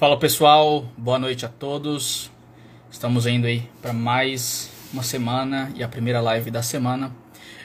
Fala 0.00 0.18
pessoal, 0.18 0.86
boa 0.96 1.18
noite 1.18 1.44
a 1.44 1.48
todos. 1.50 2.30
Estamos 2.90 3.26
indo 3.26 3.46
aí 3.46 3.68
para 3.82 3.92
mais 3.92 4.72
uma 4.94 5.02
semana 5.02 5.70
e 5.74 5.82
a 5.82 5.88
primeira 5.88 6.22
live 6.22 6.50
da 6.50 6.62
semana. 6.62 7.14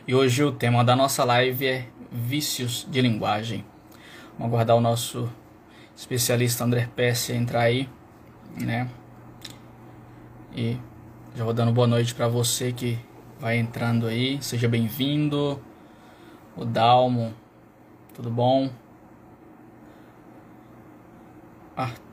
E 0.06 0.14
hoje 0.14 0.44
o 0.44 0.52
tema 0.52 0.84
da 0.84 0.98
nossa 0.98 1.24
live 1.24 1.66
é 1.66 1.88
vícios 2.12 2.86
de 2.92 3.00
linguagem. 3.00 3.64
Vamos 4.38 4.52
aguardar 4.52 4.76
o 4.76 4.82
nosso 4.82 5.32
especialista 5.96 6.66
André 6.66 6.90
Pesce 6.94 7.32
entrar 7.32 7.62
aí, 7.62 7.88
né? 8.60 8.90
E 10.54 10.78
já 11.38 11.46
vou 11.46 11.54
dando 11.54 11.72
boa 11.72 11.88
noite 11.88 12.14
para 12.14 12.28
você 12.28 12.74
que 12.74 13.00
vai 13.40 13.58
entrando 13.58 14.08
aí. 14.08 14.44
Seja 14.44 14.68
bem-vindo. 14.68 15.58
O 16.54 16.66
Dalmo, 16.66 17.34
tudo 18.14 18.30
bom? 18.30 18.70
Arthur 21.78 22.05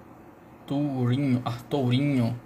Arturinho, 0.73 1.43
Arturinho. 1.45 2.41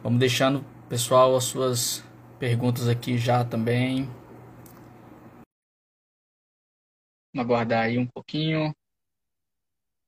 Vamos 0.00 0.20
deixando, 0.20 0.64
pessoal, 0.88 1.34
as 1.34 1.42
suas 1.42 2.04
perguntas 2.38 2.88
aqui 2.88 3.18
já 3.18 3.44
também. 3.44 4.08
Vamos 7.34 7.50
aguardar 7.50 7.84
aí 7.86 7.98
um 7.98 8.06
pouquinho. 8.06 8.72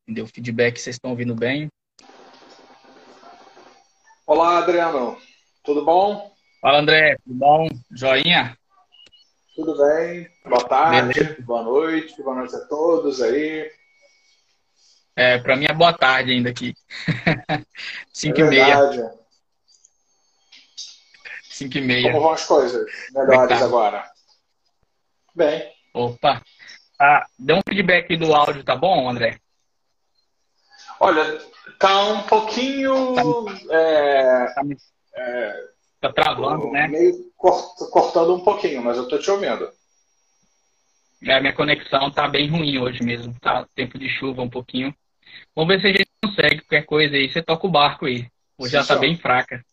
Deu 0.06 0.28
feedback, 0.28 0.78
vocês 0.78 0.95
estão 0.95 1.10
ouvindo 1.10 1.34
bem? 1.34 1.68
Olá, 4.24 4.59
Adriano. 4.59 5.18
Tudo 5.64 5.84
bom? 5.84 6.32
Fala, 6.60 6.78
André. 6.78 7.16
Tudo 7.24 7.34
bom? 7.34 7.68
Joinha? 7.90 8.56
Tudo 9.56 9.76
bem. 9.76 10.30
Boa 10.45 10.68
tarde, 10.68 11.14
Beleza. 11.14 11.42
boa 11.42 11.62
noite, 11.64 12.23
boa 12.23 12.37
noite 12.37 12.54
a 12.54 12.60
todos 12.66 13.20
aí. 13.20 13.68
É, 15.18 15.36
para 15.36 15.56
mim 15.56 15.66
é 15.68 15.74
boa 15.74 15.92
tarde 15.92 16.30
ainda 16.30 16.48
aqui. 16.48 16.77
5 18.14 18.40
é 18.40 18.40
e 18.40 18.45
meia. 18.45 18.78
5 21.43 21.76
e 21.76 21.80
meia. 21.80 22.12
Como 22.12 22.23
vão 22.23 22.30
as 22.30 22.45
coisas 22.45 22.87
melhores 23.12 23.60
agora? 23.60 24.09
Bem. 25.34 25.73
Opa. 25.93 26.40
Ah, 27.01 27.26
dê 27.37 27.52
um 27.52 27.60
feedback 27.68 28.16
do 28.16 28.32
áudio, 28.32 28.62
tá 28.62 28.76
bom, 28.76 29.10
André? 29.10 29.40
Olha, 31.01 31.40
tá 31.80 32.00
um 32.06 32.23
pouquinho. 32.23 33.15
Tá, 33.16 33.74
é, 33.74 34.46
tá, 34.54 34.62
é, 35.16 35.65
tá 36.00 36.12
travando, 36.12 36.71
né? 36.71 36.87
Meio 36.87 37.32
cortando 37.37 38.37
um 38.37 38.45
pouquinho, 38.45 38.84
mas 38.84 38.96
eu 38.96 39.09
tô 39.09 39.18
te 39.18 39.28
ouvindo. 39.32 39.68
É, 41.24 41.34
a 41.34 41.40
minha 41.40 41.56
conexão 41.56 42.09
tá 42.09 42.28
bem 42.28 42.48
ruim 42.48 42.78
hoje 42.78 43.02
mesmo. 43.02 43.34
Tá 43.40 43.66
tempo 43.74 43.98
de 43.98 44.09
chuva 44.09 44.43
um 44.43 44.48
pouquinho. 44.48 44.95
Vamos 45.54 45.74
ver 45.74 45.80
se 45.80 45.87
a 45.87 45.90
gente 45.90 46.09
consegue 46.24 46.60
qualquer 46.60 46.84
coisa 46.84 47.16
aí. 47.16 47.29
Você 47.30 47.43
toca 47.43 47.66
o 47.66 47.71
barco 47.71 48.07
aí. 48.07 48.26
Hoje 48.57 48.73
já 48.73 48.80
está 48.80 48.96
bem 48.96 49.16
fraca. 49.16 49.65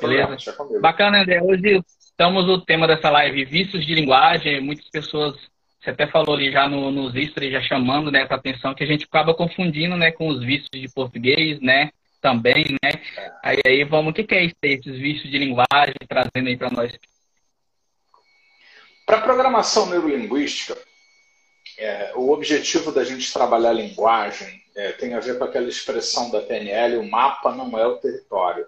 Beleza? 0.00 0.36
Bacana, 0.80 1.22
André. 1.22 1.42
Hoje 1.42 1.80
estamos 1.98 2.46
no 2.46 2.60
tema 2.64 2.86
dessa 2.86 3.10
live, 3.10 3.44
vícios 3.44 3.84
de 3.84 3.94
linguagem. 3.94 4.60
Muitas 4.60 4.88
pessoas, 4.88 5.36
você 5.80 5.90
até 5.90 6.06
falou 6.06 6.34
ali 6.34 6.50
já 6.50 6.68
no, 6.68 6.90
nos 6.90 7.14
history, 7.14 7.50
já 7.50 7.60
chamando 7.60 8.10
né, 8.10 8.26
a 8.28 8.34
atenção, 8.34 8.74
que 8.74 8.84
a 8.84 8.86
gente 8.86 9.04
acaba 9.04 9.34
confundindo 9.34 9.96
né, 9.96 10.10
com 10.10 10.28
os 10.28 10.42
vícios 10.44 10.68
de 10.72 10.88
português, 10.88 11.60
né? 11.60 11.90
Também, 12.20 12.64
né? 12.82 12.92
Aí, 13.42 13.58
aí 13.66 13.84
vamos, 13.84 14.12
o 14.12 14.14
que, 14.14 14.24
que 14.24 14.34
é 14.34 14.44
isso 14.44 14.56
aí, 14.64 14.72
esses 14.72 14.96
vícios 14.98 15.30
de 15.30 15.38
linguagem, 15.38 15.94
trazendo 16.08 16.48
aí 16.48 16.56
para 16.56 16.70
nós? 16.70 16.98
Para 19.04 19.20
programação 19.20 19.90
neurolinguística, 19.90 20.78
é, 21.78 22.12
o 22.14 22.30
objetivo 22.30 22.92
da 22.92 23.04
gente 23.04 23.32
trabalhar 23.32 23.70
a 23.70 23.74
linguagem 23.74 24.62
é, 24.74 24.92
tem 24.92 25.14
a 25.14 25.20
ver 25.20 25.38
com 25.38 25.44
aquela 25.44 25.68
expressão 25.68 26.30
da 26.30 26.40
PNL, 26.40 26.98
o 26.98 27.10
mapa 27.10 27.54
não 27.54 27.78
é 27.78 27.86
o 27.86 27.98
território. 27.98 28.66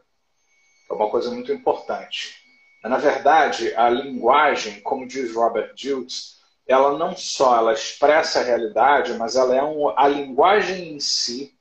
É 0.91 0.95
uma 0.95 1.11
coisa 1.11 1.31
muito 1.31 1.53
importante. 1.53 2.37
Na 2.83 2.99
verdade, 2.99 3.75
a 3.75 3.89
linguagem, 3.89 4.81
como 4.81 5.07
diz 5.07 5.35
Robert 5.35 5.75
Dilts, 5.75 6.37
ela 6.67 6.97
não 6.97 7.17
só 7.17 7.57
ela 7.57 7.73
expressa 7.73 8.41
a 8.41 8.45
realidade, 8.45 9.15
mas 9.15 9.37
ela 9.37 9.55
é 9.55 9.63
um, 9.63 9.89
a 9.97 10.07
linguagem 10.07 10.95
em 10.95 11.01
si, 11.01 11.57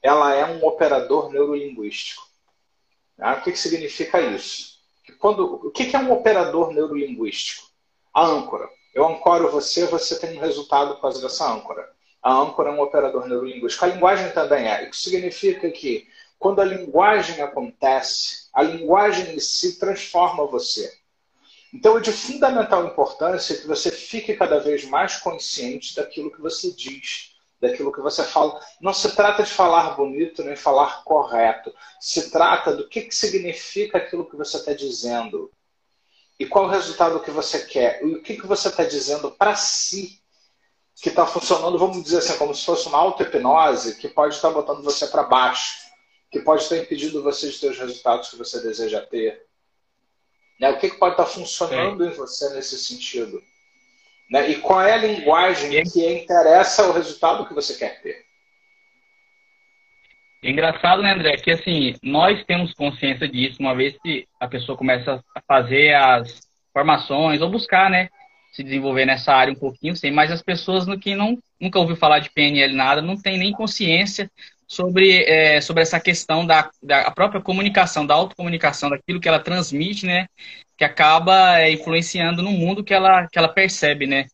ela 0.00 0.34
é 0.34 0.44
um 0.44 0.64
operador 0.64 1.30
neurolinguístico. 1.32 2.22
Tá? 3.16 3.34
O 3.34 3.42
que, 3.42 3.52
que 3.52 3.58
significa 3.58 4.20
isso? 4.20 4.78
Que 5.04 5.12
quando, 5.12 5.66
o 5.66 5.70
que, 5.70 5.86
que 5.86 5.96
é 5.96 5.98
um 5.98 6.12
operador 6.12 6.72
neurolinguístico? 6.72 7.68
A 8.12 8.24
âncora. 8.24 8.68
Eu 8.94 9.06
ancoro 9.06 9.50
você, 9.50 9.86
você 9.86 10.18
tem 10.18 10.36
um 10.36 10.40
resultado 10.40 10.94
por 10.94 11.02
causa 11.02 11.20
dessa 11.20 11.50
âncora. 11.50 11.90
A 12.22 12.32
âncora 12.32 12.70
é 12.70 12.72
um 12.72 12.80
operador 12.80 13.26
neurolinguístico. 13.26 13.84
A 13.84 13.88
linguagem 13.88 14.30
também 14.32 14.68
é. 14.68 14.88
Isso 14.88 15.02
significa 15.02 15.70
que 15.70 16.06
quando 16.38 16.60
a 16.60 16.64
linguagem 16.64 17.40
acontece, 17.40 18.48
a 18.52 18.62
linguagem 18.62 19.34
em 19.34 19.40
si 19.40 19.78
transforma 19.78 20.46
você. 20.46 20.92
Então 21.72 21.96
é 21.96 22.00
de 22.00 22.12
fundamental 22.12 22.84
importância 22.84 23.56
que 23.56 23.66
você 23.66 23.90
fique 23.90 24.34
cada 24.34 24.58
vez 24.58 24.84
mais 24.84 25.16
consciente 25.16 25.96
daquilo 25.96 26.30
que 26.30 26.40
você 26.40 26.70
diz, 26.70 27.34
daquilo 27.58 27.92
que 27.92 28.00
você 28.00 28.22
fala. 28.24 28.60
Não 28.80 28.92
se 28.92 29.16
trata 29.16 29.42
de 29.42 29.50
falar 29.50 29.96
bonito 29.96 30.44
nem 30.44 30.54
falar 30.54 31.02
correto. 31.04 31.72
Se 31.98 32.30
trata 32.30 32.76
do 32.76 32.86
que, 32.86 33.02
que 33.02 33.14
significa 33.14 33.98
aquilo 33.98 34.28
que 34.28 34.36
você 34.36 34.58
está 34.58 34.74
dizendo 34.74 35.50
e 36.42 36.46
qual 36.46 36.64
o 36.64 36.68
resultado 36.68 37.20
que 37.20 37.30
você 37.30 37.60
quer 37.60 38.02
e 38.02 38.16
o 38.16 38.20
que, 38.20 38.36
que 38.36 38.48
você 38.48 38.66
está 38.66 38.82
dizendo 38.82 39.30
para 39.30 39.54
si 39.54 40.20
que 41.00 41.08
está 41.08 41.24
funcionando, 41.24 41.78
vamos 41.78 42.02
dizer 42.02 42.18
assim, 42.18 42.36
como 42.36 42.52
se 42.52 42.64
fosse 42.64 42.88
uma 42.88 42.98
auto-hipnose 42.98 43.96
que 43.96 44.08
pode 44.08 44.34
estar 44.34 44.48
tá 44.48 44.54
botando 44.54 44.82
você 44.82 45.06
para 45.06 45.22
baixo, 45.22 45.78
que 46.32 46.40
pode 46.40 46.64
estar 46.64 46.76
impedindo 46.76 47.22
você 47.22 47.48
de 47.48 47.60
ter 47.60 47.70
os 47.70 47.78
resultados 47.78 48.28
que 48.28 48.36
você 48.36 48.60
deseja 48.60 49.00
ter. 49.00 49.46
Né? 50.60 50.70
O 50.70 50.78
que, 50.78 50.90
que 50.90 50.96
pode 50.96 51.14
estar 51.14 51.24
tá 51.24 51.30
funcionando 51.30 52.04
Sim. 52.04 52.10
em 52.10 52.14
você 52.14 52.48
nesse 52.54 52.76
sentido? 52.76 53.40
Né? 54.28 54.50
E 54.50 54.60
qual 54.60 54.80
é 54.80 54.94
a 54.94 54.96
linguagem 54.96 55.80
que 55.84 56.04
interessa 56.08 56.88
o 56.88 56.92
resultado 56.92 57.46
que 57.46 57.54
você 57.54 57.74
quer 57.74 58.02
ter? 58.02 58.26
É 60.42 60.50
engraçado, 60.50 61.02
né, 61.02 61.12
André, 61.12 61.36
que 61.36 61.52
assim, 61.52 61.94
nós 62.02 62.44
temos 62.44 62.74
consciência 62.74 63.28
disso, 63.28 63.58
uma 63.60 63.76
vez 63.76 63.96
que 64.02 64.26
a 64.40 64.48
pessoa 64.48 64.76
começa 64.76 65.22
a 65.34 65.40
fazer 65.40 65.94
as 65.94 66.40
formações 66.72 67.40
ou 67.40 67.48
buscar, 67.48 67.88
né, 67.88 68.08
se 68.50 68.64
desenvolver 68.64 69.06
nessa 69.06 69.32
área 69.32 69.52
um 69.52 69.56
pouquinho, 69.56 69.94
mas 70.12 70.32
as 70.32 70.42
pessoas 70.42 70.84
no 70.84 70.98
que 70.98 71.14
não, 71.14 71.38
nunca 71.60 71.78
ouviu 71.78 71.94
falar 71.94 72.18
de 72.18 72.30
PNL 72.30 72.74
nada, 72.74 73.00
não 73.00 73.16
tem 73.16 73.38
nem 73.38 73.52
consciência 73.52 74.28
sobre, 74.66 75.22
é, 75.24 75.60
sobre 75.60 75.82
essa 75.82 76.00
questão 76.00 76.44
da, 76.44 76.68
da 76.82 77.08
própria 77.12 77.40
comunicação, 77.40 78.04
da 78.04 78.14
autocomunicação, 78.14 78.90
daquilo 78.90 79.20
que 79.20 79.28
ela 79.28 79.38
transmite, 79.38 80.06
né, 80.06 80.26
que 80.76 80.82
acaba 80.82 81.60
é, 81.60 81.70
influenciando 81.70 82.42
no 82.42 82.50
mundo 82.50 82.82
que 82.82 82.92
ela, 82.92 83.28
que 83.28 83.38
ela 83.38 83.48
percebe, 83.48 84.08
né. 84.08 84.26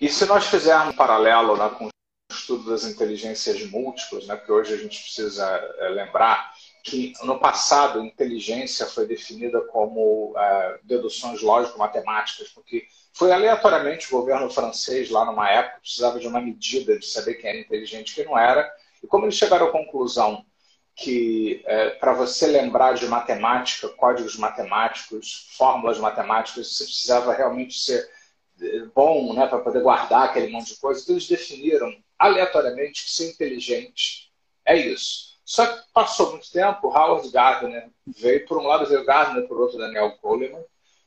E 0.00 0.08
se 0.08 0.24
nós 0.24 0.46
fizermos 0.46 0.94
um 0.94 0.96
paralelo 0.96 1.54
né, 1.54 1.68
com 1.76 1.90
estudo 2.30 2.70
das 2.70 2.84
inteligências 2.84 3.62
múltiplas, 3.70 4.26
né, 4.26 4.36
que 4.36 4.52
hoje 4.52 4.74
a 4.74 4.76
gente 4.76 5.02
precisa 5.02 5.44
é, 5.78 5.88
lembrar 5.88 6.52
que 6.84 7.12
no 7.22 7.38
passado 7.38 8.04
inteligência 8.04 8.86
foi 8.86 9.06
definida 9.06 9.60
como 9.62 10.34
é, 10.36 10.78
deduções 10.84 11.42
lógico-matemáticas, 11.42 12.48
porque 12.48 12.86
foi 13.12 13.32
aleatoriamente 13.32 14.06
o 14.08 14.18
governo 14.18 14.50
francês 14.50 15.10
lá 15.10 15.24
numa 15.24 15.48
época 15.50 15.80
precisava 15.80 16.20
de 16.20 16.26
uma 16.26 16.40
medida 16.40 16.98
de 16.98 17.06
saber 17.06 17.34
quem 17.34 17.50
era 17.50 17.60
inteligente 17.60 18.10
e 18.10 18.14
quem 18.14 18.24
não 18.24 18.38
era, 18.38 18.70
e 19.02 19.06
como 19.06 19.24
eles 19.24 19.34
chegaram 19.34 19.68
à 19.68 19.72
conclusão 19.72 20.44
que 20.94 21.62
é, 21.64 21.90
para 21.90 22.12
você 22.12 22.46
lembrar 22.46 22.94
de 22.94 23.06
matemática, 23.06 23.88
códigos 23.90 24.36
matemáticos, 24.36 25.48
fórmulas 25.56 25.98
matemáticas, 25.98 26.74
você 26.74 26.84
precisava 26.84 27.32
realmente 27.32 27.78
ser 27.78 28.08
é, 28.60 28.80
bom 28.94 29.32
né, 29.32 29.46
para 29.46 29.60
poder 29.60 29.80
guardar 29.80 30.24
aquele 30.24 30.50
monte 30.50 30.74
de 30.74 30.80
coisa, 30.80 31.00
então 31.00 31.14
eles 31.14 31.28
definiram 31.28 31.94
aleatoriamente 32.18 33.04
que 33.04 33.10
ser 33.10 33.30
inteligente 33.30 34.32
é 34.64 34.76
isso. 34.76 35.38
Só 35.44 35.66
que 35.66 35.82
passou 35.94 36.32
muito 36.32 36.50
tempo, 36.50 36.88
Howard 36.88 37.30
Gardner 37.30 37.90
veio, 38.06 38.46
por 38.46 38.58
um 38.58 38.66
lado 38.66 38.86
veio 38.86 39.04
Gardner, 39.04 39.48
por 39.48 39.58
outro 39.58 39.78
Daniel 39.78 40.18
Goleman, 40.20 40.62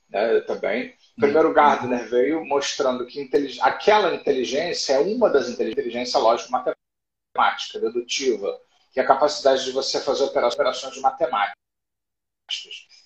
né, 0.10 0.40
também. 0.42 0.96
Primeiro 1.16 1.50
uhum. 1.50 1.54
Gardner 1.54 2.10
veio 2.10 2.44
mostrando 2.44 3.06
que 3.06 3.30
aquela 3.62 4.16
inteligência 4.16 4.94
é 4.94 5.00
uma 5.00 5.30
das 5.30 5.48
inteligências 5.48 6.22
lógico-matemática, 6.22 7.80
dedutiva, 7.80 8.60
que 8.92 9.00
é 9.00 9.04
a 9.04 9.08
capacidade 9.08 9.64
de 9.64 9.72
você 9.72 10.02
fazer 10.02 10.24
operações 10.24 10.94
de 10.94 11.02
matemática. 11.02 11.56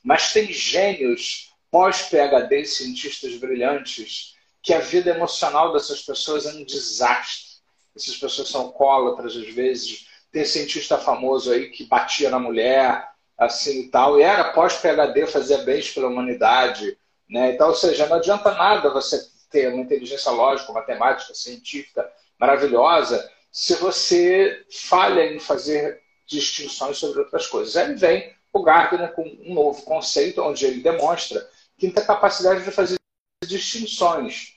Mas 0.04 0.32
tem 0.32 0.52
gênios 0.54 1.54
pós-PHD, 1.70 2.64
cientistas 2.64 3.36
brilhantes, 3.36 4.36
que 4.64 4.74
a 4.74 4.80
vida 4.80 5.12
emocional 5.12 5.74
dessas 5.74 6.02
pessoas 6.02 6.46
é 6.46 6.54
um 6.54 6.64
desastre 6.64 7.55
essas 7.96 8.18
pessoas 8.18 8.50
são 8.50 8.62
alcoólatras 8.62 9.36
às 9.36 9.50
vezes. 9.50 10.08
Tem 10.32 10.44
cientista 10.44 10.98
famoso 10.98 11.52
aí 11.52 11.70
que 11.70 11.86
batia 11.86 12.30
na 12.30 12.40
mulher, 12.40 13.08
assim 13.38 13.82
e 13.82 13.88
tal, 13.90 14.20
e 14.20 14.24
era 14.24 14.52
pós-PHD, 14.52 15.28
fazia 15.28 15.60
bens 15.60 15.92
pela 15.92 16.08
humanidade. 16.08 16.98
Né? 17.30 17.54
Então, 17.54 17.70
ou 17.70 17.76
seja, 17.76 18.08
não 18.08 18.18
adianta 18.18 18.54
nada 18.54 18.90
você 18.90 19.20
ter 19.50 19.74
uma 19.74 19.82
inteligência 19.82 20.32
lógica, 20.32 20.74
matemática, 20.74 21.34
científica 21.34 22.10
maravilhosa 22.38 23.32
se 23.52 23.76
você 23.76 24.66
falha 24.70 25.34
em 25.34 25.40
fazer 25.40 26.02
distinções 26.28 26.98
sobre 26.98 27.20
outras 27.20 27.48
coisas. 27.48 27.78
Aí 27.78 27.96
vem 27.96 28.34
o 28.52 28.62
Gardner 28.62 29.14
com 29.14 29.24
um 29.24 29.54
novo 29.54 29.82
conceito, 29.84 30.42
onde 30.42 30.66
ele 30.66 30.82
demonstra 30.82 31.40
que 31.78 31.90
tem 31.90 32.04
a 32.04 32.08
capacidade 32.08 32.64
de 32.64 32.72
fazer 32.72 32.98
distinções. 33.46 34.56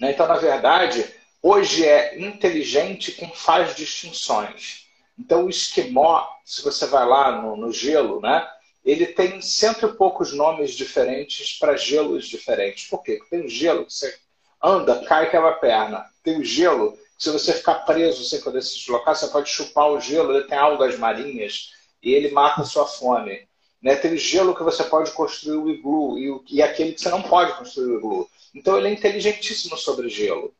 Né? 0.00 0.12
Então, 0.12 0.26
na 0.26 0.36
verdade, 0.36 1.04
hoje 1.42 1.86
é 1.86 2.18
inteligente 2.20 3.12
quem 3.12 3.32
faz 3.34 3.74
distinções. 3.74 4.86
Então, 5.18 5.46
o 5.46 5.50
esquimó, 5.50 6.26
se 6.44 6.62
você 6.62 6.86
vai 6.86 7.06
lá 7.06 7.42
no, 7.42 7.56
no 7.56 7.72
gelo, 7.72 8.20
né? 8.20 8.48
ele 8.84 9.06
tem 9.06 9.40
cento 9.42 9.86
e 9.86 9.96
poucos 9.96 10.32
nomes 10.32 10.72
diferentes 10.72 11.58
para 11.58 11.76
gelos 11.76 12.26
diferentes. 12.26 12.88
Por 12.88 13.02
quê? 13.02 13.16
Porque 13.16 13.36
tem 13.36 13.44
o 13.44 13.48
gelo 13.48 13.84
que 13.84 13.92
você 13.92 14.18
anda, 14.62 15.04
cai 15.04 15.26
e 15.26 15.30
quebra 15.30 15.50
a 15.50 15.54
perna. 15.54 16.06
Tem 16.22 16.38
o 16.38 16.44
gelo 16.44 16.92
que 16.92 17.24
se 17.24 17.30
você 17.30 17.52
ficar 17.52 17.80
preso 17.80 18.24
sem 18.24 18.40
poder 18.40 18.62
se 18.62 18.78
deslocar, 18.78 19.14
você 19.14 19.28
pode 19.28 19.50
chupar 19.50 19.90
o 19.90 20.00
gelo, 20.00 20.32
ele 20.32 20.46
tem 20.46 20.56
algas 20.56 20.98
marinhas 20.98 21.72
e 22.02 22.14
ele 22.14 22.30
mata 22.30 22.62
a 22.62 22.64
sua 22.64 22.86
fome. 22.86 23.46
Né? 23.82 23.94
Tem 23.96 24.14
o 24.14 24.16
gelo 24.16 24.54
que 24.54 24.62
você 24.62 24.84
pode 24.84 25.10
construir 25.10 25.56
o 25.56 25.68
iglu 25.68 26.18
e, 26.18 26.30
o, 26.30 26.44
e 26.48 26.62
aquele 26.62 26.92
que 26.92 27.00
você 27.00 27.10
não 27.10 27.22
pode 27.22 27.58
construir 27.58 27.92
o 27.92 27.98
iglu. 27.98 28.30
Então 28.54 28.78
ele 28.78 28.88
é 28.88 28.92
inteligentíssimo 28.92 29.76
sobre 29.76 30.08
gelo. 30.08 30.54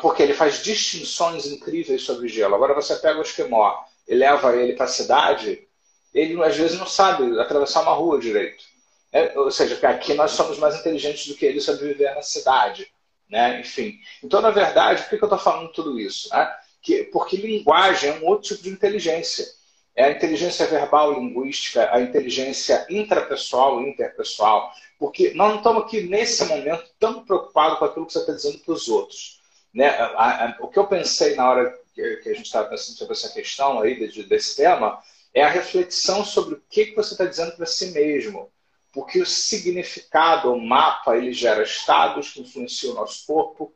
Porque 0.00 0.22
ele 0.22 0.34
faz 0.34 0.62
distinções 0.62 1.46
incríveis 1.46 2.02
sobre 2.02 2.28
gelo. 2.28 2.54
Agora 2.54 2.74
você 2.74 2.96
pega 2.96 3.18
o 3.18 3.22
esquimó 3.22 3.84
e 4.08 4.14
leva 4.14 4.56
ele 4.56 4.74
para 4.74 4.86
a 4.86 4.88
cidade, 4.88 5.66
ele 6.12 6.42
às 6.42 6.56
vezes 6.56 6.78
não 6.78 6.86
sabe 6.86 7.38
atravessar 7.38 7.82
uma 7.82 7.94
rua 7.94 8.18
direito. 8.18 8.64
É, 9.12 9.36
ou 9.38 9.50
seja, 9.50 9.78
aqui 9.88 10.14
nós 10.14 10.32
somos 10.32 10.58
mais 10.58 10.76
inteligentes 10.76 11.26
do 11.26 11.34
que 11.34 11.44
ele 11.44 11.60
sobre 11.60 11.88
viver 11.88 12.14
na 12.14 12.22
cidade. 12.22 12.86
Né? 13.28 13.60
Enfim. 13.60 13.98
Então, 14.22 14.40
na 14.40 14.50
verdade, 14.50 15.02
por 15.02 15.10
que 15.10 15.24
eu 15.24 15.26
estou 15.26 15.38
falando 15.38 15.72
tudo 15.72 15.98
isso? 15.98 16.28
Né? 16.30 16.52
Que, 16.82 17.04
porque 17.04 17.36
linguagem 17.36 18.10
é 18.10 18.14
um 18.14 18.26
outro 18.26 18.48
tipo 18.48 18.62
de 18.64 18.70
inteligência. 18.70 19.46
É 19.94 20.04
a 20.04 20.10
inteligência 20.10 20.66
verbal 20.66 21.12
linguística, 21.12 21.92
a 21.92 22.00
inteligência 22.00 22.86
intrapessoal 22.88 23.82
interpessoal. 23.82 24.72
Porque 24.98 25.32
nós 25.34 25.50
não 25.50 25.56
estamos 25.58 25.82
aqui, 25.84 26.02
nesse 26.02 26.44
momento, 26.44 26.84
tão 26.98 27.24
preocupados 27.24 27.78
com 27.78 27.84
aquilo 27.84 28.06
que 28.06 28.12
você 28.12 28.20
está 28.20 28.32
dizendo 28.32 28.58
para 28.58 28.74
os 28.74 28.88
outros. 28.88 29.39
Né? 29.72 29.88
A, 29.88 30.46
a, 30.46 30.56
o 30.60 30.68
que 30.68 30.78
eu 30.78 30.86
pensei 30.86 31.34
na 31.34 31.48
hora 31.48 31.78
que, 31.94 32.16
que 32.16 32.28
a 32.28 32.34
gente 32.34 32.46
estava 32.46 32.68
pensando 32.68 32.96
sobre 32.96 33.12
essa 33.14 33.32
questão 33.32 33.80
aí 33.80 34.08
de, 34.08 34.22
desse 34.24 34.56
tema 34.56 35.00
é 35.32 35.42
a 35.42 35.48
reflexão 35.48 36.24
sobre 36.24 36.54
o 36.54 36.62
que, 36.68 36.86
que 36.86 36.96
você 36.96 37.14
está 37.14 37.24
dizendo 37.24 37.52
para 37.56 37.66
si 37.66 37.92
mesmo. 37.92 38.50
Porque 38.92 39.20
o 39.20 39.26
significado, 39.26 40.52
o 40.52 40.60
mapa, 40.60 41.16
ele 41.16 41.32
gera 41.32 41.62
estados 41.62 42.30
que 42.30 42.40
influenciam 42.40 42.92
o 42.92 42.96
nosso 42.96 43.24
corpo 43.24 43.72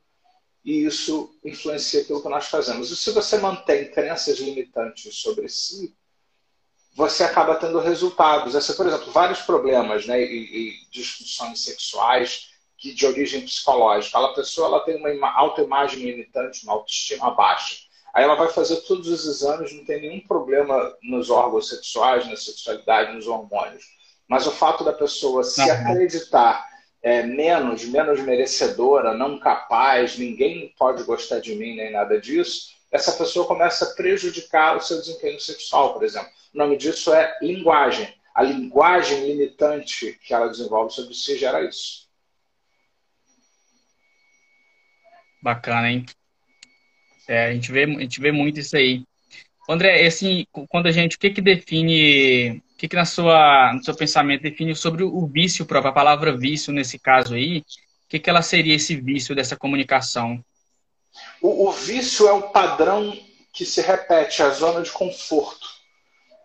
e 0.65 0.85
isso 0.85 1.39
influencia 1.45 2.01
aquilo 2.01 2.23
que 2.23 2.29
nós 2.29 2.47
fazemos. 2.47 2.91
E 2.91 2.97
se 2.97 3.13
você 3.13 3.39
mantém 3.39 3.91
crenças 3.91 4.39
limitantes 4.39 5.15
sobre 5.17 5.49
si, 5.49 5.95
você 6.95 7.23
acaba 7.23 7.57
tendo 7.57 7.79
resultados. 7.79 8.55
Essa, 8.55 8.75
por 8.75 8.87
exemplo, 8.87 9.13
vários 9.13 9.41
problemas 9.43 10.07
né, 10.07 10.21
e, 10.21 10.71
e 10.71 10.91
disfunções 10.91 11.63
sexuais 11.63 12.54
que 12.85 12.93
de 12.93 13.07
origem 13.07 13.41
psicológica. 13.41 14.19
A 14.19 14.35
pessoa 14.35 14.69
ela 14.69 14.81
tem 14.81 14.97
uma 14.97 15.35
autoimagem 15.35 16.05
limitante, 16.05 16.65
uma 16.65 16.75
autoestima 16.75 17.31
baixa. 17.31 17.77
Aí 18.13 18.23
ela 18.23 18.35
vai 18.35 18.49
fazer 18.51 18.77
todos 18.83 19.09
os 19.09 19.25
exames, 19.25 19.73
não 19.73 19.87
tem 19.87 20.03
nenhum 20.03 20.21
problema 20.21 20.95
nos 21.03 21.31
órgãos 21.31 21.71
sexuais, 21.71 22.29
na 22.29 22.37
sexualidade, 22.37 23.15
nos 23.15 23.27
hormônios. 23.27 23.85
Mas 24.29 24.47
o 24.47 24.53
fato 24.53 24.85
da 24.85 24.93
pessoa 24.93 25.43
se 25.43 25.63
uhum. 25.63 25.71
acreditar 25.71 26.69
é, 27.03 27.23
menos, 27.23 27.87
menos 27.87 28.21
merecedora, 28.21 29.15
não 29.15 29.39
capaz, 29.39 30.19
ninguém 30.19 30.75
pode 30.79 31.03
gostar 31.05 31.41
de 31.41 31.55
mim 31.55 31.77
nem 31.77 31.91
nada 31.91 32.21
disso, 32.21 32.75
essa 32.93 33.13
pessoa 33.13 33.47
começa 33.47 33.87
a 33.87 33.95
prejudicar 33.95 34.77
o 34.77 34.81
seu 34.81 34.99
desempenho 34.99 35.41
sexual, 35.41 35.95
por 35.95 36.05
exemplo. 36.05 36.29
O 36.55 36.59
nome 36.59 36.77
disso 36.77 37.13
é 37.15 37.37
linguagem. 37.41 38.15
A 38.35 38.43
linguagem 38.43 39.27
limitante 39.27 40.19
que 40.23 40.35
ela 40.35 40.49
desenvolve 40.49 40.93
sobre 40.93 41.15
si 41.15 41.37
gera 41.37 41.65
isso. 41.65 42.04
Bacana, 45.45 45.91
hein? 45.91 46.07
É, 47.29 47.49
a 47.49 47.53
gente 47.53 47.71
vê, 47.71 47.85
a 47.85 48.01
gente 48.01 48.19
vê 48.19 48.33
muito 48.33 48.61
isso 48.61 48.75
aí. 48.75 49.05
André, 49.69 50.07
assim, 50.07 50.47
quando 50.71 50.87
a 50.87 50.91
gente, 50.91 51.17
o 51.17 51.19
que 51.19 51.29
que 51.29 51.43
define, 51.43 52.63
o 52.73 52.77
que 52.79 52.89
que 52.89 52.97
na 52.97 53.05
sua, 53.05 53.75
no 53.75 53.85
seu 53.85 53.95
pensamento 53.95 54.41
define 54.41 54.75
sobre 54.75 55.05
o 55.05 55.27
vício 55.27 55.67
próprio, 55.67 55.91
a 55.91 55.95
palavra 55.95 56.35
vício 56.35 56.73
nesse 56.73 56.99
caso 56.99 57.35
aí, 57.35 57.59
o 57.59 57.65
que 58.09 58.19
que 58.19 58.31
ela 58.31 58.41
seria 58.41 58.75
esse 58.75 58.97
vício 58.97 59.35
dessa 59.35 59.55
comunicação? 59.55 60.43
O, 61.43 61.69
o 61.69 61.73
vício 61.73 62.27
é 62.27 62.33
o 62.33 62.49
padrão 62.49 63.15
que 63.53 63.67
se 63.67 63.83
repete, 63.83 64.43
a 64.43 64.49
zona 64.49 64.81
de 64.81 64.91
conforto. 64.91 65.69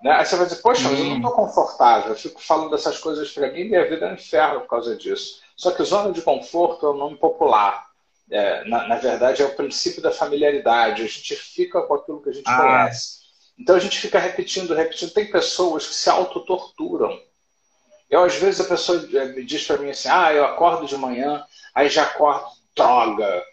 Né? 0.03 0.11
Aí 0.11 0.25
você 0.25 0.35
vai 0.35 0.45
dizer, 0.45 0.61
poxa, 0.61 0.89
mas 0.89 0.99
eu 0.99 1.05
não 1.05 1.15
estou 1.15 1.31
hum. 1.31 1.35
confortável, 1.35 2.09
eu 2.09 2.17
fico 2.17 2.41
falando 2.41 2.71
dessas 2.71 2.97
coisas 2.97 3.31
para 3.31 3.49
mim 3.49 3.61
e 3.61 3.69
minha 3.69 3.89
vida 3.89 4.07
é 4.07 4.11
um 4.11 4.15
inferno 4.15 4.59
por 4.59 4.67
causa 4.67 4.93
disso. 4.97 5.39
Só 5.55 5.71
que 5.71 5.83
zona 5.85 6.11
de 6.11 6.21
conforto 6.21 6.85
é 6.85 6.91
um 6.91 6.97
nome 6.97 7.15
popular 7.15 7.88
é, 8.31 8.63
na, 8.65 8.87
na, 8.87 8.95
verdade, 8.95 9.41
é 9.41 9.45
o 9.45 9.55
princípio 9.55 10.01
da 10.01 10.11
familiaridade. 10.11 11.01
A 11.01 11.07
gente 11.07 11.35
fica 11.35 11.81
com 11.81 11.93
aquilo 11.93 12.21
que 12.21 12.29
a 12.29 12.33
gente 12.33 12.47
ah. 12.47 12.57
conhece. 12.57 13.19
Então 13.57 13.75
a 13.75 13.79
gente 13.79 13.99
fica 13.99 14.19
repetindo, 14.19 14.73
repetindo. 14.73 15.11
Tem 15.11 15.29
pessoas 15.29 15.87
que 15.87 15.95
se 15.95 16.09
autotorturam. 16.09 17.19
Eu, 18.09 18.23
às 18.23 18.35
vezes, 18.35 18.61
a 18.61 18.69
pessoa 18.69 19.07
é, 19.13 19.25
me 19.25 19.43
diz 19.43 19.65
para 19.65 19.77
mim 19.77 19.89
assim: 19.89 20.09
ah, 20.09 20.33
eu 20.33 20.45
acordo 20.45 20.85
de 20.85 20.97
manhã, 20.97 21.43
aí 21.75 21.89
já 21.89 22.03
acordo, 22.03 22.47
droga, 22.75 23.43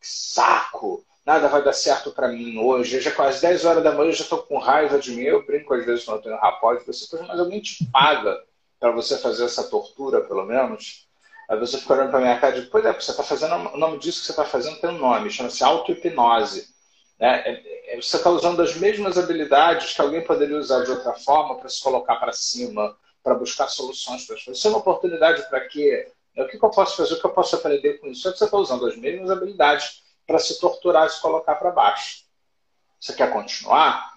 saco, 0.00 1.04
nada 1.24 1.48
vai 1.48 1.62
dar 1.62 1.72
certo 1.72 2.12
para 2.12 2.28
mim 2.28 2.58
hoje. 2.58 3.00
Já 3.00 3.10
quase 3.10 3.42
10 3.42 3.64
horas 3.64 3.82
da 3.82 3.92
manhã 3.92 4.10
eu 4.10 4.14
já 4.14 4.22
estou 4.22 4.38
com 4.38 4.58
raiva 4.58 4.98
de 4.98 5.10
mim. 5.10 5.22
Eu 5.22 5.44
brinco 5.44 5.74
às 5.74 5.84
vezes 5.84 6.04
quando 6.04 6.18
eu 6.18 6.22
tenho 6.22 6.36
rapaz, 6.36 6.86
você, 6.86 7.20
mas 7.22 7.40
alguém 7.40 7.60
te 7.60 7.84
paga 7.90 8.40
para 8.78 8.90
você 8.92 9.18
fazer 9.18 9.44
essa 9.44 9.64
tortura, 9.64 10.20
pelo 10.20 10.44
menos? 10.44 11.05
Aí 11.48 11.58
você 11.58 11.78
fica 11.78 11.94
olhando 11.94 12.10
para 12.10 12.20
minha 12.20 12.38
cara 12.38 12.56
e 12.56 12.60
diz, 12.60 12.68
pois 12.68 12.84
é, 12.84 12.92
você 12.92 13.10
está 13.10 13.22
fazendo, 13.22 13.54
o 13.54 13.76
nome 13.76 13.98
disso 13.98 14.20
que 14.20 14.26
você 14.26 14.32
está 14.32 14.44
fazendo 14.44 14.80
tem 14.80 14.90
um 14.90 14.98
nome, 14.98 15.30
chama-se 15.30 15.62
auto-hipnose. 15.62 16.68
Né? 17.20 17.42
É, 17.46 17.94
é, 17.94 18.00
você 18.00 18.16
está 18.16 18.30
usando 18.30 18.60
as 18.60 18.74
mesmas 18.76 19.16
habilidades 19.16 19.94
que 19.94 20.00
alguém 20.00 20.24
poderia 20.24 20.56
usar 20.56 20.84
de 20.84 20.90
outra 20.90 21.14
forma 21.14 21.56
para 21.56 21.68
se 21.68 21.82
colocar 21.82 22.16
para 22.16 22.32
cima, 22.32 22.96
para 23.22 23.34
buscar 23.34 23.68
soluções 23.68 24.26
para 24.26 24.36
as 24.36 24.42
coisas. 24.42 24.58
Isso 24.58 24.68
é 24.68 24.70
uma 24.70 24.80
oportunidade 24.80 25.48
para 25.48 25.60
quê? 25.68 26.12
É, 26.36 26.42
o 26.42 26.48
que, 26.48 26.56
eu 26.56 26.70
posso 26.70 26.96
fazer? 26.96 27.14
O 27.14 27.20
que 27.20 27.26
eu 27.26 27.32
posso 27.32 27.56
aprender 27.56 27.94
com 27.94 28.08
isso? 28.08 28.22
Você 28.22 28.44
está 28.44 28.56
usando 28.56 28.86
as 28.86 28.96
mesmas 28.96 29.30
habilidades 29.30 30.02
para 30.26 30.38
se 30.38 30.60
torturar 30.60 31.06
e 31.06 31.10
se 31.10 31.20
colocar 31.20 31.54
para 31.54 31.70
baixo. 31.70 32.24
Você 33.00 33.12
quer 33.12 33.32
continuar? 33.32 34.12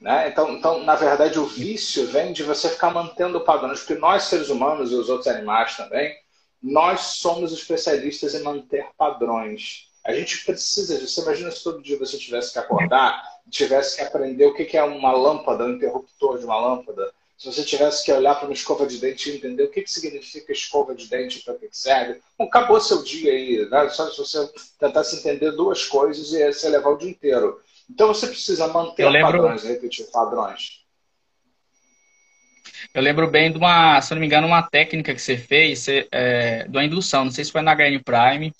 Né? 0.00 0.28
Então, 0.28 0.50
então, 0.52 0.84
na 0.84 0.94
verdade, 0.94 1.38
o 1.38 1.46
vício 1.46 2.06
vem 2.06 2.32
de 2.32 2.42
você 2.42 2.68
ficar 2.68 2.90
mantendo 2.90 3.40
padrões, 3.40 3.80
porque 3.80 3.94
nós, 3.94 4.24
seres 4.24 4.50
humanos 4.50 4.92
e 4.92 4.94
os 4.94 5.08
outros 5.08 5.26
animais 5.26 5.76
também, 5.76 6.14
nós 6.62 7.00
somos 7.00 7.52
especialistas 7.52 8.34
em 8.34 8.42
manter 8.42 8.86
padrões. 8.96 9.88
A 10.04 10.12
gente 10.12 10.44
precisa 10.44 10.98
disso. 10.98 11.20
Imagina 11.22 11.50
se 11.50 11.64
todo 11.64 11.82
dia 11.82 11.98
você 11.98 12.16
tivesse 12.16 12.52
que 12.52 12.58
acordar, 12.58 13.22
tivesse 13.50 13.96
que 13.96 14.02
aprender 14.02 14.46
o 14.46 14.54
que 14.54 14.76
é 14.76 14.82
uma 14.82 15.12
lâmpada, 15.12 15.64
um 15.64 15.72
interruptor 15.72 16.38
de 16.38 16.44
uma 16.44 16.58
lâmpada. 16.58 17.12
Se 17.36 17.52
você 17.52 17.64
tivesse 17.64 18.04
que 18.04 18.12
olhar 18.12 18.36
para 18.36 18.46
uma 18.46 18.54
escova 18.54 18.86
de 18.86 18.98
dente 18.98 19.28
e 19.28 19.36
entender 19.36 19.64
o 19.64 19.70
que, 19.70 19.82
que 19.82 19.90
significa 19.90 20.52
escova 20.52 20.94
de 20.94 21.06
dente, 21.08 21.40
para 21.40 21.54
que 21.54 21.68
serve, 21.70 22.22
bom, 22.38 22.46
acabou 22.46 22.80
seu 22.80 23.02
dia 23.02 23.32
aí. 23.32 23.68
Né? 23.68 23.88
Só 23.90 24.08
se 24.10 24.16
você 24.16 24.50
tentasse 24.78 25.16
entender 25.16 25.50
duas 25.52 25.84
coisas 25.84 26.32
e 26.32 26.52
você 26.52 26.68
levar 26.68 26.90
o 26.90 26.96
dia 26.96 27.10
inteiro. 27.10 27.60
Então 27.90 28.08
você 28.08 28.26
precisa 28.26 28.68
manter 28.68 29.08
lembro... 29.08 29.32
padrões, 29.32 29.64
repetir 29.64 30.06
padrões. 30.06 30.85
Eu 32.94 33.02
lembro 33.02 33.30
bem 33.30 33.50
de 33.50 33.58
uma, 33.58 34.00
se 34.00 34.12
não 34.12 34.20
me 34.20 34.26
engano, 34.26 34.46
uma 34.46 34.62
técnica 34.62 35.14
que 35.14 35.20
você 35.20 35.36
fez, 35.36 35.80
você, 35.80 36.08
é, 36.12 36.66
indução, 36.84 37.24
não 37.24 37.30
sei 37.30 37.44
se 37.44 37.52
foi 37.52 37.62
na 37.62 37.74
HN 37.74 38.02
Prime, 38.04 38.52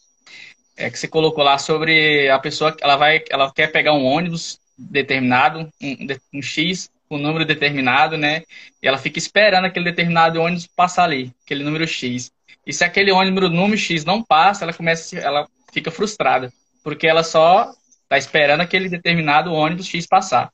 é, 0.77 0.91
que 0.91 0.99
você 0.99 1.09
colocou 1.09 1.43
lá 1.43 1.59
sobre 1.59 2.29
a 2.29 2.39
pessoa, 2.39 2.77
ela 2.81 2.97
vai, 2.97 3.23
ela 3.31 3.53
quer 3.53 3.73
pegar 3.73 3.93
um 3.93 4.05
ônibus 4.05 4.59
determinado, 4.77 5.71
um, 5.81 5.97
um 6.35 6.43
X, 6.43 6.91
um 7.11 7.19
número 7.19 7.45
determinado, 7.45 8.17
né? 8.17 8.43
E 8.83 8.87
ela 8.87 8.99
fica 8.99 9.19
esperando 9.19 9.65
aquele 9.65 9.87
determinado 9.87 10.41
ônibus 10.41 10.67
passar 10.67 11.05
ali, 11.05 11.33
aquele 11.45 11.65
número 11.65 11.87
X. 11.87 12.31
E 12.67 12.73
se 12.73 12.85
aquele 12.85 13.13
ônibus 13.13 13.51
número 13.51 13.79
X 13.79 14.05
não 14.05 14.23
passa, 14.23 14.65
ela 14.65 14.73
começa, 14.73 15.17
ela 15.19 15.47
fica 15.73 15.91
frustrada, 15.91 16.53
porque 16.83 17.07
ela 17.07 17.23
só 17.23 17.71
está 18.03 18.19
esperando 18.19 18.61
aquele 18.61 18.89
determinado 18.89 19.53
ônibus 19.53 19.87
X 19.87 20.07
passar. 20.07 20.51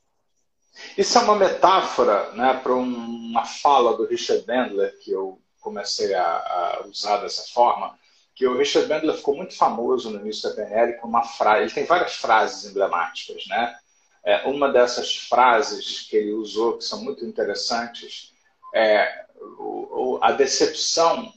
Isso 0.97 1.17
é 1.17 1.21
uma 1.21 1.35
metáfora 1.35 2.31
né, 2.31 2.59
para 2.61 2.73
uma 2.73 3.45
fala 3.45 3.95
do 3.95 4.05
Richard 4.05 4.43
Bandler, 4.45 4.97
que 4.99 5.11
eu 5.11 5.39
comecei 5.59 6.13
a, 6.13 6.23
a, 6.23 6.85
usar 6.87 7.17
dessa 7.17 7.43
forma, 7.53 7.97
que 8.35 8.45
o 8.47 8.57
Richard 8.57 8.87
Bandler 8.87 9.15
ficou 9.15 9.35
muito 9.35 9.55
famoso 9.55 10.09
no 10.09 10.19
início 10.19 10.49
da 10.49 10.55
PNL 10.55 10.97
com 10.97 11.07
uma 11.07 11.23
frase, 11.23 11.61
ele 11.63 11.71
tem 11.71 11.85
várias 11.85 12.15
frases 12.15 12.65
emblemáticas, 12.69 13.45
né? 13.47 13.77
É, 14.25 14.47
uma 14.47 14.71
dessas 14.71 15.15
frases 15.17 16.01
que 16.09 16.15
ele 16.15 16.31
usou, 16.31 16.77
que 16.77 16.83
são 16.85 17.03
muito 17.03 17.25
interessantes, 17.25 18.33
é 18.73 19.25
o, 19.59 20.17
a 20.21 20.31
decepção 20.31 21.31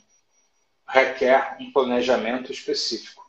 requer 0.88 1.56
um 1.60 1.72
planejamento 1.72 2.52
específico. 2.52 3.24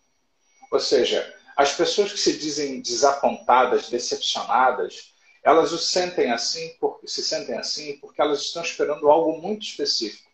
Ou 0.71 0.79
seja, 0.79 1.33
As 1.57 1.73
pessoas 1.73 2.11
que 2.11 2.19
se 2.19 2.37
dizem 2.37 2.81
desapontadas, 2.81 3.89
decepcionadas, 3.89 5.15
elas 5.47 5.71
o 5.71 5.77
sentem 5.77 6.29
assim, 6.29 6.75
porque, 6.77 7.07
se 7.07 7.23
sentem 7.23 7.57
assim 7.57 7.97
porque 8.01 8.21
elas 8.21 8.41
estão 8.41 8.61
esperando 8.61 9.09
algo 9.09 9.41
muito 9.41 9.63
específico. 9.63 10.29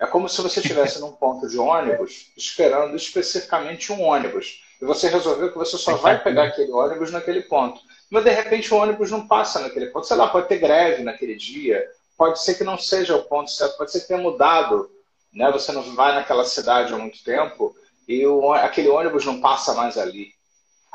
É 0.00 0.06
como 0.06 0.28
se 0.28 0.42
você 0.42 0.58
estivesse 0.58 0.98
num 1.00 1.12
ponto 1.12 1.48
de 1.48 1.56
ônibus 1.56 2.32
esperando 2.36 2.96
especificamente 2.96 3.92
um 3.92 4.02
ônibus. 4.02 4.64
E 4.82 4.84
você 4.84 5.08
resolveu 5.08 5.52
que 5.52 5.56
você 5.56 5.78
só 5.78 5.94
vai 5.94 6.20
pegar 6.20 6.46
aquele 6.48 6.72
ônibus 6.72 7.12
naquele 7.12 7.42
ponto. 7.42 7.80
Mas 8.10 8.24
de 8.24 8.30
repente 8.30 8.74
o 8.74 8.76
ônibus 8.76 9.12
não 9.12 9.28
passa 9.28 9.60
naquele 9.60 9.86
ponto. 9.86 10.08
Sei 10.08 10.16
lá, 10.16 10.28
pode 10.28 10.48
ter 10.48 10.58
greve 10.58 11.04
naquele 11.04 11.36
dia, 11.36 11.88
pode 12.18 12.42
ser 12.42 12.54
que 12.56 12.64
não 12.64 12.76
seja 12.76 13.14
o 13.14 13.22
ponto 13.22 13.48
certo, 13.48 13.78
pode 13.78 13.92
ser 13.92 14.00
que 14.00 14.08
tenha 14.08 14.20
mudado. 14.20 14.90
Né? 15.32 15.52
Você 15.52 15.70
não 15.70 15.94
vai 15.94 16.16
naquela 16.16 16.44
cidade 16.44 16.92
há 16.92 16.98
muito 16.98 17.22
tempo 17.22 17.76
e 18.08 18.26
o, 18.26 18.52
aquele 18.52 18.88
ônibus 18.88 19.24
não 19.24 19.40
passa 19.40 19.72
mais 19.72 19.96
ali. 19.96 20.35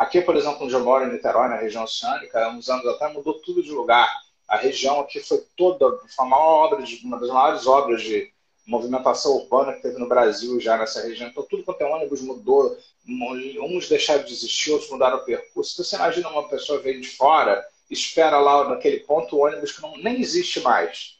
Aqui, 0.02 0.20
por 0.20 0.36
exemplo, 0.36 0.66
onde 0.66 0.74
eu 0.74 0.84
moro, 0.84 1.06
em 1.06 1.12
Niterói, 1.12 1.48
na 1.48 1.58
região 1.58 1.84
oceânica, 1.84 2.44
há 2.44 2.50
uns 2.50 2.68
anos 2.68 2.88
atrás 2.88 3.14
mudou 3.14 3.36
tudo 3.36 3.62
de 3.62 3.70
lugar. 3.70 4.12
A 4.48 4.58
região 4.58 5.00
aqui 5.00 5.20
foi 5.20 5.46
toda, 5.56 5.96
foi 6.08 6.28
obra 6.28 6.82
de, 6.82 7.06
uma 7.06 7.20
das 7.20 7.30
maiores 7.30 7.68
obras 7.68 8.02
de 8.02 8.34
movimentação 8.66 9.34
urbana 9.34 9.74
que 9.74 9.84
teve 9.84 10.00
no 10.00 10.08
Brasil 10.08 10.60
já 10.60 10.76
nessa 10.76 11.04
região. 11.04 11.30
Então, 11.30 11.46
tudo 11.48 11.64
quanto 11.64 11.82
é 11.82 11.86
ônibus 11.86 12.20
mudou, 12.20 12.76
uns 13.08 13.88
deixaram 13.88 14.24
de 14.24 14.34
existir, 14.34 14.72
outros 14.72 14.90
mudaram 14.90 15.18
o 15.18 15.24
percurso. 15.24 15.74
Então, 15.74 15.86
você 15.86 15.96
imagina 15.96 16.30
uma 16.30 16.50
pessoa 16.50 16.82
veio 16.82 17.00
de 17.00 17.10
fora, 17.10 17.64
espera 17.88 18.40
lá 18.40 18.68
naquele 18.70 19.02
ponto 19.02 19.36
o 19.36 19.46
ônibus 19.46 19.72
que 19.72 19.84
não, 19.84 19.96
nem 19.98 20.20
existe 20.20 20.62
mais. 20.62 21.20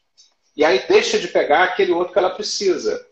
E 0.56 0.64
aí 0.64 0.84
deixa 0.88 1.20
de 1.20 1.28
pegar 1.28 1.62
aquele 1.62 1.92
outro 1.92 2.12
que 2.12 2.18
ela 2.18 2.30
precisa. 2.30 3.06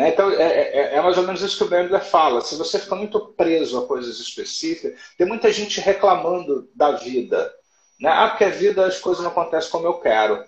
Né? 0.00 0.08
Então, 0.08 0.30
é, 0.30 0.42
é, 0.42 0.94
é, 0.94 1.02
mais 1.02 1.18
ou 1.18 1.24
menos 1.24 1.42
isso 1.42 1.58
que 1.58 1.64
o 1.64 1.68
Bender 1.68 2.02
fala. 2.02 2.40
Se 2.40 2.56
você 2.56 2.78
fica 2.78 2.96
muito 2.96 3.20
preso 3.36 3.78
a 3.78 3.86
coisas 3.86 4.18
específicas, 4.18 4.98
tem 5.18 5.26
muita 5.26 5.52
gente 5.52 5.78
reclamando 5.78 6.70
da 6.74 6.92
vida. 6.92 7.52
Né? 8.00 8.08
Ah, 8.08 8.28
porque 8.30 8.44
a 8.44 8.48
vida 8.48 8.86
as 8.86 8.98
coisas 8.98 9.22
não 9.22 9.30
acontecem 9.30 9.70
como 9.70 9.86
eu 9.86 10.00
quero. 10.00 10.42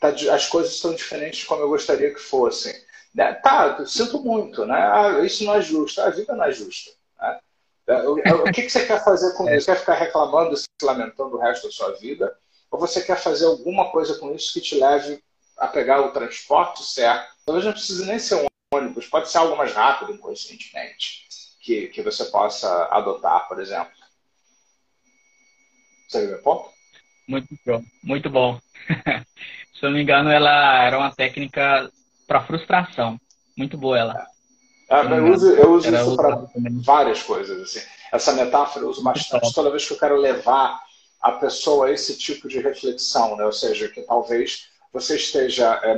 Tá, 0.00 0.08
as 0.08 0.48
coisas 0.48 0.72
estão 0.72 0.92
diferentes 0.92 1.38
de 1.38 1.46
como 1.46 1.62
eu 1.62 1.68
gostaria 1.68 2.12
que 2.12 2.18
fossem. 2.18 2.74
Né? 3.14 3.32
Tá, 3.34 3.86
sinto 3.86 4.18
muito, 4.24 4.66
né? 4.66 4.76
Ah, 4.76 5.20
isso 5.24 5.44
não 5.44 5.54
é 5.54 5.62
justo, 5.62 6.00
a 6.00 6.10
vida 6.10 6.34
não 6.34 6.44
é 6.44 6.50
justa. 6.50 6.90
Né? 7.20 7.38
É, 7.86 8.08
o, 8.08 8.18
é, 8.18 8.34
o 8.34 8.44
que, 8.52 8.62
que, 8.62 8.70
você 8.70 8.86
quer 8.86 9.04
fazer 9.04 9.34
com 9.34 9.46
é. 9.48 9.56
isso? 9.56 9.66
Você 9.66 9.72
quer 9.72 9.78
ficar 9.78 9.94
reclamando 9.94 10.52
e 10.52 10.56
se 10.56 10.66
lamentando 10.82 11.36
o 11.36 11.40
resto 11.40 11.68
da 11.68 11.72
sua 11.72 11.92
vida? 11.92 12.36
Ou 12.72 12.80
você 12.80 13.00
quer 13.00 13.18
fazer 13.18 13.46
alguma 13.46 13.92
coisa 13.92 14.18
com 14.18 14.34
isso 14.34 14.52
que 14.52 14.60
te 14.60 14.76
leve 14.76 15.22
a 15.56 15.68
pegar 15.68 16.00
o 16.00 16.10
transporte 16.10 16.82
certo? 16.82 17.36
Talvez 17.46 17.64
não 17.64 17.72
precise 17.72 18.04
nem 18.04 18.18
ser 18.18 18.34
um 18.34 18.46
ônibus, 18.72 19.06
pode 19.06 19.30
ser 19.30 19.38
algo 19.38 19.56
mais 19.56 19.72
rápido, 19.72 20.12
inconscientemente, 20.12 21.26
que, 21.60 21.88
que 21.88 22.02
você 22.02 22.24
possa 22.26 22.88
adotar, 22.90 23.46
por 23.48 23.60
exemplo. 23.60 23.92
Você 26.08 26.20
viu 26.20 26.30
meu 26.30 26.42
ponto? 26.42 26.70
Muito 27.28 27.48
bom, 27.64 27.82
muito 28.02 28.30
bom. 28.30 28.60
Se 29.74 29.84
eu 29.84 29.90
não 29.90 29.96
me 29.96 30.02
engano, 30.02 30.30
ela 30.30 30.82
era 30.82 30.96
uma 30.96 31.14
técnica 31.14 31.90
para 32.26 32.46
frustração. 32.46 33.20
Muito 33.56 33.76
boa 33.76 33.98
ela. 33.98 34.26
É. 34.88 35.18
eu 35.18 35.32
uso, 35.32 35.50
eu 35.52 35.72
uso 35.72 35.94
isso 35.94 36.16
para 36.16 36.46
várias 36.84 37.22
coisas. 37.22 37.60
Assim. 37.60 37.86
Essa 38.12 38.32
metáfora 38.32 38.84
eu 38.84 38.88
uso 38.88 39.02
bastante 39.02 39.52
toda 39.52 39.70
vez 39.70 39.86
que 39.86 39.92
eu 39.92 39.98
quero 39.98 40.16
levar 40.16 40.80
a 41.20 41.32
pessoa 41.32 41.86
a 41.86 41.92
esse 41.92 42.16
tipo 42.16 42.48
de 42.48 42.60
reflexão, 42.60 43.36
né? 43.36 43.44
ou 43.44 43.52
seja, 43.52 43.88
que 43.88 44.02
talvez 44.02 44.68
você 44.92 45.16
esteja 45.16 45.80
é, 45.82 45.96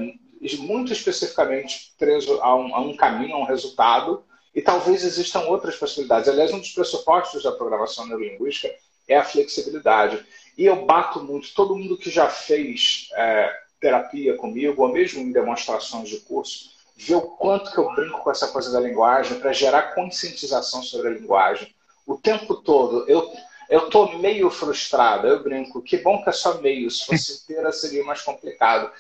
muito 0.59 0.93
especificamente 0.93 1.93
preso 1.99 2.41
a 2.41 2.55
um, 2.55 2.75
a 2.75 2.81
um 2.81 2.97
caminho, 2.97 3.35
a 3.35 3.39
um 3.39 3.45
resultado, 3.45 4.23
e 4.55 4.63
talvez 4.63 5.05
existam 5.05 5.41
outras 5.41 5.77
possibilidades. 5.77 6.29
Aliás, 6.29 6.53
um 6.53 6.59
dos 6.59 6.71
pressupostos 6.71 7.43
da 7.43 7.53
programação 7.53 8.07
neurolinguística 8.07 8.75
é 9.07 9.17
a 9.17 9.25
flexibilidade. 9.25 10.25
E 10.57 10.67
eu 10.67 10.85
bato 10.85 11.23
muito, 11.23 11.55
todo 11.55 11.77
mundo 11.77 11.97
que 11.97 12.11
já 12.11 12.29
fez 12.29 13.09
é, 13.15 13.53
terapia 13.81 14.37
comigo, 14.37 14.83
ou 14.83 14.93
mesmo 14.93 15.21
em 15.21 15.33
demonstrações 15.33 16.09
de 16.09 16.19
curso, 16.21 16.71
vê 16.97 17.15
o 17.15 17.23
quanto 17.23 17.71
que 17.71 17.79
eu 17.79 17.95
brinco 17.95 18.21
com 18.21 18.31
essa 18.31 18.49
coisa 18.49 18.73
da 18.73 18.81
linguagem 18.81 19.39
para 19.39 19.53
gerar 19.53 19.95
conscientização 19.95 20.83
sobre 20.83 21.09
a 21.09 21.13
linguagem. 21.13 21.73
O 22.05 22.17
tempo 22.17 22.57
todo, 22.57 23.09
eu 23.09 23.31
eu 23.69 23.91
tô 23.91 24.19
meio 24.19 24.51
frustrado, 24.51 25.27
eu 25.27 25.43
brinco, 25.43 25.83
que 25.83 25.99
bom 25.99 26.23
que 26.23 26.31
é 26.31 26.33
só 26.33 26.61
meio, 26.61 26.91
se 26.91 27.05
fosse 27.05 27.43
inteira 27.43 27.71
seria 27.71 28.03
mais 28.05 28.23
complicado. 28.23 28.91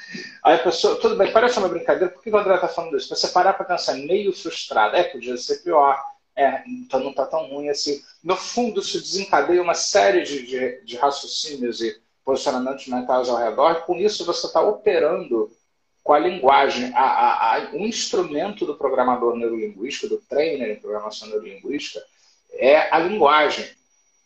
Aí 0.44 0.56
a 0.56 0.62
pessoa, 0.62 0.96
tudo 0.96 1.16
bem, 1.16 1.32
parece 1.32 1.58
uma 1.58 1.68
brincadeira, 1.68 2.12
por 2.12 2.22
que 2.22 2.30
o 2.30 2.36
André 2.36 2.54
está 2.54 2.68
falando 2.68 2.96
isso? 2.96 3.14
Você 3.14 3.28
parar 3.28 3.54
para 3.54 3.64
pensar, 3.64 3.94
meio 3.94 4.32
frustrado, 4.32 4.96
é, 4.96 5.04
podia 5.04 5.36
ser 5.36 5.62
pior, 5.62 5.98
é, 6.36 6.62
então 6.66 7.00
não 7.00 7.10
está 7.10 7.24
tão 7.26 7.48
ruim 7.48 7.68
assim. 7.68 8.02
No 8.22 8.36
fundo, 8.36 8.80
isso 8.80 9.00
desencadeia 9.00 9.62
uma 9.62 9.74
série 9.74 10.22
de, 10.22 10.46
de, 10.46 10.84
de 10.84 10.96
raciocínios 10.96 11.80
e 11.80 11.98
posicionamentos 12.24 12.86
mentais 12.88 13.28
ao 13.28 13.38
redor, 13.38 13.86
com 13.86 13.96
isso 13.96 14.24
você 14.26 14.46
está 14.46 14.60
operando 14.60 15.50
com 16.04 16.12
a 16.12 16.18
linguagem. 16.18 16.92
A, 16.94 17.02
a, 17.02 17.56
a, 17.56 17.70
o 17.72 17.80
instrumento 17.86 18.66
do 18.66 18.76
programador 18.76 19.34
neurolinguístico, 19.34 20.08
do 20.08 20.18
trainer 20.28 20.70
em 20.70 20.80
programação 20.80 21.28
neurolinguística, 21.28 22.04
é 22.52 22.94
a 22.94 22.98
linguagem. 22.98 23.66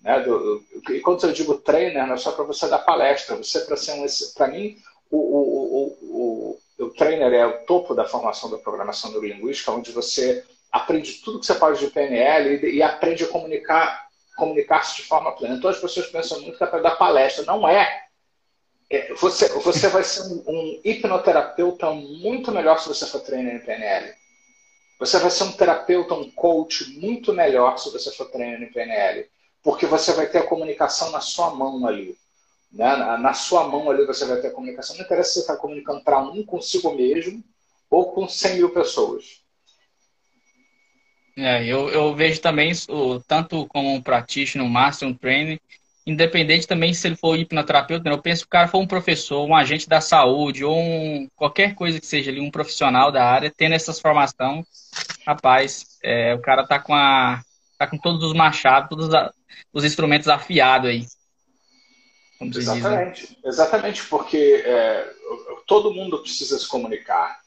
Né? 0.03 0.21
Do, 0.21 0.65
e 0.91 1.01
quando 1.01 1.25
eu 1.27 1.33
digo 1.33 1.59
trainer, 1.59 2.07
não 2.07 2.15
é 2.15 2.19
só 2.19 2.33
para 2.33 2.45
você 2.45 2.69
dar 2.69 2.79
palestra, 2.79 3.37
você 3.37 3.61
para 3.61 3.77
ser 3.77 3.93
um. 3.93 4.07
Para 4.35 4.49
mim, 4.49 4.77
o, 5.11 5.17
o, 5.17 5.99
o, 6.03 6.59
o, 6.79 6.91
trainer 6.91 7.33
é 7.33 7.47
o 7.47 7.65
topo 7.65 7.95
da 7.95 8.05
formação 8.05 8.51
da 8.51 8.59
programação 8.59 9.11
neurolinguística, 9.11 9.71
onde 9.71 9.93
você 9.93 10.45
aprende 10.71 11.21
tudo 11.25 11.39
que 11.39 11.47
você 11.47 11.55
pode 11.55 11.79
de 11.79 11.89
PNL 11.89 12.57
e, 12.57 12.77
e 12.77 12.83
aprende 12.83 13.25
a 13.25 13.29
comunicar 13.29 14.03
comunicar-se 14.35 14.97
de 14.97 15.03
forma 15.03 15.33
plena. 15.33 15.57
Então 15.57 15.69
as 15.69 15.79
pessoas 15.79 16.07
pensam 16.07 16.41
muito 16.41 16.57
que 16.57 16.65
é 16.65 16.67
para 16.67 16.81
dar 16.81 16.97
palestra. 16.97 17.45
Não 17.45 17.69
é. 17.69 18.07
é 18.91 19.13
você, 19.13 19.47
você 19.61 19.89
vai 19.89 20.03
ser 20.03 20.23
um, 20.23 20.43
um, 20.49 20.81
hipnoterapeuta 20.83 21.91
muito 21.91 22.51
melhor 22.51 22.81
se 22.81 22.89
você 22.89 23.07
for 23.07 23.21
treinar 23.21 23.55
em 23.55 23.61
PNL. 23.61 24.11
Você 24.99 25.19
vai 25.19 25.31
ser 25.31 25.45
um 25.45 25.53
terapeuta, 25.53 26.15
um 26.15 26.31
coach 26.31 26.99
muito 26.99 27.33
melhor 27.35 27.79
se 27.79 27.93
você 27.93 28.11
for 28.11 28.31
treinar 28.31 28.63
em 28.63 28.73
PNL 28.73 29.29
porque 29.63 29.87
você 29.87 30.13
vai 30.13 30.27
ter 30.27 30.39
a 30.39 30.47
comunicação 30.47 31.11
na 31.11 31.21
sua 31.21 31.55
mão 31.55 31.87
ali. 31.87 32.17
Né? 32.73 32.97
Na, 32.97 33.19
na 33.19 33.35
sua 33.35 33.69
mão 33.69 33.91
ali 33.91 34.05
você 34.07 34.25
vai 34.25 34.41
ter 34.41 34.49
a 34.49 34.53
comunicação. 34.53 34.97
Não 34.97 35.05
interessa 35.05 35.31
se 35.31 35.35
você 35.35 35.41
está 35.41 35.57
comunicando 35.57 36.03
para 36.03 36.19
um 36.19 36.45
consigo 36.45 36.95
mesmo 36.95 37.43
ou 37.91 38.13
com 38.13 38.27
100 38.27 38.57
mil 38.57 38.71
pessoas. 38.71 39.43
É, 41.37 41.65
eu, 41.65 41.89
eu 41.89 42.15
vejo 42.15 42.41
também 42.41 42.73
tanto 43.27 43.67
como 43.67 43.95
um 43.95 44.03
practitioner, 44.03 44.67
um 44.67 44.71
master, 44.71 45.09
um 45.09 45.15
trainer, 45.15 45.59
independente 46.07 46.67
também 46.67 46.93
se 46.93 47.07
ele 47.07 47.17
for 47.17 47.39
hipnoterapeuta, 47.39 48.09
né? 48.09 48.15
eu 48.15 48.21
penso 48.21 48.43
que 48.43 48.49
o 48.49 48.51
cara 48.51 48.69
for 48.69 48.79
um 48.79 48.87
professor, 48.87 49.47
um 49.47 49.55
agente 49.55 49.89
da 49.89 50.01
saúde, 50.01 50.65
ou 50.65 50.79
um, 50.79 51.29
qualquer 51.35 51.75
coisa 51.75 52.01
que 52.01 52.07
seja 52.07 52.31
ali, 52.31 52.41
um 52.41 52.51
profissional 52.51 53.11
da 53.11 53.25
área, 53.25 53.53
tendo 53.57 53.75
essas 53.75 53.99
formação, 53.99 54.67
rapaz, 55.27 55.99
é, 56.03 56.35
o 56.35 56.41
cara 56.41 56.67
tá 56.67 56.79
com 56.79 56.95
a 56.95 57.41
tá 57.79 57.87
com 57.87 57.99
todos 57.99 58.23
os 58.23 58.33
machados, 58.33 58.89
todos 58.89 59.09
os 59.73 59.85
instrumentos 59.85 60.29
afiados 60.29 60.91
aí. 60.91 61.07
Exatamente, 62.41 63.21
diz, 63.21 63.31
né? 63.31 63.37
exatamente, 63.45 64.07
porque 64.07 64.63
é, 64.67 65.13
todo 65.67 65.95
mundo 65.95 66.19
precisa 66.19 66.59
se 66.59 66.67
comunicar. 66.67 67.41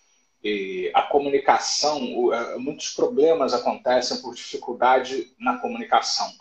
E 0.44 0.92
a 0.94 1.02
comunicação, 1.02 2.34
é, 2.34 2.58
muitos 2.58 2.92
problemas 2.92 3.54
acontecem 3.54 4.22
por 4.22 4.36
dificuldade 4.36 5.34
na 5.40 5.58
comunicação. 5.58 6.32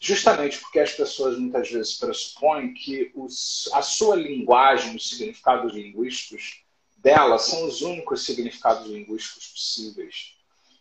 Justamente 0.00 0.58
porque 0.58 0.80
as 0.80 0.92
pessoas 0.92 1.38
muitas 1.38 1.70
vezes 1.70 1.98
pressupõem 1.98 2.72
que 2.72 3.12
os, 3.14 3.68
a 3.74 3.82
sua 3.82 4.16
linguagem, 4.16 4.96
os 4.96 5.10
significados 5.10 5.74
linguísticos 5.74 6.62
dela 6.96 7.38
são 7.38 7.66
os 7.66 7.82
únicos 7.82 8.24
significados 8.24 8.86
linguísticos 8.86 9.48
possíveis. 9.48 10.34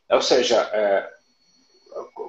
Ou 0.10 0.22
seja, 0.22 0.58
é, 0.74 1.14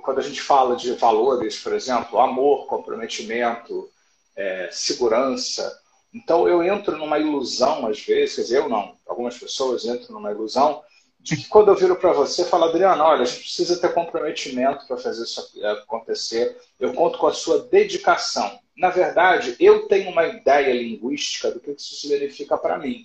quando 0.03 0.19
a 0.19 0.23
gente 0.23 0.41
fala 0.41 0.77
de 0.77 0.93
valores, 0.93 1.59
por 1.59 1.73
exemplo, 1.73 2.19
amor, 2.19 2.67
comprometimento, 2.67 3.89
é, 4.37 4.69
segurança, 4.73 5.79
então 6.13 6.49
eu 6.49 6.63
entro 6.63 6.97
numa 6.97 7.19
ilusão 7.19 7.87
às 7.87 8.01
vezes, 8.01 8.37
quer 8.37 8.43
dizer, 8.43 8.59
eu 8.59 8.69
não, 8.69 8.97
algumas 9.07 9.39
pessoas 9.39 9.85
entram 9.85 10.15
numa 10.15 10.31
ilusão 10.31 10.83
de 11.21 11.37
que 11.37 11.49
quando 11.49 11.69
eu 11.69 11.77
viro 11.77 11.97
para 11.97 12.13
você, 12.13 12.45
falo, 12.45 12.65
Adriano, 12.65 13.05
olha, 13.05 13.23
a 13.23 13.25
gente 13.27 13.41
precisa 13.41 13.79
ter 13.79 13.93
comprometimento 13.93 14.87
para 14.87 14.97
fazer 14.97 15.23
isso 15.23 15.53
acontecer, 15.83 16.59
eu 16.79 16.95
conto 16.95 17.19
com 17.19 17.27
a 17.27 17.33
sua 17.33 17.59
dedicação. 17.59 18.59
Na 18.77 18.89
verdade, 18.89 19.55
eu 19.61 19.87
tenho 19.87 20.11
uma 20.11 20.27
ideia 20.27 20.73
linguística 20.73 21.51
do 21.51 21.61
que 21.61 21.73
isso 21.73 21.95
significa 21.97 22.57
para 22.57 22.79
mim. 22.79 23.05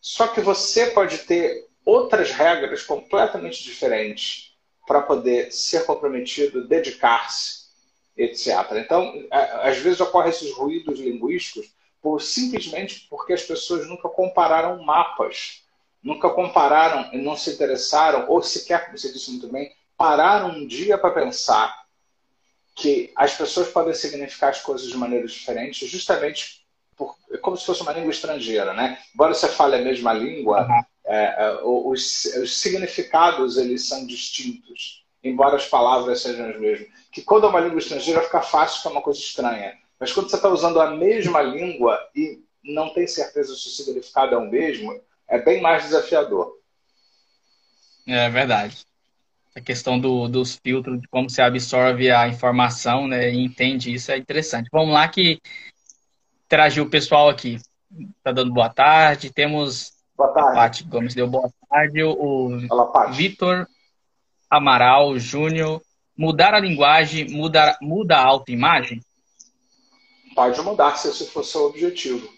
Só 0.00 0.28
que 0.28 0.40
você 0.40 0.86
pode 0.90 1.18
ter 1.18 1.66
outras 1.84 2.30
regras 2.30 2.82
completamente 2.84 3.64
diferentes 3.64 4.47
para 4.88 5.02
poder 5.02 5.52
ser 5.52 5.84
comprometido, 5.84 6.66
dedicar-se, 6.66 7.68
etc. 8.16 8.48
Então, 8.76 9.12
às 9.30 9.76
vezes 9.76 10.00
ocorrem 10.00 10.30
esses 10.30 10.50
ruídos 10.54 10.98
linguísticos 10.98 11.70
por, 12.00 12.22
simplesmente 12.22 13.06
porque 13.10 13.34
as 13.34 13.42
pessoas 13.42 13.86
nunca 13.86 14.08
compararam 14.08 14.82
mapas, 14.82 15.62
nunca 16.02 16.30
compararam 16.30 17.10
e 17.12 17.18
não 17.18 17.36
se 17.36 17.50
interessaram, 17.50 18.24
ou 18.30 18.42
sequer, 18.42 18.86
como 18.86 18.96
você 18.96 19.12
disse 19.12 19.30
muito 19.30 19.48
bem, 19.48 19.70
pararam 19.96 20.52
um 20.52 20.66
dia 20.66 20.96
para 20.96 21.10
pensar 21.10 21.84
que 22.74 23.12
as 23.14 23.34
pessoas 23.34 23.68
podem 23.68 23.92
significar 23.92 24.50
as 24.50 24.60
coisas 24.60 24.88
de 24.88 24.96
maneiras 24.96 25.32
diferentes, 25.32 25.86
justamente 25.90 26.64
por, 26.96 27.14
é 27.30 27.36
como 27.36 27.56
se 27.56 27.66
fosse 27.66 27.82
uma 27.82 27.92
língua 27.92 28.10
estrangeira, 28.10 28.72
né? 28.72 28.98
Embora 29.14 29.34
você 29.34 29.48
fale 29.48 29.76
a 29.76 29.82
mesma 29.82 30.14
língua, 30.14 30.66
uhum. 30.66 30.82
É, 31.08 31.60
os, 31.62 32.26
os, 32.42 32.58
significados 32.58 33.56
eles 33.56 33.88
são 33.88 34.06
distintos, 34.06 35.04
embora 35.24 35.56
as 35.56 35.66
palavras 35.66 36.20
sejam 36.20 36.50
as 36.50 36.60
mesmas. 36.60 36.88
Que 37.10 37.22
quando 37.22 37.46
é 37.46 37.48
uma 37.48 37.60
língua 37.60 37.78
estrangeira 37.78 38.20
fica 38.20 38.42
fácil, 38.42 38.82
que 38.82 38.88
é 38.88 38.90
uma 38.90 39.00
coisa 39.00 39.18
estranha. 39.18 39.74
Mas 39.98 40.12
quando 40.12 40.28
você 40.28 40.36
está 40.36 40.50
usando 40.50 40.80
a 40.80 40.90
mesma 40.90 41.40
língua 41.40 41.98
e 42.14 42.42
não 42.62 42.92
tem 42.92 43.06
certeza 43.06 43.54
se 43.54 43.68
o 43.68 43.70
significado 43.70 44.34
é 44.34 44.38
o 44.38 44.50
mesmo, 44.50 45.00
é 45.26 45.38
bem 45.38 45.62
mais 45.62 45.84
desafiador. 45.84 46.58
É 48.06 48.28
verdade. 48.28 48.84
A 49.56 49.60
questão 49.62 49.98
do, 49.98 50.28
dos 50.28 50.56
filtros, 50.62 51.00
de 51.00 51.08
como 51.08 51.28
você 51.28 51.40
absorve 51.40 52.10
a 52.10 52.28
informação 52.28 53.08
né, 53.08 53.32
e 53.32 53.38
entende 53.38 53.92
isso 53.92 54.12
é 54.12 54.18
interessante. 54.18 54.68
Vamos 54.70 54.92
lá 54.92 55.08
que 55.08 55.40
interagir 56.44 56.82
o 56.82 56.90
pessoal 56.90 57.30
aqui. 57.30 57.58
Está 58.18 58.30
dando 58.30 58.52
boa 58.52 58.68
tarde. 58.68 59.32
Temos 59.32 59.97
boa 60.18 60.32
tarde. 60.32 60.50
a 60.50 60.54
Paty 60.54 60.84
Gomes 60.84 61.14
deu 61.14 61.28
boa 61.28 61.48
tarde. 61.70 62.02
O 62.02 62.58
Vitor 63.12 63.68
Amaral 64.50 65.16
Júnior. 65.18 65.80
Mudar 66.16 66.52
a 66.52 66.58
linguagem 66.58 67.30
muda, 67.30 67.78
muda 67.80 68.16
a 68.16 68.26
autoimagem? 68.26 69.00
Pode 70.34 70.60
mudar 70.62 70.96
se 70.96 71.08
esse 71.08 71.30
for 71.30 71.44
seu 71.44 71.66
objetivo. 71.66 72.28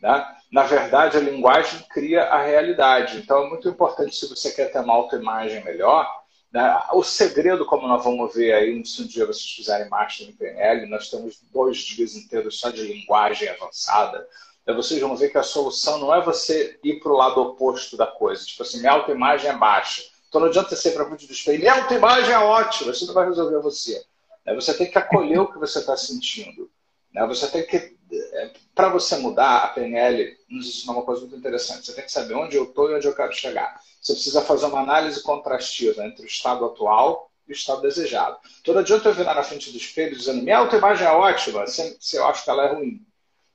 Né? 0.00 0.26
Na 0.50 0.62
verdade, 0.62 1.18
a 1.18 1.20
linguagem 1.20 1.84
cria 1.90 2.22
a 2.24 2.42
realidade. 2.42 3.18
Então, 3.18 3.44
é 3.44 3.48
muito 3.50 3.68
importante, 3.68 4.16
se 4.16 4.26
você 4.26 4.50
quer 4.52 4.72
ter 4.72 4.80
uma 4.80 4.94
autoimagem 4.94 5.62
melhor, 5.62 6.10
né? 6.50 6.78
o 6.94 7.02
segredo, 7.02 7.66
como 7.66 7.86
nós 7.86 8.02
vamos 8.02 8.34
ver 8.34 8.54
aí, 8.54 8.86
se 8.86 9.02
um 9.02 9.06
dia 9.06 9.26
vocês 9.26 9.50
fizerem 9.50 9.90
Master 9.90 10.26
em 10.26 10.32
PNL, 10.32 10.86
nós 10.86 11.10
temos 11.10 11.38
dois 11.52 11.76
dias 11.76 12.16
inteiros 12.16 12.58
só 12.58 12.70
de 12.70 12.82
linguagem 12.82 13.50
avançada. 13.50 14.26
Então, 14.70 14.82
vocês 14.82 15.00
vão 15.00 15.16
ver 15.16 15.30
que 15.30 15.38
a 15.38 15.42
solução 15.42 15.98
não 15.98 16.14
é 16.14 16.22
você 16.22 16.78
ir 16.84 17.00
para 17.00 17.12
o 17.12 17.16
lado 17.16 17.40
oposto 17.40 17.96
da 17.96 18.06
coisa. 18.06 18.44
Tipo 18.44 18.62
assim, 18.62 18.78
minha 18.78 18.92
autoimagem 18.92 19.50
é 19.50 19.56
baixa. 19.56 20.02
Então, 20.28 20.40
não 20.40 20.48
adianta 20.48 20.76
ser 20.76 20.92
para 20.92 21.04
muito 21.04 21.26
despeito. 21.26 21.60
Minha 21.60 21.74
autoimagem 21.74 22.32
é 22.32 22.38
ótima. 22.38 22.92
Isso 22.92 23.06
não 23.06 23.14
vai 23.14 23.26
resolver 23.26 23.58
você. 23.60 24.00
Né? 24.46 24.54
Você 24.54 24.72
tem 24.74 24.88
que 24.88 24.96
acolher 24.96 25.40
o 25.40 25.52
que 25.52 25.58
você 25.58 25.80
está 25.80 25.96
sentindo. 25.96 26.70
Né? 27.12 27.26
Você 27.26 27.48
tem 27.48 27.66
que, 27.66 27.96
é, 28.12 28.52
para 28.72 28.88
você 28.90 29.16
mudar, 29.16 29.64
a 29.64 29.68
PNL 29.68 30.36
nos 30.48 30.68
ensina 30.68 30.92
uma 30.92 31.02
coisa 31.02 31.22
muito 31.22 31.36
interessante. 31.36 31.86
Você 31.86 31.92
tem 31.92 32.04
que 32.04 32.12
saber 32.12 32.34
onde 32.34 32.56
eu 32.56 32.64
estou 32.64 32.90
e 32.90 32.94
onde 32.94 33.08
eu 33.08 33.14
quero 33.14 33.32
chegar. 33.32 33.80
Você 34.00 34.12
precisa 34.12 34.40
fazer 34.40 34.66
uma 34.66 34.80
análise 34.80 35.20
contrastiva 35.20 36.06
entre 36.06 36.22
o 36.22 36.26
estado 36.26 36.64
atual 36.64 37.28
e 37.48 37.50
o 37.50 37.52
estado 37.52 37.82
desejado. 37.82 38.38
Então 38.60 38.74
não 38.74 38.82
adianta 38.82 39.08
eu 39.08 39.14
virar 39.14 39.34
na 39.34 39.42
frente 39.42 39.72
do 39.72 39.76
espelho 39.76 40.16
dizendo 40.16 40.42
minha 40.42 40.58
autoimagem 40.58 41.06
é 41.06 41.10
ótima, 41.10 41.66
se 41.66 42.16
eu 42.16 42.24
acho 42.26 42.44
que 42.44 42.50
ela 42.50 42.66
é 42.66 42.72
ruim. 42.72 43.04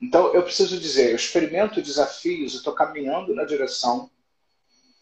Então 0.02 0.34
eu 0.34 0.44
preciso 0.44 0.80
dizer, 0.80 1.10
eu 1.10 1.16
experimento 1.16 1.82
desafios 1.82 2.54
e 2.54 2.58
estou 2.58 2.74
caminhando 2.74 3.34
na 3.34 3.46
direção 3.46 4.10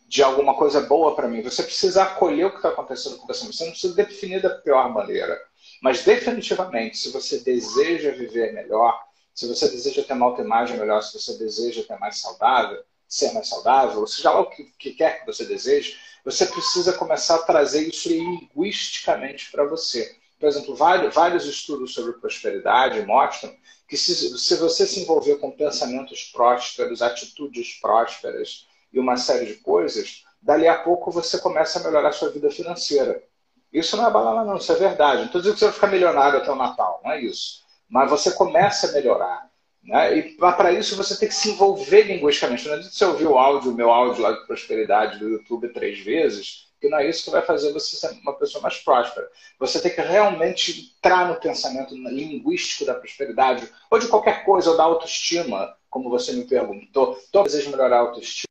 de 0.07 0.21
alguma 0.21 0.55
coisa 0.55 0.81
boa 0.81 1.15
para 1.15 1.27
mim. 1.27 1.41
Você 1.41 1.63
precisa 1.63 2.03
acolher 2.03 2.45
o 2.45 2.51
que 2.51 2.57
está 2.57 2.69
acontecendo 2.69 3.17
com 3.17 3.25
você. 3.25 3.45
Você 3.47 3.63
não 3.63 3.71
precisa 3.71 3.95
definir 3.95 4.41
da 4.41 4.49
pior 4.49 4.93
maneira. 4.93 5.39
Mas 5.81 6.03
definitivamente, 6.03 6.97
se 6.97 7.09
você 7.11 7.39
deseja 7.39 8.11
viver 8.11 8.53
melhor, 8.53 8.97
se 9.33 9.47
você 9.47 9.67
deseja 9.69 10.03
ter 10.03 10.13
uma 10.13 10.27
autoimagem 10.27 10.77
melhor, 10.77 11.01
se 11.01 11.19
você 11.19 11.37
deseja 11.37 11.83
ter 11.83 11.97
mais 11.97 12.19
saudável, 12.19 12.83
ser 13.07 13.31
mais 13.33 13.47
saudável, 13.47 14.01
ou 14.01 14.07
seja 14.07 14.31
lá 14.31 14.41
o 14.41 14.49
que, 14.49 14.63
que 14.77 14.93
quer 14.93 15.19
que 15.19 15.25
você 15.25 15.45
deseje, 15.45 15.97
você 16.23 16.45
precisa 16.45 16.93
começar 16.93 17.35
a 17.35 17.43
trazer 17.43 17.87
isso 17.87 18.09
linguisticamente 18.09 19.51
para 19.51 19.65
você. 19.65 20.15
Por 20.43 20.49
exemplo, 20.49 20.75
vários, 20.75 21.15
vários 21.15 21.45
estudos 21.45 21.93
sobre 21.93 22.11
prosperidade 22.19 23.01
mostram 23.05 23.49
que 23.87 23.95
se, 23.95 24.37
se 24.37 24.55
você 24.57 24.85
se 24.85 24.99
envolver 24.99 25.37
com 25.37 25.49
pensamentos 25.49 26.25
prósperos, 26.33 27.01
atitudes 27.01 27.79
prósperas 27.79 28.67
e 28.91 28.99
uma 28.99 29.15
série 29.15 29.45
de 29.45 29.53
coisas, 29.53 30.25
dali 30.41 30.67
a 30.67 30.77
pouco 30.77 31.09
você 31.11 31.39
começa 31.39 31.79
a 31.79 31.83
melhorar 31.85 32.09
a 32.09 32.11
sua 32.11 32.29
vida 32.29 32.51
financeira. 32.51 33.23
Isso 33.71 33.95
não 33.95 34.05
é 34.05 34.11
balada, 34.11 34.43
não, 34.43 34.57
isso 34.57 34.69
é 34.69 34.75
verdade. 34.75 35.19
Não 35.19 35.25
estou 35.27 35.39
dizendo 35.39 35.53
que 35.53 35.59
você 35.59 35.65
vai 35.67 35.73
ficar 35.75 35.87
milionário 35.87 36.39
até 36.39 36.51
o 36.51 36.55
Natal, 36.57 36.99
não 37.01 37.13
é 37.13 37.21
isso. 37.21 37.63
Mas 37.87 38.09
você 38.09 38.29
começa 38.33 38.89
a 38.89 38.91
melhorar. 38.91 39.49
Né? 39.81 40.17
E 40.17 40.35
para 40.35 40.73
isso 40.73 40.97
você 40.97 41.17
tem 41.17 41.29
que 41.29 41.35
se 41.35 41.51
envolver 41.51 42.01
linguisticamente. 42.01 42.67
Não 42.67 42.73
adianta 42.73 42.93
você 42.93 43.05
ouvir 43.05 43.27
o 43.27 43.37
áudio, 43.37 43.71
o 43.71 43.75
meu 43.75 43.89
áudio 43.89 44.21
lá 44.21 44.33
de 44.33 44.45
prosperidade 44.45 45.19
do 45.19 45.29
YouTube 45.29 45.69
três 45.69 45.99
vezes, 45.99 46.67
que 46.83 46.89
não 46.89 46.99
é 46.99 47.07
isso 47.07 47.23
que 47.23 47.29
vai 47.29 47.41
fazer 47.41 47.71
você 47.71 47.95
ser 47.95 48.11
uma 48.21 48.33
pessoa 48.33 48.61
mais 48.61 48.77
próspera. 48.77 49.29
Você 49.57 49.81
tem 49.81 49.95
que 49.95 50.01
realmente 50.01 50.93
entrar 50.97 51.29
no 51.29 51.39
pensamento 51.39 51.95
linguístico 51.95 52.83
da 52.83 52.93
prosperidade, 52.93 53.69
ou 53.89 53.97
de 53.97 54.09
qualquer 54.09 54.43
coisa, 54.43 54.69
ou 54.69 54.75
da 54.75 54.83
autoestima, 54.83 55.73
como 55.89 56.09
você 56.09 56.33
me 56.33 56.43
perguntou. 56.43 57.17
Todo 57.31 57.45
desejo 57.45 57.71
melhorar 57.71 57.97
a 57.97 58.01
autoestima 58.01 58.47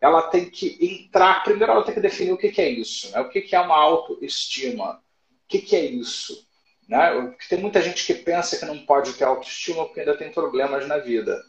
ela 0.00 0.22
tem 0.22 0.48
que 0.48 0.78
entrar. 0.80 1.42
Primeiro, 1.42 1.72
ela 1.72 1.82
tem 1.82 1.94
que 1.94 2.00
definir 2.00 2.32
o 2.32 2.38
que, 2.38 2.60
é 2.60 2.68
isso, 2.68 3.10
né? 3.10 3.20
o 3.20 3.28
que, 3.28 3.44
é 3.52 3.60
uma 3.60 3.76
autoestima, 3.76 4.92
o 4.92 5.48
que, 5.48 5.74
é 5.74 5.84
isso. 5.86 6.46
Né? 6.88 7.10
Porque 7.20 7.48
tem 7.48 7.58
muita 7.58 7.82
gente 7.82 8.06
que 8.06 8.14
pensa 8.14 8.56
que 8.56 8.64
não 8.64 8.78
pode 8.86 9.14
ter 9.14 9.24
autoestima 9.24 9.84
porque 9.86 10.00
ainda 10.00 10.16
tem 10.16 10.30
problemas 10.30 10.86
na 10.86 10.98
vida. 10.98 11.42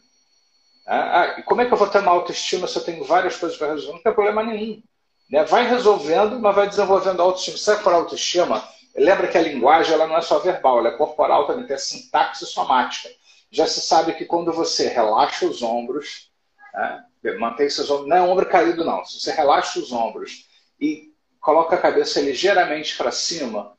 Ah, 0.84 1.36
e 1.38 1.42
como 1.44 1.60
é 1.60 1.66
que 1.66 1.72
eu 1.72 1.78
vou 1.78 1.88
ter 1.88 2.00
uma 2.00 2.10
autoestima 2.10 2.66
se 2.66 2.76
eu 2.76 2.82
tenho 2.82 3.04
várias 3.04 3.36
coisas 3.36 3.56
para 3.56 3.72
resolver? 3.72 3.92
Não 3.92 4.02
tem 4.02 4.12
problema 4.12 4.42
nenhum. 4.42 4.82
Né? 5.30 5.44
Vai 5.44 5.68
resolvendo, 5.68 6.38
mas 6.40 6.54
vai 6.54 6.68
desenvolvendo 6.68 7.22
autoestima. 7.22 7.56
Sabe 7.56 7.82
por 7.82 7.92
autoestima? 7.92 8.66
Lembra 8.96 9.28
que 9.28 9.38
a 9.38 9.42
linguagem 9.42 9.94
ela 9.94 10.06
não 10.06 10.16
é 10.16 10.22
só 10.22 10.38
verbal, 10.38 10.78
ela 10.78 10.88
é 10.88 10.96
corporal 10.96 11.46
também, 11.46 11.66
tem 11.66 11.76
a 11.76 11.78
sintaxe 11.78 12.44
somática. 12.44 13.08
Já 13.50 13.66
se 13.66 13.80
sabe 13.80 14.14
que 14.14 14.24
quando 14.24 14.52
você 14.52 14.88
relaxa 14.88 15.46
os 15.46 15.62
ombros, 15.62 16.30
né? 16.74 17.04
Mantém 17.38 17.68
seus 17.68 17.90
ombros, 17.90 18.08
não 18.08 18.16
é 18.16 18.22
ombro 18.22 18.46
caído, 18.46 18.84
não. 18.84 19.04
Se 19.04 19.20
você 19.20 19.32
relaxa 19.32 19.78
os 19.78 19.92
ombros 19.92 20.46
e 20.80 21.12
coloca 21.40 21.76
a 21.76 21.80
cabeça 21.80 22.20
ligeiramente 22.20 22.96
para 22.96 23.10
cima, 23.10 23.76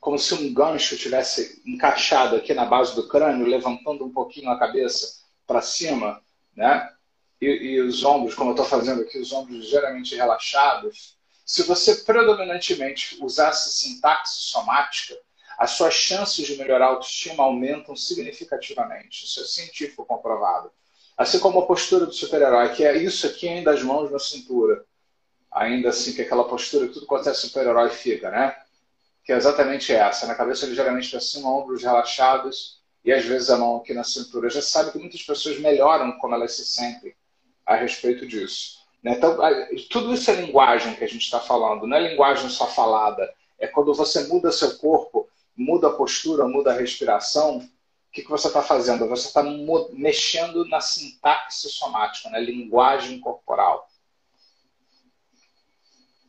como 0.00 0.18
se 0.18 0.34
um 0.34 0.52
gancho 0.52 0.96
tivesse 0.96 1.62
encaixado 1.66 2.36
aqui 2.36 2.52
na 2.54 2.64
base 2.64 2.94
do 2.94 3.08
crânio, 3.08 3.46
levantando 3.46 4.04
um 4.04 4.12
pouquinho 4.12 4.50
a 4.50 4.58
cabeça 4.58 5.24
para 5.46 5.62
cima, 5.62 6.20
né? 6.54 6.88
E, 7.40 7.46
e, 7.46 7.80
os 7.80 8.04
ombros, 8.04 8.34
como 8.34 8.50
eu 8.50 8.54
estou 8.54 8.66
fazendo 8.66 9.02
aqui, 9.02 9.18
os 9.18 9.32
ombros 9.32 9.56
ligeiramente 9.56 10.14
relaxados. 10.14 11.16
Se 11.44 11.62
você 11.62 11.96
predominantemente 11.96 13.16
usasse 13.22 13.72
sintaxe 13.72 14.40
somática, 14.40 15.16
as 15.56 15.72
suas 15.72 15.94
chances 15.94 16.46
de 16.46 16.56
melhorar 16.56 16.86
a 16.86 16.88
autoestima 16.90 17.42
aumentam 17.44 17.96
significativamente. 17.96 19.24
Isso 19.24 19.40
é 19.40 19.44
científico 19.44 20.04
comprovado. 20.04 20.70
Assim 21.16 21.40
como 21.40 21.58
a 21.58 21.66
postura 21.66 22.06
do 22.06 22.12
super-herói, 22.12 22.68
que 22.74 22.84
é 22.84 22.96
isso 22.96 23.26
aqui 23.26 23.48
ainda 23.48 23.72
as 23.72 23.82
mãos 23.82 24.10
na 24.10 24.20
cintura. 24.20 24.84
Ainda 25.50 25.88
assim, 25.88 26.12
que 26.12 26.22
é 26.22 26.24
aquela 26.24 26.46
postura 26.46 26.86
que 26.86 26.94
tudo 26.94 27.06
quanto 27.06 27.28
é 27.28 27.34
super-herói 27.34 27.90
fica, 27.90 28.30
né? 28.30 28.56
Que 29.24 29.32
é 29.32 29.36
exatamente 29.36 29.92
essa, 29.92 30.26
na 30.26 30.34
cabeça 30.34 30.66
ligeiramente 30.66 31.10
para 31.10 31.20
cima, 31.20 31.50
ombros 31.50 31.82
relaxados 31.82 32.80
e 33.04 33.12
às 33.12 33.24
vezes 33.24 33.50
a 33.50 33.56
mão 33.56 33.78
aqui 33.78 33.92
na 33.94 34.04
cintura. 34.04 34.50
Já 34.50 34.62
sabe 34.62 34.92
que 34.92 34.98
muitas 34.98 35.22
pessoas 35.22 35.58
melhoram 35.58 36.18
como 36.18 36.34
elas 36.34 36.52
se 36.52 36.64
sentem 36.64 37.16
a 37.68 37.76
respeito 37.76 38.26
disso. 38.26 38.78
Né? 39.02 39.12
Então, 39.12 39.36
tudo 39.90 40.14
isso 40.14 40.30
é 40.30 40.34
linguagem 40.34 40.94
que 40.94 41.04
a 41.04 41.08
gente 41.08 41.22
está 41.22 41.38
falando, 41.38 41.86
não 41.86 41.96
é 41.96 42.08
linguagem 42.08 42.48
só 42.48 42.66
falada. 42.66 43.30
É 43.58 43.66
quando 43.66 43.92
você 43.92 44.26
muda 44.26 44.50
seu 44.50 44.78
corpo, 44.78 45.28
muda 45.54 45.88
a 45.88 45.92
postura, 45.92 46.48
muda 46.48 46.70
a 46.70 46.78
respiração, 46.78 47.58
o 47.58 48.10
que, 48.10 48.22
que 48.22 48.30
você 48.30 48.46
está 48.48 48.62
fazendo? 48.62 49.06
Você 49.06 49.28
está 49.28 49.42
mexendo 49.92 50.64
na 50.66 50.80
sintaxe 50.80 51.68
somática, 51.68 52.30
na 52.30 52.38
linguagem 52.38 53.20
corporal. 53.20 53.86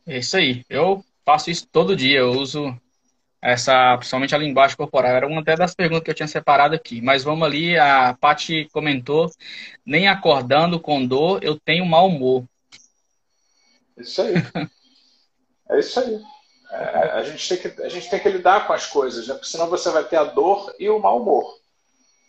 É 0.06 0.18
isso 0.18 0.36
aí. 0.36 0.62
Eu 0.68 1.02
faço 1.24 1.50
isso 1.50 1.66
todo 1.66 1.96
dia. 1.96 2.18
Eu 2.18 2.32
uso 2.32 2.78
essa, 3.42 3.96
principalmente 3.96 4.34
a 4.34 4.38
linguagem 4.38 4.76
corporal. 4.76 5.12
Era 5.12 5.26
uma 5.26 5.40
até 5.40 5.56
das 5.56 5.74
perguntas 5.74 6.04
que 6.04 6.10
eu 6.10 6.14
tinha 6.14 6.28
separado 6.28 6.74
aqui. 6.74 7.00
Mas 7.00 7.24
vamos 7.24 7.46
ali, 7.46 7.78
a 7.78 8.16
Paty 8.20 8.68
comentou, 8.72 9.30
nem 9.84 10.08
acordando 10.08 10.78
com 10.78 11.04
dor, 11.04 11.42
eu 11.42 11.58
tenho 11.58 11.86
mau 11.86 12.08
humor. 12.08 12.44
Isso 13.96 14.22
aí. 14.22 14.34
é 15.70 15.78
isso 15.78 16.00
aí. 16.00 16.22
É, 16.72 17.10
a, 17.14 17.22
gente 17.24 17.48
tem 17.48 17.58
que, 17.58 17.82
a 17.82 17.88
gente 17.88 18.08
tem 18.08 18.20
que 18.20 18.28
lidar 18.28 18.66
com 18.66 18.72
as 18.72 18.86
coisas, 18.86 19.26
né? 19.26 19.34
porque 19.34 19.48
senão 19.48 19.68
você 19.68 19.90
vai 19.90 20.04
ter 20.04 20.16
a 20.16 20.24
dor 20.24 20.72
e 20.78 20.88
o 20.88 21.00
mau 21.00 21.20
humor. 21.20 21.58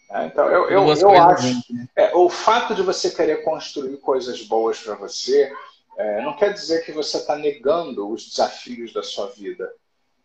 É, 0.09 0.25
então, 0.25 0.45
eu, 0.47 0.69
eu, 0.69 0.93
eu 0.93 1.21
acho. 1.21 1.47
Né? 1.69 1.87
É, 1.95 2.15
o 2.15 2.27
fato 2.27 2.73
de 2.73 2.81
você 2.81 3.11
querer 3.11 3.43
construir 3.43 3.97
coisas 3.97 4.41
boas 4.41 4.79
para 4.79 4.95
você 4.95 5.53
é, 5.97 6.21
não 6.21 6.35
quer 6.35 6.53
dizer 6.53 6.83
que 6.83 6.91
você 6.91 7.17
está 7.17 7.35
negando 7.35 8.09
os 8.09 8.29
desafios 8.29 8.91
da 8.91 9.03
sua 9.03 9.27
vida. 9.27 9.71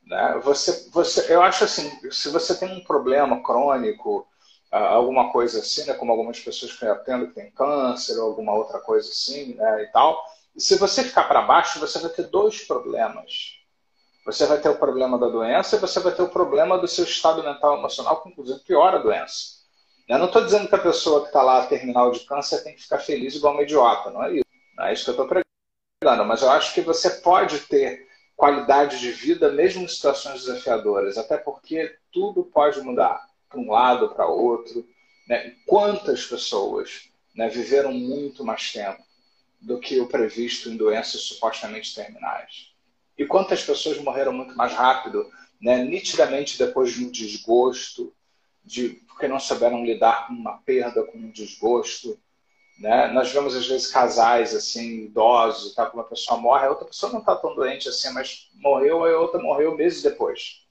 Né? 0.06 0.40
Você, 0.44 0.88
você, 0.90 1.32
eu 1.32 1.42
acho 1.42 1.64
assim: 1.64 1.90
se 2.10 2.30
você 2.30 2.54
tem 2.56 2.78
um 2.78 2.84
problema 2.84 3.42
crônico, 3.42 4.26
alguma 4.70 5.32
coisa 5.32 5.60
assim, 5.60 5.84
né, 5.86 5.94
como 5.94 6.12
algumas 6.12 6.38
pessoas 6.40 6.72
que 6.72 6.84
eu 6.84 6.92
atendo 6.92 7.28
que 7.28 7.34
tem 7.34 7.50
câncer 7.50 8.18
ou 8.18 8.28
alguma 8.28 8.52
outra 8.52 8.78
coisa 8.78 9.08
assim 9.08 9.54
né, 9.54 9.82
e 9.84 9.86
tal, 9.88 10.22
se 10.56 10.76
você 10.78 11.04
ficar 11.04 11.24
para 11.24 11.42
baixo, 11.42 11.80
você 11.80 11.98
vai 11.98 12.10
ter 12.10 12.24
dois 12.24 12.62
problemas. 12.62 13.58
você 14.24 14.46
vai 14.46 14.58
ter 14.60 14.68
o 14.68 14.78
problema 14.78 15.18
da 15.18 15.28
doença 15.28 15.76
e 15.76 15.78
você 15.78 16.00
vai 16.00 16.12
ter 16.12 16.22
o 16.22 16.28
problema 16.28 16.78
do 16.78 16.88
seu 16.88 17.04
estado 17.04 17.42
mental 17.42 17.78
emocional, 17.78 18.22
que 18.22 18.28
inclusive 18.28 18.60
piora 18.60 18.98
a 18.98 19.02
doença. 19.02 19.56
Eu 20.08 20.18
não 20.18 20.26
estou 20.26 20.44
dizendo 20.44 20.68
que 20.68 20.74
a 20.74 20.78
pessoa 20.78 21.20
que 21.22 21.26
está 21.28 21.42
lá 21.42 21.66
terminal 21.66 22.10
de 22.10 22.20
câncer 22.20 22.62
tem 22.62 22.74
que 22.74 22.82
ficar 22.82 22.98
feliz 22.98 23.34
igual 23.34 23.54
uma 23.54 23.62
idiota, 23.62 24.10
não 24.10 24.22
é 24.24 24.32
isso. 24.32 24.44
Não 24.76 24.84
é 24.84 24.92
isso 24.92 25.04
que 25.04 25.10
eu 25.10 25.24
estou 25.24 25.28
pregando, 25.28 26.24
mas 26.24 26.42
eu 26.42 26.50
acho 26.50 26.74
que 26.74 26.80
você 26.80 27.10
pode 27.10 27.60
ter 27.60 28.05
qualidade 28.36 29.00
de 29.00 29.10
vida 29.10 29.50
mesmo 29.50 29.82
em 29.82 29.88
situações 29.88 30.44
desafiadoras, 30.44 31.16
até 31.16 31.36
porque 31.38 31.96
tudo 32.12 32.44
pode 32.44 32.80
mudar 32.82 33.26
para 33.48 33.58
um 33.58 33.70
lado, 33.70 34.10
para 34.10 34.26
outro. 34.26 34.86
Né? 35.26 35.56
Quantas 35.66 36.26
pessoas 36.26 37.08
né, 37.34 37.48
viveram 37.48 37.92
muito 37.92 38.44
mais 38.44 38.70
tempo 38.72 39.02
do 39.60 39.80
que 39.80 39.98
o 39.98 40.06
previsto 40.06 40.68
em 40.68 40.76
doenças 40.76 41.22
supostamente 41.22 41.94
terminais? 41.94 42.72
E 43.16 43.24
quantas 43.24 43.62
pessoas 43.62 43.98
morreram 43.98 44.32
muito 44.32 44.54
mais 44.54 44.72
rápido, 44.74 45.30
né, 45.60 45.82
nitidamente 45.82 46.58
depois 46.58 46.92
de 46.92 47.06
um 47.06 47.10
desgosto, 47.10 48.14
de, 48.62 48.90
porque 49.08 49.26
não 49.26 49.40
souberam 49.40 49.84
lidar 49.84 50.26
com 50.26 50.34
uma 50.34 50.58
perda, 50.58 51.02
com 51.04 51.16
um 51.16 51.30
desgosto. 51.30 52.18
Né? 52.78 53.08
Nós 53.08 53.32
vemos 53.32 53.54
às 53.54 53.66
vezes 53.66 53.88
casais 53.88 54.54
assim, 54.54 55.04
idosos, 55.04 55.74
tá, 55.74 55.90
uma 55.92 56.04
pessoa 56.04 56.38
morre, 56.38 56.66
a 56.66 56.70
outra 56.70 56.86
pessoa 56.86 57.12
não 57.12 57.20
está 57.20 57.34
tão 57.36 57.54
doente 57.54 57.88
assim, 57.88 58.12
mas 58.12 58.50
morreu, 58.54 59.04
a 59.04 59.20
outra 59.20 59.40
morreu 59.40 59.76
meses 59.76 60.02
depois. 60.02 60.66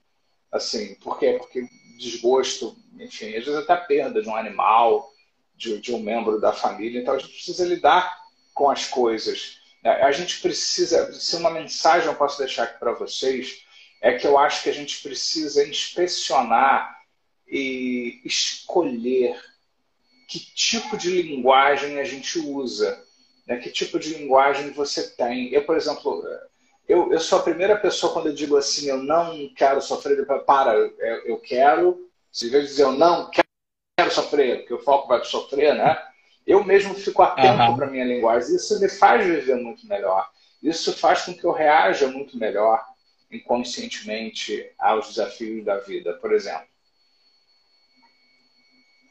Assim, 0.52 0.94
por 0.96 1.18
quê? 1.18 1.36
Porque 1.38 1.66
desgosto, 1.98 2.76
enfim, 2.98 3.34
às 3.36 3.44
vezes 3.44 3.56
até 3.56 3.72
a 3.72 3.78
perda 3.78 4.22
de 4.22 4.28
um 4.28 4.36
animal, 4.36 5.10
de, 5.56 5.80
de 5.80 5.94
um 5.94 5.98
membro 5.98 6.40
da 6.40 6.52
família. 6.52 7.00
Então 7.00 7.14
a 7.14 7.18
gente 7.18 7.32
precisa 7.32 7.64
lidar 7.64 8.24
com 8.54 8.70
as 8.70 8.86
coisas 8.86 9.60
é, 9.86 10.02
a 10.02 10.10
gente 10.10 10.40
precisa, 10.40 11.12
se 11.12 11.36
uma 11.36 11.48
mensagem 11.48 12.08
eu 12.08 12.16
posso 12.16 12.38
deixar 12.38 12.64
aqui 12.64 12.76
para 12.80 12.90
vocês, 12.92 13.62
é 14.00 14.18
que 14.18 14.26
eu 14.26 14.36
acho 14.36 14.64
que 14.64 14.68
a 14.68 14.74
gente 14.74 15.00
precisa 15.00 15.64
inspecionar 15.64 16.92
e 17.46 18.20
escolher 18.24 19.40
que 20.26 20.38
tipo 20.38 20.96
de 20.96 21.22
linguagem 21.22 21.98
a 22.00 22.04
gente 22.04 22.38
usa, 22.38 23.02
né? 23.46 23.56
que 23.58 23.70
tipo 23.70 23.98
de 23.98 24.14
linguagem 24.14 24.70
você 24.70 25.08
tem. 25.10 25.52
Eu, 25.52 25.64
por 25.64 25.76
exemplo, 25.76 26.24
eu, 26.88 27.12
eu 27.12 27.20
sou 27.20 27.38
a 27.38 27.42
primeira 27.42 27.76
pessoa 27.76 28.12
quando 28.12 28.26
eu 28.26 28.34
digo 28.34 28.56
assim, 28.56 28.88
eu 28.88 28.98
não 28.98 29.48
quero 29.54 29.80
sofrer, 29.80 30.26
para, 30.44 30.74
eu 31.24 31.38
quero, 31.38 32.08
se 32.30 32.48
vez 32.48 32.68
dizer 32.68 32.84
eu 32.84 32.92
não 32.92 33.30
quero 33.30 34.10
sofrer, 34.10 34.58
porque 34.58 34.74
o 34.74 34.82
foco 34.82 35.08
vai 35.08 35.24
sofrer, 35.24 35.74
né? 35.74 35.96
eu 36.46 36.62
mesmo 36.62 36.94
fico 36.94 37.22
atento 37.22 37.62
uhum. 37.62 37.76
para 37.76 37.90
minha 37.90 38.04
linguagem. 38.04 38.54
Isso 38.54 38.78
me 38.80 38.88
faz 38.88 39.26
viver 39.26 39.56
muito 39.56 39.86
melhor. 39.88 40.30
Isso 40.62 40.96
faz 40.96 41.22
com 41.22 41.34
que 41.34 41.44
eu 41.44 41.52
reaja 41.52 42.06
muito 42.06 42.38
melhor 42.38 42.82
inconscientemente 43.30 44.70
aos 44.78 45.08
desafios 45.08 45.64
da 45.64 45.78
vida, 45.78 46.14
por 46.14 46.32
exemplo. 46.32 46.68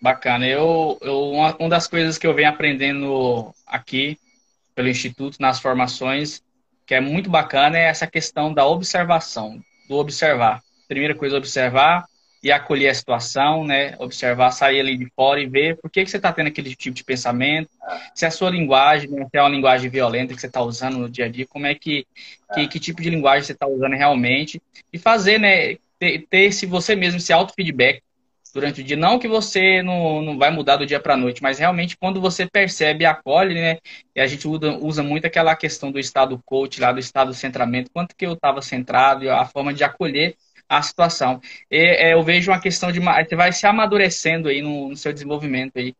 Bacana. 0.05 0.47
Eu, 0.47 0.99
eu 1.01 1.31
uma, 1.31 1.55
uma 1.57 1.67
das 1.69 1.87
coisas 1.87 2.15
que 2.15 2.27
eu 2.27 2.33
venho 2.35 2.49
aprendendo 2.49 3.51
aqui 3.65 4.19
pelo 4.75 4.87
Instituto 4.87 5.37
nas 5.39 5.59
formações, 5.59 6.43
que 6.85 6.93
é 6.93 7.01
muito 7.01 7.27
bacana, 7.27 7.75
é 7.75 7.85
essa 7.85 8.05
questão 8.05 8.53
da 8.53 8.67
observação, 8.67 9.59
do 9.89 9.95
observar. 9.95 10.61
Primeira 10.87 11.15
coisa, 11.15 11.35
observar 11.35 12.05
e 12.43 12.51
acolher 12.51 12.89
a 12.89 12.93
situação, 12.93 13.63
né? 13.63 13.95
Observar, 13.97 14.51
sair 14.51 14.79
ali 14.79 14.95
de 14.95 15.07
fora 15.15 15.41
e 15.41 15.47
ver 15.47 15.77
por 15.77 15.89
que, 15.89 16.03
que 16.03 16.11
você 16.11 16.17
está 16.17 16.31
tendo 16.31 16.49
aquele 16.49 16.75
tipo 16.75 16.95
de 16.95 17.03
pensamento, 17.03 17.71
se 18.13 18.27
a 18.27 18.29
sua 18.29 18.51
linguagem 18.51 19.09
né, 19.09 19.25
se 19.25 19.35
é 19.35 19.41
uma 19.41 19.49
linguagem 19.49 19.89
violenta 19.89 20.35
que 20.35 20.39
você 20.39 20.45
está 20.45 20.61
usando 20.61 20.99
no 20.99 21.09
dia 21.09 21.25
a 21.25 21.29
dia, 21.29 21.47
como 21.47 21.65
é 21.65 21.73
que, 21.73 22.05
que, 22.53 22.67
que 22.67 22.79
tipo 22.79 23.01
de 23.01 23.09
linguagem 23.09 23.43
você 23.43 23.53
está 23.53 23.65
usando 23.65 23.93
realmente 23.93 24.61
e 24.93 24.99
fazer, 24.99 25.39
né? 25.39 25.77
Ter, 25.97 26.27
ter 26.29 26.41
esse 26.41 26.67
você 26.67 26.95
mesmo, 26.95 27.17
esse 27.17 27.33
auto-feedback 27.33 28.04
durante 28.55 28.79
o 28.79 28.83
dia. 28.83 28.95
Não 28.95 29.19
que 29.19 29.27
você 29.27 29.83
não, 29.83 30.21
não 30.21 30.37
vai 30.37 30.49
mudar 30.49 30.77
do 30.77 30.85
dia 30.85 30.99
para 30.99 31.13
a 31.13 31.17
noite, 31.17 31.43
mas 31.43 31.59
realmente 31.59 31.97
quando 31.97 32.21
você 32.21 32.47
percebe 32.47 33.03
e 33.03 33.05
acolhe, 33.05 33.53
né? 33.53 33.79
E 34.15 34.21
a 34.21 34.25
gente 34.25 34.47
usa, 34.47 34.71
usa 34.77 35.03
muito 35.03 35.27
aquela 35.27 35.53
questão 35.57 35.91
do 35.91 35.99
estado 35.99 36.41
coach, 36.45 36.79
lá 36.79 36.93
do 36.93 36.99
estado 36.99 37.33
centramento, 37.33 37.91
quanto 37.93 38.15
que 38.15 38.25
eu 38.25 38.31
estava 38.31 38.61
centrado 38.61 39.25
e 39.25 39.29
a 39.29 39.43
forma 39.43 39.73
de 39.73 39.83
acolher 39.83 40.37
a 40.69 40.81
situação. 40.81 41.41
E, 41.69 41.77
é, 41.77 42.13
eu 42.13 42.23
vejo 42.23 42.49
uma 42.49 42.59
questão 42.59 42.93
de. 42.93 43.01
Você 43.01 43.35
vai 43.35 43.51
se 43.51 43.67
amadurecendo 43.67 44.47
aí 44.47 44.61
no, 44.61 44.87
no 44.87 44.95
seu 44.95 45.11
desenvolvimento 45.11 45.77
aí, 45.77 45.93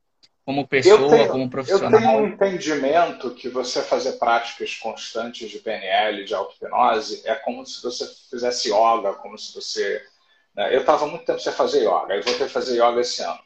como 0.45 0.65
pessoa, 0.65 1.09
tenho, 1.09 1.27
como 1.27 1.49
profissional. 1.49 1.99
Eu 1.99 2.07
tenho 2.07 2.19
um 2.19 2.27
entendimento 2.27 3.31
que 3.31 3.49
você 3.49 3.81
fazer 3.81 4.13
práticas 4.13 4.75
constantes 4.75 5.49
de 5.49 5.59
PNL, 5.59 6.23
de 6.23 6.33
auto-hipnose, 6.33 7.21
é 7.25 7.35
como 7.35 7.65
se 7.65 7.83
você 7.83 8.05
fizesse 8.29 8.69
yoga, 8.69 9.13
como 9.13 9.37
se 9.37 9.53
você. 9.53 10.01
Né? 10.55 10.75
Eu 10.75 10.81
estava 10.81 11.05
muito 11.07 11.25
tempo 11.25 11.39
sem 11.39 11.51
fazer 11.51 11.81
yoga, 11.81 12.13
aí 12.13 12.21
voltei 12.21 12.45
a 12.45 12.49
fazer 12.49 12.75
yoga 12.75 13.01
esse 13.01 13.21
ano. 13.21 13.39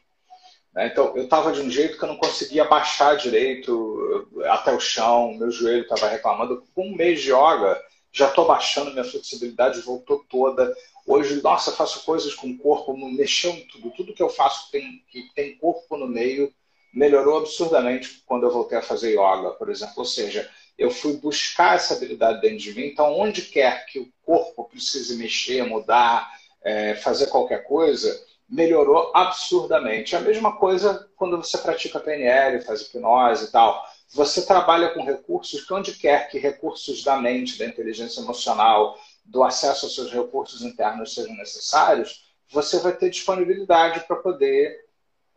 Né? 0.74 0.86
Então, 0.86 1.16
eu 1.16 1.24
estava 1.24 1.52
de 1.52 1.60
um 1.60 1.70
jeito 1.70 1.98
que 1.98 2.04
eu 2.04 2.08
não 2.08 2.16
conseguia 2.16 2.64
baixar 2.64 3.16
direito 3.16 4.28
até 4.44 4.72
o 4.72 4.80
chão, 4.80 5.34
meu 5.34 5.50
joelho 5.50 5.82
estava 5.82 6.08
reclamando. 6.08 6.64
Com 6.74 6.88
um 6.88 6.96
mês 6.96 7.20
de 7.20 7.30
yoga, 7.30 7.80
já 8.12 8.28
estou 8.28 8.46
baixando, 8.46 8.92
minha 8.92 9.04
flexibilidade 9.04 9.80
voltou 9.80 10.24
toda. 10.28 10.74
Hoje, 11.06 11.40
nossa, 11.42 11.72
faço 11.72 12.04
coisas 12.04 12.34
com 12.34 12.48
o 12.48 12.58
corpo, 12.58 12.96
mexeu 12.96 13.50
em 13.52 13.66
tudo. 13.66 13.90
Tudo 13.90 14.14
que 14.14 14.22
eu 14.22 14.28
faço 14.28 14.70
tem, 14.70 15.04
que 15.10 15.32
tem 15.34 15.56
corpo 15.56 15.96
no 15.96 16.06
meio 16.06 16.52
melhorou 16.92 17.38
absurdamente 17.38 18.22
quando 18.26 18.44
eu 18.44 18.50
voltei 18.50 18.76
a 18.76 18.82
fazer 18.82 19.12
yoga, 19.12 19.50
por 19.50 19.68
exemplo. 19.70 19.94
Ou 19.98 20.04
seja, 20.04 20.50
eu 20.76 20.90
fui 20.90 21.14
buscar 21.14 21.76
essa 21.76 21.94
habilidade 21.94 22.40
dentro 22.40 22.58
de 22.58 22.74
mim. 22.74 22.86
Então, 22.86 23.16
onde 23.18 23.42
quer 23.42 23.86
que 23.86 24.00
o 24.00 24.12
corpo 24.22 24.64
precise 24.64 25.16
mexer, 25.16 25.62
mudar, 25.64 26.28
é, 26.62 26.94
fazer 26.96 27.26
qualquer 27.26 27.64
coisa, 27.64 28.24
melhorou 28.48 29.12
absurdamente. 29.14 30.16
A 30.16 30.20
mesma 30.20 30.56
coisa 30.56 31.08
quando 31.16 31.36
você 31.36 31.56
pratica 31.58 32.00
PNL, 32.00 32.60
faz 32.62 32.82
hipnose 32.82 33.46
e 33.46 33.50
tal. 33.52 33.84
Você 34.12 34.44
trabalha 34.44 34.90
com 34.90 35.04
recursos 35.04 35.64
que 35.64 35.72
onde 35.72 35.92
quer 35.92 36.28
que 36.28 36.38
recursos 36.38 37.04
da 37.04 37.16
mente, 37.16 37.58
da 37.58 37.66
inteligência 37.66 38.20
emocional, 38.20 38.98
do 39.24 39.44
acesso 39.44 39.86
aos 39.86 39.94
seus 39.94 40.12
recursos 40.12 40.62
internos 40.62 41.14
sejam 41.14 41.36
necessários, 41.36 42.28
você 42.50 42.80
vai 42.80 42.92
ter 42.92 43.10
disponibilidade 43.10 44.00
para 44.00 44.16
poder 44.16 44.84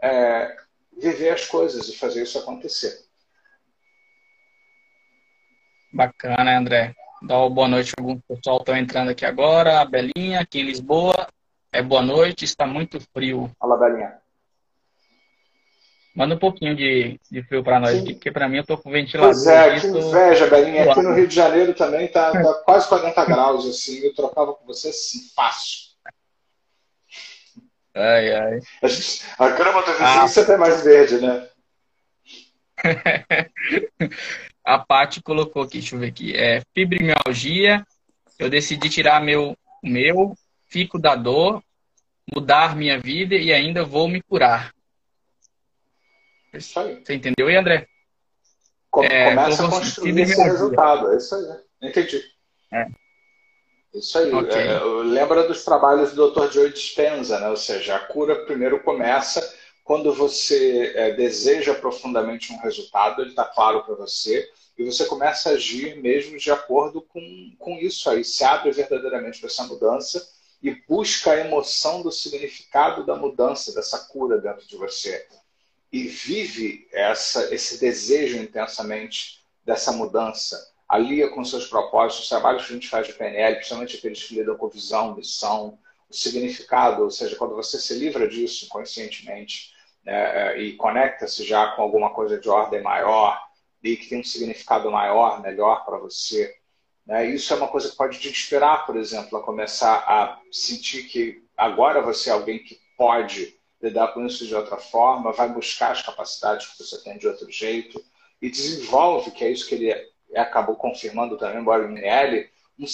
é, 0.01 0.55
viver 0.97 1.29
as 1.29 1.45
coisas 1.45 1.87
e 1.87 1.95
fazer 1.95 2.23
isso 2.23 2.39
acontecer. 2.39 3.05
Bacana, 5.93 6.57
André. 6.57 6.95
Dá 7.23 7.37
uma 7.37 7.49
boa 7.49 7.69
noite. 7.69 7.93
Alguns 7.97 8.19
pessoal 8.27 8.57
estão 8.57 8.75
entrando 8.75 9.09
aqui 9.09 9.25
agora. 9.25 9.79
A 9.79 9.85
Belinha, 9.85 10.41
aqui 10.41 10.59
em 10.59 10.65
Lisboa. 10.65 11.27
É 11.71 11.81
boa 11.81 12.01
noite, 12.01 12.43
está 12.43 12.67
muito 12.67 12.99
frio. 13.13 13.49
Olá, 13.61 13.77
Belinha. 13.77 14.15
Manda 16.13 16.35
um 16.35 16.39
pouquinho 16.39 16.75
de, 16.75 17.19
de 17.31 17.41
frio 17.43 17.63
para 17.63 17.79
nós 17.79 17.97
aqui, 17.97 18.13
porque 18.13 18.31
para 18.31 18.47
mim 18.47 18.57
eu 18.57 18.65
tô 18.65 18.77
com 18.77 18.91
ventilador. 18.91 19.31
Pois 19.31 19.47
é, 19.47 19.79
que 19.79 19.87
inveja, 19.87 20.47
Belinha. 20.47 20.91
Aqui 20.91 21.01
no 21.01 21.13
Rio 21.13 21.27
de 21.27 21.33
Janeiro 21.33 21.73
também 21.73 22.09
tá, 22.09 22.31
tá 22.31 22.53
quase 22.65 22.89
40 22.89 23.25
graus, 23.25 23.65
assim. 23.67 23.99
Eu 23.99 24.13
trocava 24.13 24.53
com 24.53 24.65
você 24.65 24.89
assim, 24.89 25.19
fácil. 25.33 25.93
Ai, 27.95 28.35
ai. 28.35 28.59
A, 28.83 28.87
gente, 28.87 29.25
a 29.39 29.49
grama 29.49 29.81
do 29.81 29.91
vizinho 29.91 30.21
ah. 30.23 30.27
sempre 30.27 30.53
é 30.53 30.57
mais 30.57 30.83
verde, 30.83 31.21
né? 31.21 31.47
a 34.63 34.79
Paty 34.79 35.21
colocou 35.21 35.63
aqui, 35.63 35.79
deixa 35.79 35.95
eu 35.95 35.99
ver 35.99 36.07
aqui. 36.07 36.35
É 36.35 36.61
fibromialgia. 36.73 37.85
Eu 38.39 38.49
decidi 38.49 38.89
tirar 38.89 39.21
meu, 39.21 39.57
meu, 39.83 40.35
fico 40.67 40.97
da 40.97 41.15
dor, 41.15 41.61
mudar 42.33 42.75
minha 42.75 42.99
vida 42.99 43.35
e 43.35 43.51
ainda 43.51 43.83
vou 43.83 44.07
me 44.07 44.21
curar. 44.21 44.73
Isso 46.53 46.79
aí. 46.79 47.03
Você 47.03 47.13
entendeu 47.15 47.47
aí, 47.47 47.55
André? 47.55 47.87
é, 49.01 49.29
começa 49.29 49.65
a 49.65 49.69
construir 49.69 50.21
esse 50.21 50.41
resultado. 50.41 51.11
É 51.11 51.17
isso 51.17 51.35
aí. 51.35 51.89
Entendi. 51.89 52.23
É. 52.71 52.87
Isso 53.93 54.17
aí. 54.17 54.33
Okay. 54.33 54.61
É, 54.61 54.79
lembra 54.79 55.47
dos 55.47 55.63
trabalhos 55.63 56.13
do 56.13 56.31
Dr. 56.31 56.51
Joe 56.51 56.71
Dispenza, 56.71 57.39
né? 57.39 57.49
Ou 57.49 57.57
seja, 57.57 57.95
a 57.95 57.99
cura 57.99 58.45
primeiro 58.45 58.79
começa 58.81 59.41
quando 59.83 60.13
você 60.13 60.93
é, 60.95 61.11
deseja 61.13 61.73
profundamente 61.73 62.53
um 62.53 62.59
resultado, 62.59 63.21
ele 63.21 63.31
está 63.31 63.45
claro 63.45 63.83
para 63.83 63.95
você, 63.95 64.49
e 64.77 64.83
você 64.83 65.05
começa 65.05 65.49
a 65.49 65.53
agir 65.53 66.01
mesmo 66.01 66.37
de 66.37 66.51
acordo 66.51 67.01
com, 67.01 67.55
com 67.59 67.77
isso 67.77 68.09
aí. 68.09 68.23
Se 68.23 68.43
abre 68.43 68.71
verdadeiramente 68.71 69.39
para 69.39 69.49
essa 69.49 69.63
mudança 69.65 70.27
e 70.61 70.71
busca 70.87 71.31
a 71.31 71.39
emoção 71.39 72.01
do 72.01 72.11
significado 72.11 73.05
da 73.05 73.15
mudança, 73.15 73.73
dessa 73.73 73.99
cura 73.99 74.39
dentro 74.39 74.65
de 74.65 74.77
você 74.77 75.27
e 75.91 76.07
vive 76.07 76.87
essa, 76.91 77.53
esse 77.53 77.79
desejo 77.79 78.37
intensamente 78.37 79.43
dessa 79.63 79.91
mudança, 79.91 80.71
alia 80.89 81.29
com 81.29 81.45
seus 81.45 81.67
propósitos, 81.67 82.23
os 82.23 82.29
trabalhos 82.29 82.65
que 82.65 82.71
a 82.71 82.75
gente 82.75 82.89
faz 82.89 83.05
de 83.05 83.13
PNL, 83.13 83.57
principalmente 83.57 83.97
aqueles 83.97 84.23
que 84.23 84.35
lidam 84.35 84.57
com 84.57 84.67
visão, 84.67 85.15
missão, 85.15 85.77
o 86.09 86.13
significado, 86.13 87.03
ou 87.03 87.11
seja, 87.11 87.35
quando 87.35 87.55
você 87.55 87.79
se 87.79 87.93
livra 87.93 88.27
disso 88.27 88.67
conscientemente 88.69 89.72
né, 90.03 90.57
e 90.59 90.73
conecta-se 90.73 91.43
já 91.45 91.71
com 91.71 91.81
alguma 91.81 92.09
coisa 92.13 92.39
de 92.39 92.49
ordem 92.49 92.81
maior 92.81 93.41
e 93.81 93.95
que 93.97 94.07
tem 94.09 94.19
um 94.19 94.23
significado 94.23 94.89
maior, 94.91 95.41
melhor 95.41 95.85
para 95.85 95.97
você, 95.97 96.53
Né? 97.05 97.25
Isso 97.27 97.53
é 97.53 97.57
uma 97.57 97.67
coisa 97.67 97.89
que 97.89 97.97
pode 97.97 98.19
te 98.19 98.29
inspirar, 98.29 98.85
por 98.85 98.95
exemplo, 98.95 99.37
a 99.37 99.43
começar 99.43 99.95
a 100.07 100.39
sentir 100.51 101.03
que 101.03 101.43
agora 101.57 102.01
você 102.01 102.29
é 102.29 102.33
alguém 102.33 102.59
que 102.59 102.79
pode 102.97 103.59
lidar 103.81 104.13
com 104.13 104.25
isso 104.25 104.45
de 104.47 104.55
outra 104.55 104.77
forma, 104.77 105.33
vai 105.33 105.49
buscar 105.49 105.91
as 105.91 106.01
capacidades 106.01 106.67
que 106.67 106.81
você 106.81 107.03
tem 107.03 107.17
de 107.17 107.27
outro 107.27 107.51
jeito 107.51 108.01
e 108.41 108.49
desenvolve, 108.49 109.31
que 109.31 109.43
é 109.43 109.51
isso 109.51 109.67
que 109.67 109.75
ele 109.75 109.93
acabou 110.35 110.75
confirmando 110.75 111.37
também, 111.37 111.59
embora 111.59 111.87
Minelli, 111.87 112.49
um 112.79 112.85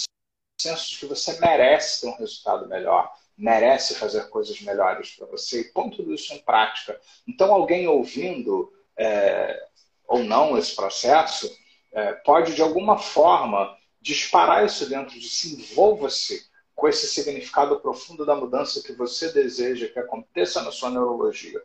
senso 0.60 0.90
de 0.90 0.98
que 0.98 1.06
você 1.06 1.38
merece 1.38 2.00
ter 2.00 2.08
um 2.08 2.16
resultado 2.16 2.68
melhor, 2.68 3.10
merece 3.40 3.94
fazer 3.94 4.28
coisas 4.28 4.60
melhores 4.60 5.16
para 5.16 5.26
você 5.26 5.62
e 5.62 5.72
põe 5.72 5.88
tudo 5.90 6.12
isso 6.12 6.34
em 6.34 6.38
prática. 6.38 7.00
Então, 7.26 7.50
alguém 7.52 7.88
ouvindo 7.88 8.70
é, 8.96 9.58
ou 10.06 10.22
não 10.22 10.58
esse 10.58 10.76
processo 10.76 11.50
é, 11.90 12.12
pode, 12.12 12.54
de 12.54 12.60
alguma 12.60 12.98
forma, 12.98 13.74
disparar 14.00 14.66
isso 14.66 14.88
dentro 14.88 15.18
de 15.18 15.26
si, 15.26 15.54
envolva-se 15.54 16.48
com 16.74 16.86
esse 16.86 17.06
significado 17.06 17.80
profundo 17.80 18.26
da 18.26 18.36
mudança 18.36 18.82
que 18.82 18.92
você 18.92 19.32
deseja 19.32 19.88
que 19.88 19.98
aconteça 19.98 20.62
na 20.62 20.70
sua 20.70 20.90
neurologia. 20.90 21.62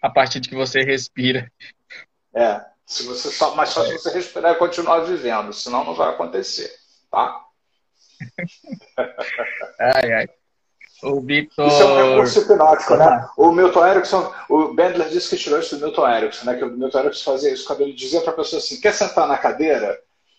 A 0.00 0.08
partir 0.08 0.40
de 0.40 0.48
que 0.48 0.54
você 0.54 0.80
respira. 0.82 1.52
É, 2.34 2.64
se 2.86 3.02
você 3.02 3.30
só, 3.30 3.54
mas 3.54 3.70
só 3.70 3.84
se 3.84 3.92
você 3.92 4.10
respirar 4.10 4.52
e 4.52 4.58
continuar 4.58 5.00
vivendo, 5.00 5.52
senão 5.52 5.84
não 5.84 5.94
vai 5.94 6.08
acontecer, 6.08 6.74
tá? 7.10 7.47
ai, 9.78 10.12
ai. 10.12 10.28
O 11.02 11.20
Victor... 11.20 11.68
Isso 11.68 11.82
é 11.82 11.84
um 11.84 12.10
recurso 12.10 12.40
hipnótico, 12.40 12.96
né? 12.96 13.28
O 13.36 13.52
Milton 13.52 13.86
Erickson, 13.86 14.34
o 14.48 14.74
Bendler 14.74 15.08
disse 15.08 15.30
que 15.30 15.42
tirou 15.42 15.60
isso 15.60 15.76
do 15.76 15.86
Milton 15.86 16.08
Erickson, 16.08 16.46
né? 16.46 16.56
Que 16.56 16.64
o 16.64 16.70
Milton 16.70 16.98
Erickson 16.98 17.32
fazia 17.32 17.52
isso 17.52 17.64
quando 17.64 17.82
ele 17.82 17.92
dizia 17.92 18.20
para 18.20 18.32
a 18.32 18.36
pessoa 18.36 18.58
assim: 18.58 18.80
quer 18.80 18.92
sentar 18.92 19.28
na 19.28 19.38
cadeira? 19.38 19.96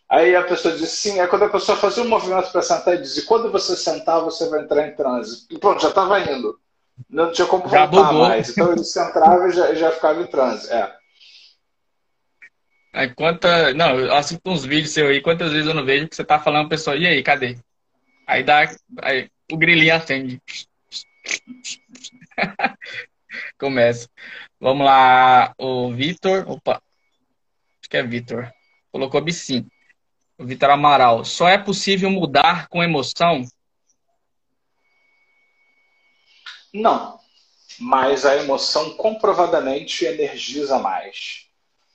Aí 0.09 0.35
a 0.35 0.43
pessoa 0.43 0.75
disse 0.75 0.97
sim. 0.97 1.19
Aí 1.19 1.27
quando 1.27 1.43
a 1.43 1.49
pessoa 1.49 1.77
fazia 1.77 2.03
um 2.03 2.09
movimento 2.09 2.51
para 2.51 2.61
sentar, 2.61 2.93
ele 2.93 3.03
dizia: 3.03 3.23
quando 3.25 3.49
você 3.49 3.77
sentar, 3.77 4.21
você 4.21 4.49
vai 4.49 4.61
entrar 4.61 4.85
em 4.85 4.95
transe. 4.95 5.45
E 5.49 5.57
pronto, 5.57 5.81
já 5.81 5.89
estava 5.89 6.19
indo. 6.19 6.59
Não 7.09 7.31
tinha 7.31 7.47
como 7.47 7.63
voltar 7.63 7.87
bugou. 7.87 8.27
mais. 8.27 8.49
Então 8.49 8.73
ele 8.73 8.83
sentava 8.83 9.47
e 9.47 9.51
já, 9.51 9.73
já 9.73 9.91
ficava 9.91 10.21
em 10.21 10.27
transe. 10.27 10.69
É. 10.73 10.91
Aí 12.91 13.13
quanta. 13.13 13.73
Não, 13.73 13.97
eu 13.97 14.13
assisto 14.13 14.41
uns 14.49 14.65
vídeos 14.65 14.91
seus 14.91 15.09
aí, 15.09 15.21
quantas 15.21 15.53
vezes 15.53 15.67
eu 15.67 15.73
não 15.73 15.85
vejo 15.85 16.09
que 16.09 16.15
você 16.15 16.23
tá 16.25 16.37
falando, 16.37 16.67
pessoa, 16.67 16.97
e 16.97 17.07
aí, 17.07 17.23
cadê? 17.23 17.57
Aí 18.29 18.43
dá. 18.43 18.59
Aí, 19.01 19.27
o 19.51 19.57
grilinho 19.57 19.95
acende. 19.95 20.39
Começa. 23.57 24.07
Vamos 24.59 24.85
lá, 24.85 25.51
o 25.57 25.91
Vitor. 25.91 26.47
Opa, 26.47 26.73
acho 26.73 27.89
que 27.89 27.97
é 27.97 28.03
Vitor. 28.03 28.53
Colocou 28.91 29.27
sim. 29.31 29.65
O 30.37 30.45
Vitor 30.45 30.69
Amaral. 30.69 31.25
Só 31.25 31.49
é 31.49 31.57
possível 31.57 32.11
mudar 32.11 32.67
com 32.67 32.83
emoção? 32.83 33.41
Não. 36.71 37.19
Mas 37.79 38.27
a 38.27 38.35
emoção 38.35 38.95
comprovadamente 38.95 40.05
energiza 40.05 40.77
mais. 40.77 41.48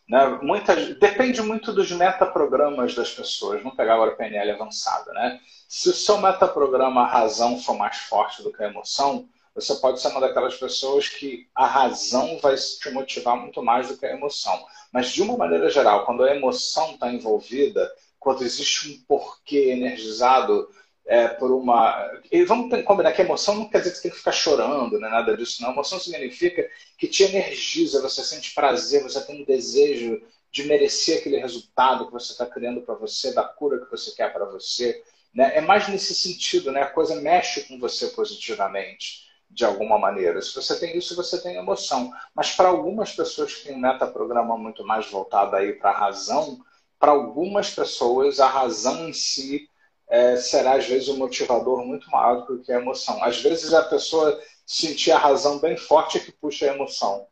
Né? 0.09 0.39
Muita, 0.43 0.75
depende 0.77 1.41
muito 1.43 1.73
dos 1.73 1.91
metaprogramas 1.91 2.95
das 2.95 3.11
pessoas. 3.11 3.63
Vamos 3.63 3.77
pegar 3.77 3.95
agora 3.95 4.13
o 4.13 4.17
PNL 4.17 4.53
avançado. 4.53 5.11
Né? 5.13 5.41
Se 5.69 5.89
o 5.89 5.95
seu 5.95 6.19
metaprograma 6.19 7.03
a 7.03 7.07
razão 7.07 7.59
for 7.61 7.77
mais 7.77 7.97
forte 7.97 8.43
do 8.43 8.53
que 8.53 8.63
a 8.63 8.69
emoção, 8.69 9.29
você 9.55 9.75
pode 9.77 10.01
ser 10.01 10.09
uma 10.09 10.21
daquelas 10.21 10.57
pessoas 10.57 11.09
que 11.09 11.49
a 11.55 11.65
razão 11.65 12.39
vai 12.41 12.57
te 12.57 12.91
motivar 12.91 13.37
muito 13.37 13.63
mais 13.63 13.89
do 13.89 13.97
que 13.97 14.05
a 14.05 14.13
emoção. 14.13 14.65
Mas, 14.93 15.11
de 15.11 15.23
uma 15.23 15.37
maneira 15.37 15.71
geral, 15.71 16.05
quando 16.05 16.25
a 16.25 16.35
emoção 16.35 16.93
está 16.93 17.13
envolvida, 17.13 17.89
quando 18.19 18.43
existe 18.43 18.91
um 18.91 19.05
porquê 19.07 19.71
energizado 19.71 20.69
é, 21.07 21.29
por 21.29 21.51
uma. 21.51 22.11
E 22.31 22.45
vamos 22.45 22.83
combinar 22.85 23.13
que 23.13 23.23
emoção 23.23 23.55
não 23.55 23.69
quer 23.69 23.79
dizer 23.79 23.91
que 23.91 23.97
você 23.97 24.03
tem 24.03 24.11
que 24.11 24.19
ficar 24.19 24.33
chorando, 24.33 24.99
não 24.99 25.09
é 25.09 25.11
nada 25.11 25.37
disso, 25.37 25.63
não. 25.63 25.73
Emoção 25.73 25.99
significa 25.99 26.69
que 26.97 27.07
te 27.07 27.25
energiza, 27.25 28.01
você 28.01 28.25
sente 28.25 28.55
prazer, 28.55 29.03
você 29.03 29.21
tem 29.21 29.43
um 29.43 29.45
desejo 29.45 30.21
de 30.51 30.65
merecer 30.65 31.19
aquele 31.19 31.39
resultado 31.39 32.07
que 32.07 32.13
você 32.13 32.33
está 32.33 32.47
criando 32.47 32.81
para 32.81 32.95
você, 32.95 33.35
da 33.35 33.45
cura 33.45 33.85
que 33.85 33.91
você 33.91 34.13
quer 34.13 34.33
para 34.33 34.45
você. 34.45 35.03
Né? 35.35 35.57
É 35.57 35.61
mais 35.61 35.89
nesse 35.89 36.15
sentido, 36.15 36.71
né? 36.71 36.83
a 36.83 36.91
coisa 36.91 37.17
mexe 37.17 37.65
com 37.65 37.79
você 37.79 38.07
positivamente, 38.09 39.25
de 39.51 39.65
alguma 39.65 39.99
maneira. 39.99 40.41
Se 40.41 40.55
você 40.55 40.79
tem 40.79 40.97
isso, 40.97 41.17
você 41.17 41.43
tem 41.43 41.57
emoção. 41.57 42.13
Mas 42.35 42.53
para 42.53 42.69
algumas 42.69 43.13
pessoas 43.13 43.55
que 43.55 43.65
têm 43.65 43.77
um 43.77 43.81
metaprograma 43.81 44.57
muito 44.57 44.85
mais 44.87 45.11
voltado 45.11 45.57
para 45.81 45.91
a 45.91 45.99
razão, 45.99 46.61
para 47.01 47.11
algumas 47.11 47.71
pessoas 47.71 48.39
a 48.39 48.47
razão 48.47 49.09
em 49.09 49.13
si 49.13 49.69
é, 50.09 50.37
será 50.37 50.77
às 50.77 50.87
vezes 50.87 51.09
um 51.09 51.17
motivador 51.17 51.85
muito 51.85 52.11
maior 52.11 52.47
do 52.47 52.61
que 52.61 52.73
a 52.73 52.81
emoção. 52.81 53.23
Às 53.23 53.41
vezes 53.41 53.73
a 53.73 53.83
pessoa 53.83 54.41
sentir 54.67 55.13
a 55.13 55.19
razão 55.19 55.59
bem 55.59 55.77
forte 55.77 56.19
é 56.19 56.21
que 56.21 56.33
puxa 56.33 56.71
a 56.71 56.75
emoção, 56.75 57.27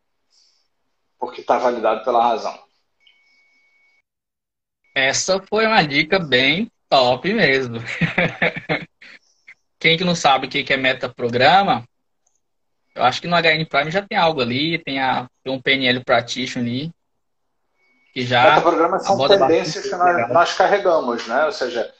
porque 1.19 1.41
está 1.41 1.57
validado 1.57 2.03
pela 2.03 2.23
razão. 2.23 2.57
Essa 4.95 5.41
foi 5.49 5.65
uma 5.65 5.83
dica 5.83 6.19
bem 6.19 6.71
top 6.89 7.33
mesmo. 7.33 7.77
Quem 9.79 9.97
que 9.97 10.03
não 10.03 10.15
sabe 10.15 10.47
o 10.47 10.49
que 10.49 10.71
é 10.71 10.77
metaprograma, 10.77 11.83
eu 12.95 13.03
acho 13.03 13.19
que 13.19 13.27
no 13.27 13.35
HN 13.35 13.65
Prime 13.65 13.91
já 13.91 14.01
tem 14.01 14.17
algo 14.17 14.41
ali, 14.41 14.77
tem, 14.77 14.99
a, 14.99 15.27
tem 15.43 15.51
um 15.51 15.61
PNL 15.61 16.03
Practitioner 16.03 16.69
ali. 16.69 16.91
Que 18.13 18.23
já 18.23 18.43
Metaprogramas 18.43 19.03
são 19.03 19.27
tendências 19.27 19.85
que 19.85 19.95
nós, 19.95 20.29
nós 20.29 20.53
carregamos, 20.53 21.27
né? 21.27 21.45
Ou 21.45 21.51
seja, 21.51 21.91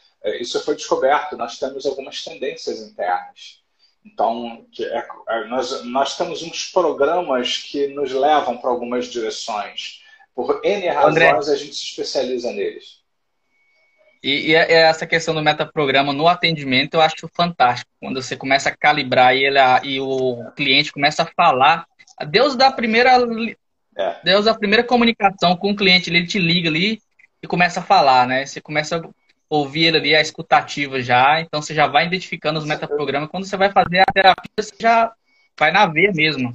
isso 0.42 0.64
foi 0.64 0.76
descoberto, 0.76 1.38
nós 1.38 1.60
temos 1.60 1.86
algumas 1.86 2.24
tendências 2.24 2.80
internas. 2.80 3.62
Então, 4.06 4.66
é, 4.80 5.08
é, 5.30 5.48
nós, 5.48 5.84
nós 5.86 6.18
temos 6.18 6.42
uns 6.44 6.72
programas 6.72 7.58
que 7.58 7.88
nos 7.88 8.12
levam 8.12 8.58
para 8.58 8.70
algumas 8.70 9.08
direções. 9.08 10.02
Por 10.36 10.62
N 10.64 10.88
razões, 10.90 11.12
André, 11.12 11.32
a 11.32 11.56
gente 11.56 11.76
se 11.76 11.86
especializa 11.86 12.52
neles. 12.52 13.02
E, 14.22 14.52
e, 14.52 14.56
essa 14.56 15.06
questão 15.06 15.34
do 15.34 15.42
metaprograma 15.42 16.14
no 16.14 16.28
atendimento 16.28 16.96
eu 16.96 17.02
acho 17.02 17.30
fantástico. 17.34 17.92
Quando 18.00 18.22
você 18.22 18.36
começa 18.36 18.70
a 18.70 18.76
calibrar 18.76 19.36
e, 19.36 19.46
ele, 19.46 19.60
e 19.84 20.00
o 20.00 20.52
cliente 20.56 20.92
começa 20.92 21.24
a 21.24 21.26
falar. 21.26 21.86
Deus 22.30 22.56
dá 22.56 22.68
a 22.68 22.72
primeira, 22.72 23.18
é. 23.98 24.16
Deus 24.24 24.46
dá 24.46 24.52
a 24.52 24.58
primeira 24.58 24.84
comunicação 24.84 25.56
com 25.58 25.72
o 25.72 25.76
cliente, 25.76 26.10
ele 26.10 26.26
te 26.26 26.40
liga 26.40 26.70
ali 26.70 27.02
e 27.42 27.48
começa 27.48 27.80
a 27.80 27.84
falar, 27.84 28.26
né? 28.28 28.46
Você 28.46 28.62
começa 28.62 29.02
ouvir 29.50 29.86
ele 29.86 29.98
ali, 29.98 30.16
a 30.16 30.22
escutativa 30.22 31.02
já, 31.02 31.42
então 31.42 31.62
você 31.62 31.74
já 31.74 31.88
vai 31.88 32.08
identificando 32.08 32.60
os 32.60 32.66
metaprogramas. 32.66 33.30
Quando 33.30 33.46
você 33.46 33.58
vai 33.58 33.72
fazer 33.72 34.00
a 34.00 34.12
terapia, 34.14 34.52
você 34.58 34.76
já 34.80 35.12
vai 35.58 35.72
na 35.72 35.86
veia 35.86 36.12
mesmo 36.14 36.52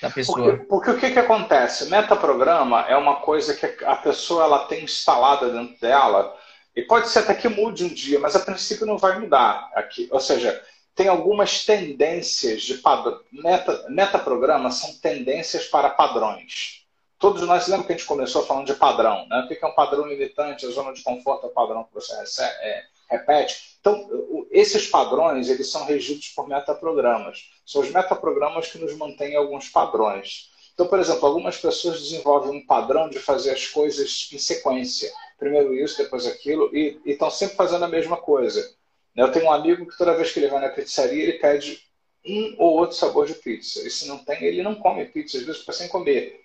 da 0.00 0.10
pessoa. 0.10 0.58
Porque, 0.58 0.64
porque 0.64 0.90
o 0.90 0.98
que, 0.98 1.10
que 1.12 1.18
acontece? 1.18 1.88
Metaprograma 1.88 2.82
é 2.88 2.96
uma 2.96 3.16
coisa 3.16 3.54
que 3.54 3.84
a 3.84 3.96
pessoa 3.96 4.44
ela 4.44 4.66
tem 4.66 4.84
instalada 4.84 5.50
dentro 5.50 5.80
dela, 5.80 6.36
e 6.74 6.82
pode 6.82 7.08
ser 7.08 7.20
até 7.20 7.34
que 7.34 7.48
mude 7.48 7.84
um 7.84 7.88
dia, 7.88 8.18
mas 8.18 8.34
a 8.34 8.40
princípio 8.40 8.86
não 8.86 8.98
vai 8.98 9.18
mudar. 9.18 9.70
aqui. 9.74 10.08
Ou 10.10 10.20
seja, 10.20 10.60
tem 10.94 11.08
algumas 11.08 11.64
tendências 11.64 12.62
de 12.62 12.74
padrão. 12.74 13.20
Meta, 13.30 13.86
metaprograma 13.88 14.70
são 14.70 14.94
tendências 14.98 15.66
para 15.66 15.90
padrões. 15.90 16.81
Todos 17.22 17.42
nós 17.42 17.68
lembram 17.68 17.86
que 17.86 17.92
a 17.92 17.96
gente 17.96 18.08
começou 18.08 18.44
falando 18.44 18.66
de 18.66 18.74
padrão, 18.74 19.28
né? 19.28 19.44
O 19.44 19.46
que 19.46 19.64
é 19.64 19.68
um 19.68 19.76
padrão 19.76 20.08
limitante? 20.08 20.66
A 20.66 20.70
zona 20.70 20.92
de 20.92 21.04
conforto 21.04 21.46
é 21.46 21.48
o 21.48 21.52
padrão 21.52 21.84
que 21.84 21.94
você 21.94 22.16
recebe, 22.16 22.52
é, 22.62 22.82
repete. 23.08 23.76
Então, 23.78 24.08
esses 24.50 24.88
padrões, 24.88 25.48
eles 25.48 25.70
são 25.70 25.84
regidos 25.84 26.30
por 26.30 26.48
metaprogramas. 26.48 27.48
São 27.64 27.80
os 27.80 27.90
metaprogramas 27.92 28.72
que 28.72 28.78
nos 28.78 28.96
mantêm 28.96 29.36
alguns 29.36 29.68
padrões. 29.68 30.50
Então, 30.74 30.88
por 30.88 30.98
exemplo, 30.98 31.24
algumas 31.24 31.56
pessoas 31.56 32.00
desenvolvem 32.02 32.58
um 32.58 32.66
padrão 32.66 33.08
de 33.08 33.20
fazer 33.20 33.52
as 33.52 33.68
coisas 33.68 34.28
em 34.32 34.38
sequência. 34.38 35.08
Primeiro 35.38 35.72
isso, 35.76 36.02
depois 36.02 36.26
aquilo, 36.26 36.76
e 36.76 37.00
estão 37.06 37.30
sempre 37.30 37.54
fazendo 37.54 37.84
a 37.84 37.88
mesma 37.88 38.16
coisa. 38.16 38.68
Eu 39.14 39.30
tenho 39.30 39.44
um 39.44 39.52
amigo 39.52 39.86
que 39.86 39.96
toda 39.96 40.16
vez 40.16 40.32
que 40.32 40.40
ele 40.40 40.48
vai 40.48 40.60
na 40.60 40.70
pizzaria, 40.70 41.22
ele 41.22 41.34
pede 41.34 41.80
um 42.26 42.56
ou 42.58 42.78
outro 42.78 42.96
sabor 42.96 43.26
de 43.26 43.34
pizza. 43.34 43.86
E 43.86 43.90
se 43.92 44.08
não 44.08 44.18
tem, 44.18 44.42
ele 44.42 44.64
não 44.64 44.74
come 44.74 45.04
pizza, 45.04 45.38
às 45.38 45.44
vezes 45.44 45.60
fica 45.60 45.72
sem 45.72 45.86
comer. 45.86 46.41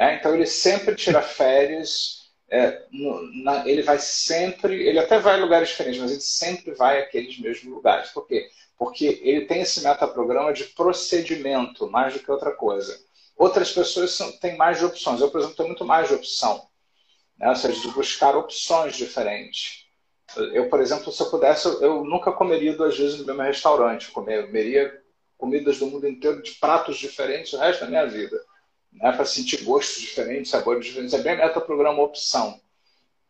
É, 0.00 0.14
então 0.14 0.34
ele 0.34 0.46
sempre 0.46 0.94
tira 0.94 1.20
férias, 1.20 2.30
é, 2.50 2.86
no, 2.90 3.20
na, 3.44 3.68
ele 3.68 3.82
vai 3.82 3.98
sempre, 3.98 4.82
ele 4.82 4.98
até 4.98 5.18
vai 5.18 5.34
a 5.34 5.36
lugares 5.36 5.68
diferentes, 5.68 6.00
mas 6.00 6.10
ele 6.10 6.22
sempre 6.22 6.72
vai 6.72 7.00
àqueles 7.00 7.38
mesmos 7.38 7.70
lugares. 7.70 8.08
Por 8.08 8.26
quê? 8.26 8.48
Porque 8.78 9.20
ele 9.22 9.44
tem 9.44 9.60
esse 9.60 9.82
metaprograma 9.82 10.54
de 10.54 10.64
procedimento, 10.64 11.86
mais 11.90 12.14
do 12.14 12.20
que 12.20 12.30
outra 12.30 12.50
coisa. 12.50 12.98
Outras 13.36 13.72
pessoas 13.72 14.12
são, 14.12 14.32
têm 14.38 14.56
mais 14.56 14.78
de 14.78 14.86
opções. 14.86 15.20
Eu, 15.20 15.30
por 15.30 15.38
exemplo, 15.38 15.56
tenho 15.56 15.68
muito 15.68 15.84
mais 15.84 16.08
de 16.08 16.14
opção. 16.14 16.66
Né? 17.38 17.50
Ou 17.50 17.56
seja, 17.56 17.78
de 17.78 17.88
buscar 17.88 18.34
opções 18.34 18.96
diferentes. 18.96 19.84
Eu, 20.54 20.70
por 20.70 20.80
exemplo, 20.80 21.12
se 21.12 21.22
eu 21.22 21.28
pudesse, 21.30 21.66
eu 21.82 22.04
nunca 22.04 22.32
comeria 22.32 22.74
duas 22.74 22.96
vezes 22.96 23.18
no 23.18 23.26
mesmo 23.26 23.42
restaurante. 23.42 24.08
Eu 24.08 24.14
comeria 24.14 24.98
comidas 25.36 25.78
do 25.78 25.86
mundo 25.88 26.08
inteiro 26.08 26.42
de 26.42 26.52
pratos 26.52 26.96
diferentes 26.96 27.52
o 27.52 27.58
resto 27.58 27.80
da 27.82 27.86
minha 27.86 28.06
vida 28.06 28.40
né, 28.92 29.12
para 29.12 29.24
sentir 29.24 29.62
gostos 29.64 30.00
diferentes, 30.00 30.50
sabores 30.50 30.84
diferentes. 30.84 31.14
É 31.14 31.22
bem 31.22 31.36
metaprograma 31.36 32.02
opção. 32.02 32.60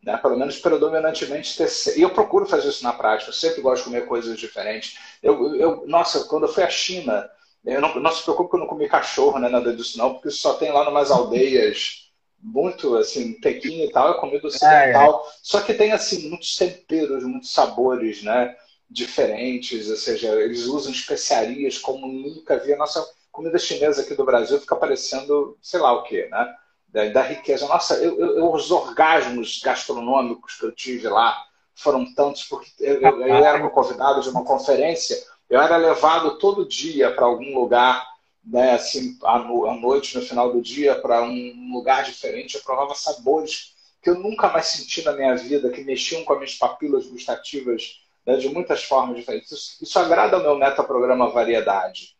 Né? 0.02 0.16
Pelo 0.16 0.38
menos 0.38 0.58
predominantemente 0.58 1.56
ter. 1.56 1.98
E 1.98 2.02
eu 2.02 2.10
procuro 2.10 2.46
fazer 2.46 2.68
isso 2.68 2.82
na 2.82 2.92
prática, 2.92 3.30
eu 3.30 3.34
sempre 3.34 3.60
gosto 3.60 3.84
de 3.84 3.90
comer 3.90 4.06
coisas 4.06 4.38
diferentes. 4.38 4.98
Eu, 5.22 5.54
eu, 5.56 5.86
nossa, 5.86 6.24
quando 6.24 6.44
eu 6.44 6.52
fui 6.52 6.62
à 6.62 6.70
China, 6.70 7.28
eu 7.64 7.80
não, 7.80 7.94
não 8.00 8.12
se 8.12 8.22
preocupe 8.22 8.50
que 8.50 8.56
eu 8.56 8.60
não 8.60 8.66
comi 8.66 8.88
cachorro, 8.88 9.38
né, 9.38 9.48
nada 9.48 9.74
disso 9.74 9.98
não, 9.98 10.14
porque 10.14 10.30
só 10.30 10.54
tem 10.54 10.72
lá 10.72 10.84
numas 10.84 11.10
aldeias 11.10 12.10
muito 12.42 12.96
assim, 12.96 13.34
pequeno 13.34 13.84
e 13.84 13.90
tal, 13.90 14.12
é 14.12 14.20
comida 14.20 14.46
ocidental. 14.46 15.24
É, 15.24 15.28
é. 15.28 15.32
Só 15.42 15.60
que 15.60 15.74
tem 15.74 15.92
assim 15.92 16.28
muitos 16.28 16.56
temperos, 16.56 17.24
muitos 17.24 17.52
sabores, 17.52 18.22
né? 18.22 18.56
Diferentes, 18.88 19.88
ou 19.88 19.96
seja, 19.96 20.28
eles 20.40 20.64
usam 20.64 20.90
especiarias 20.90 21.78
como 21.78 22.08
nunca 22.08 22.58
vi. 22.58 22.74
Nossa 22.74 23.06
comida 23.30 23.58
chinesa 23.58 24.02
aqui 24.02 24.14
do 24.14 24.24
Brasil 24.24 24.60
fica 24.60 24.76
parecendo, 24.76 25.56
sei 25.60 25.80
lá 25.80 25.92
o 25.92 26.02
quê, 26.02 26.28
né? 26.30 26.54
Da, 26.88 27.08
da 27.08 27.22
riqueza. 27.22 27.68
Nossa, 27.68 27.94
eu, 27.94 28.18
eu, 28.18 28.52
os 28.52 28.70
orgasmos 28.70 29.60
gastronômicos 29.62 30.56
que 30.56 30.64
eu 30.64 30.72
tive 30.72 31.08
lá 31.08 31.36
foram 31.74 32.12
tantos, 32.14 32.44
porque 32.44 32.70
eu, 32.80 33.00
eu, 33.00 33.20
eu 33.20 33.44
era 33.44 33.68
convidado 33.70 34.20
de 34.20 34.28
uma 34.28 34.44
conferência, 34.44 35.16
eu 35.48 35.60
era 35.60 35.76
levado 35.76 36.38
todo 36.38 36.66
dia 36.66 37.12
para 37.12 37.24
algum 37.24 37.54
lugar 37.58 38.10
né, 38.44 38.72
assim, 38.72 39.18
à, 39.22 39.38
noite, 39.38 40.16
no 40.16 40.22
final 40.24 40.52
do 40.52 40.60
dia, 40.60 40.94
para 40.94 41.22
um 41.22 41.72
lugar 41.72 42.04
diferente. 42.04 42.56
Eu 42.56 42.62
provava 42.62 42.94
sabores 42.94 43.74
que 44.02 44.10
eu 44.10 44.18
nunca 44.18 44.48
mais 44.48 44.66
senti 44.66 45.04
na 45.04 45.12
minha 45.12 45.36
vida, 45.36 45.70
que 45.70 45.84
mexiam 45.84 46.24
com 46.24 46.32
as 46.32 46.38
minhas 46.38 46.54
papilas 46.54 47.06
gustativas 47.06 48.00
né, 48.26 48.36
de 48.36 48.48
muitas 48.48 48.82
formas 48.82 49.16
diferentes. 49.16 49.50
Isso, 49.50 49.84
isso 49.84 49.98
agrada 49.98 50.36
ao 50.36 50.42
meu 50.42 50.56
metaprograma 50.56 51.30
Variedade. 51.30 52.16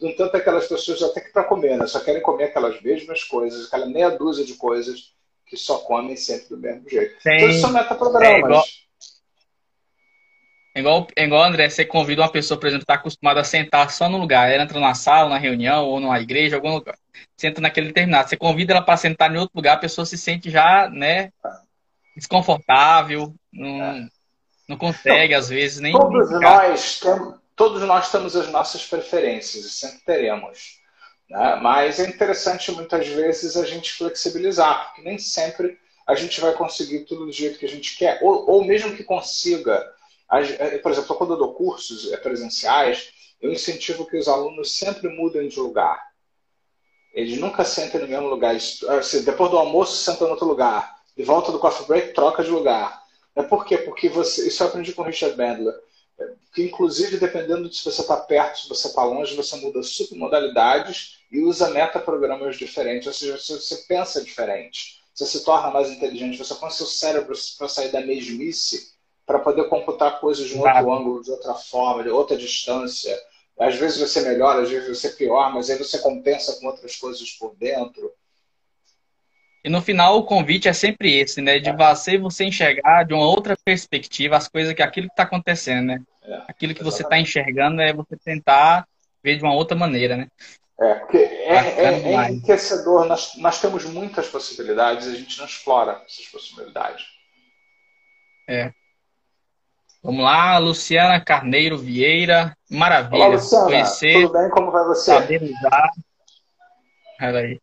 No 0.00 0.08
entanto, 0.08 0.36
aquelas 0.36 0.68
pessoas 0.68 1.02
até 1.02 1.22
que 1.22 1.32
para 1.32 1.44
comer, 1.44 1.78
né, 1.78 1.86
só 1.86 2.00
querem 2.00 2.20
comer 2.20 2.44
aquelas 2.44 2.80
mesmas 2.82 3.24
coisas, 3.24 3.66
aquela 3.66 3.86
meia 3.86 4.10
dúzia 4.10 4.44
de 4.44 4.54
coisas 4.54 5.14
que 5.46 5.56
só 5.56 5.78
comem 5.78 6.16
sempre 6.16 6.50
do 6.50 6.58
mesmo 6.58 6.88
jeito. 6.88 7.16
Tem, 7.22 7.38
então, 7.38 7.48
isso 7.48 7.60
são 7.60 7.72
metaprogramas. 7.72 8.28
É 8.32 8.38
igual, 8.38 8.64
é 10.74 10.80
igual, 10.80 11.06
é 11.16 11.24
igual, 11.24 11.42
André, 11.44 11.68
você 11.68 11.84
convida 11.84 12.22
uma 12.22 12.30
pessoa, 12.30 12.60
por 12.60 12.66
exemplo, 12.66 12.82
está 12.82 12.94
acostumada 12.94 13.40
a 13.40 13.44
sentar 13.44 13.90
só 13.90 14.08
no 14.08 14.18
lugar. 14.18 14.50
Ela 14.50 14.64
entra 14.64 14.78
na 14.78 14.94
sala, 14.94 15.30
na 15.30 15.38
reunião, 15.38 15.86
ou 15.86 15.98
numa 15.98 16.20
igreja, 16.20 16.56
algum 16.56 16.74
lugar. 16.74 16.96
Senta 17.36 17.60
naquele 17.60 17.88
determinado. 17.88 18.28
Você 18.28 18.36
convida 18.36 18.74
ela 18.74 18.82
para 18.82 18.96
sentar 18.96 19.34
em 19.34 19.38
outro 19.38 19.56
lugar, 19.56 19.74
a 19.74 19.80
pessoa 19.80 20.04
se 20.04 20.16
sente 20.16 20.50
já, 20.50 20.88
né, 20.88 21.32
desconfortável, 22.14 23.34
não, 23.52 23.82
é. 23.82 24.08
não 24.68 24.76
consegue, 24.76 25.34
às 25.34 25.48
vezes, 25.48 25.80
nem. 25.80 25.92
Todos 25.92 26.30
nós, 26.40 27.00
todos 27.60 27.82
nós 27.82 28.10
temos 28.10 28.34
as 28.34 28.48
nossas 28.48 28.86
preferências, 28.86 29.66
e 29.66 29.70
sempre 29.70 30.00
teremos. 30.06 30.78
Né? 31.28 31.56
Mas 31.56 32.00
é 32.00 32.08
interessante, 32.08 32.72
muitas 32.72 33.06
vezes, 33.06 33.54
a 33.54 33.66
gente 33.66 33.92
flexibilizar, 33.92 34.86
porque 34.86 35.02
nem 35.02 35.18
sempre 35.18 35.78
a 36.06 36.14
gente 36.14 36.40
vai 36.40 36.54
conseguir 36.54 37.00
tudo 37.00 37.26
do 37.26 37.32
jeito 37.32 37.58
que 37.58 37.66
a 37.66 37.68
gente 37.68 37.98
quer, 37.98 38.18
ou, 38.22 38.48
ou 38.48 38.64
mesmo 38.64 38.96
que 38.96 39.04
consiga 39.04 39.86
é, 40.32 40.78
por 40.78 40.90
exemplo, 40.90 41.14
quando 41.16 41.34
eu 41.34 41.36
dou 41.36 41.52
cursos 41.52 42.10
é, 42.10 42.16
presenciais, 42.16 43.12
eu 43.42 43.52
incentivo 43.52 44.06
que 44.06 44.16
os 44.16 44.26
alunos 44.26 44.78
sempre 44.78 45.10
mudem 45.10 45.46
de 45.46 45.60
lugar. 45.60 46.00
Eles 47.12 47.38
nunca 47.38 47.62
sentem 47.62 48.00
no 48.00 48.08
mesmo 48.08 48.28
lugar. 48.28 48.54
Assim, 48.54 49.22
depois 49.22 49.50
do 49.50 49.58
almoço, 49.58 49.96
sentam 49.96 50.28
em 50.28 50.30
outro 50.30 50.46
lugar. 50.46 50.96
De 51.14 51.24
volta 51.24 51.52
do 51.52 51.58
coffee 51.58 51.86
break, 51.86 52.14
troca 52.14 52.42
de 52.42 52.48
lugar. 52.48 53.02
É 53.36 53.42
por 53.42 53.66
quê? 53.66 53.76
Porque 53.76 54.08
você. 54.08 54.48
Isso 54.48 54.62
eu 54.62 54.68
aprendi 54.68 54.94
com 54.94 55.02
o 55.02 55.04
Richard 55.04 55.36
Bandler. 55.36 55.74
Que, 56.54 56.64
inclusive, 56.64 57.16
dependendo 57.16 57.68
de 57.68 57.76
se 57.76 57.84
você 57.84 58.00
está 58.00 58.16
perto, 58.16 58.60
se 58.60 58.68
você 58.68 58.88
está 58.88 59.04
longe, 59.04 59.36
você 59.36 59.56
muda 59.56 59.82
submodalidades 59.82 61.18
e 61.30 61.40
usa 61.40 61.70
metaprogramas 61.70 62.56
diferentes. 62.56 63.06
Ou 63.06 63.12
seja, 63.12 63.38
você, 63.38 63.54
você 63.54 63.76
pensa 63.88 64.22
diferente. 64.22 65.00
Você 65.14 65.26
se 65.26 65.44
torna 65.44 65.70
mais 65.70 65.90
inteligente. 65.90 66.38
Você 66.38 66.54
põe 66.54 66.70
seu 66.70 66.86
cérebro 66.86 67.34
para 67.58 67.68
sair 67.68 67.92
da 67.92 68.00
mesmice 68.00 68.94
para 69.30 69.38
poder 69.38 69.68
computar 69.68 70.18
coisas 70.18 70.48
de 70.48 70.56
um 70.56 70.60
outro 70.60 70.92
ângulo, 70.92 71.22
de 71.22 71.30
outra 71.30 71.54
forma, 71.54 72.02
de 72.02 72.08
outra 72.08 72.36
distância. 72.36 73.16
Às 73.56 73.76
vezes 73.76 73.98
você 73.98 74.22
melhora, 74.22 74.62
às 74.62 74.70
vezes 74.70 74.88
você 74.88 75.10
pior, 75.10 75.54
mas 75.54 75.70
aí 75.70 75.78
você 75.78 75.98
compensa 76.00 76.58
com 76.58 76.66
outras 76.66 76.96
coisas 76.96 77.30
por 77.32 77.54
dentro. 77.54 78.12
E 79.62 79.68
no 79.68 79.82
final 79.82 80.16
o 80.16 80.24
convite 80.24 80.68
é 80.68 80.72
sempre 80.72 81.18
esse, 81.18 81.40
né? 81.42 81.58
De 81.58 81.68
é. 81.68 81.76
você 81.76 82.16
você 82.16 82.44
enxergar 82.44 83.04
de 83.04 83.12
uma 83.12 83.26
outra 83.26 83.56
perspectiva 83.62 84.36
as 84.36 84.48
coisas 84.48 84.72
que 84.72 84.82
aquilo 84.82 85.06
que 85.06 85.12
está 85.12 85.24
acontecendo, 85.24 85.86
né? 85.86 86.02
É, 86.22 86.42
aquilo 86.48 86.74
que 86.74 86.82
você 86.82 87.02
está 87.02 87.18
enxergando 87.18 87.80
é 87.82 87.92
você 87.92 88.16
tentar 88.16 88.86
ver 89.22 89.36
de 89.36 89.42
uma 89.42 89.54
outra 89.54 89.76
maneira, 89.76 90.16
né? 90.16 90.28
É, 90.80 90.94
porque 90.94 91.18
é, 91.18 91.56
é, 91.56 91.84
é 91.84 92.30
enriquecedor. 92.30 93.04
Nós, 93.04 93.36
nós 93.36 93.60
temos 93.60 93.84
muitas 93.84 94.28
possibilidades 94.28 95.06
e 95.06 95.10
a 95.10 95.14
gente 95.14 95.38
não 95.38 95.44
explora 95.44 96.02
essas 96.06 96.26
possibilidades. 96.26 97.04
É. 98.48 98.72
Vamos 100.02 100.24
lá, 100.24 100.56
Luciana 100.56 101.22
Carneiro 101.22 101.76
Vieira. 101.76 102.56
Maravilha. 102.70 103.24
Olá, 103.24 103.34
Luciana. 103.34 103.66
Conhecer, 103.66 104.22
Tudo 104.22 104.32
bem? 104.32 104.48
Como 104.48 104.70
vai 104.70 104.84
você? 104.86 105.10
Saber 105.10 105.42
usar. 105.42 105.90
Peraí. 107.18 107.60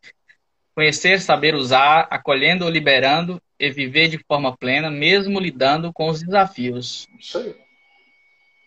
Conhecer, 0.77 1.19
saber 1.19 1.55
usar, 1.55 2.05
acolhendo 2.07 2.63
ou 2.63 2.69
liberando 2.69 3.41
e 3.59 3.71
viver 3.71 4.09
de 4.09 4.19
forma 4.19 4.55
plena, 4.55 4.91
mesmo 4.91 5.39
lidando 5.39 5.91
com 5.91 6.07
os 6.07 6.21
desafios. 6.21 7.07
Isso 7.19 7.39
aí. 7.39 7.55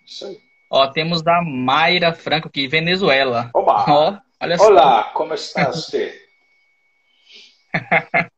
Isso 0.04 0.26
aí. 0.26 0.40
Ó, 0.68 0.88
temos 0.88 1.22
da 1.22 1.40
Mayra 1.40 2.12
Franco 2.12 2.48
aqui, 2.48 2.66
Venezuela. 2.66 3.48
Oba! 3.54 3.84
Ó, 3.88 4.18
olha 4.40 4.58
só. 4.58 4.66
Olá, 4.66 5.04
como 5.14 5.34
está 5.34 5.66
você? 5.70 6.20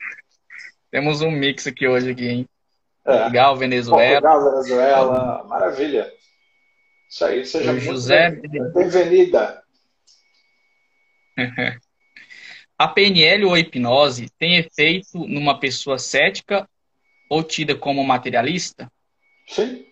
temos 0.90 1.22
um 1.22 1.30
mix 1.30 1.66
aqui 1.66 1.88
hoje 1.88 2.10
aqui, 2.10 2.28
hein? 2.28 2.48
É. 3.06 3.20
Portugal, 3.20 3.56
Venezuela. 3.56 4.20
Portugal, 4.20 4.50
Venezuela, 4.50 5.44
maravilha. 5.44 6.12
Isso 7.08 7.24
aí, 7.24 7.46
seja 7.46 7.80
José... 7.80 8.32
bem-vinda. 8.32 9.64
A 12.82 12.88
PNL 12.88 13.44
ou 13.44 13.54
a 13.54 13.60
hipnose 13.60 14.28
tem 14.36 14.56
efeito 14.56 15.16
numa 15.28 15.60
pessoa 15.60 16.00
cética 16.00 16.68
ou 17.30 17.40
tida 17.40 17.76
como 17.76 18.02
materialista? 18.02 18.90
Sim. 19.46 19.86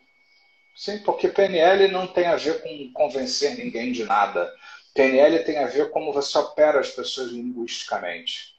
Sim, 0.75 0.99
porque 1.05 1.29
PNL 1.29 1.87
não 1.87 2.09
tem 2.09 2.27
a 2.27 2.35
ver 2.35 2.61
com 2.61 2.93
convencer 2.93 3.57
ninguém 3.57 3.93
de 3.93 4.03
nada. 4.03 4.53
PNL 4.93 5.45
tem 5.45 5.59
a 5.59 5.69
ver 5.69 5.85
com 5.91 6.01
como 6.01 6.13
você 6.13 6.37
opera 6.37 6.81
as 6.81 6.91
pessoas 6.91 7.31
linguisticamente. 7.31 8.57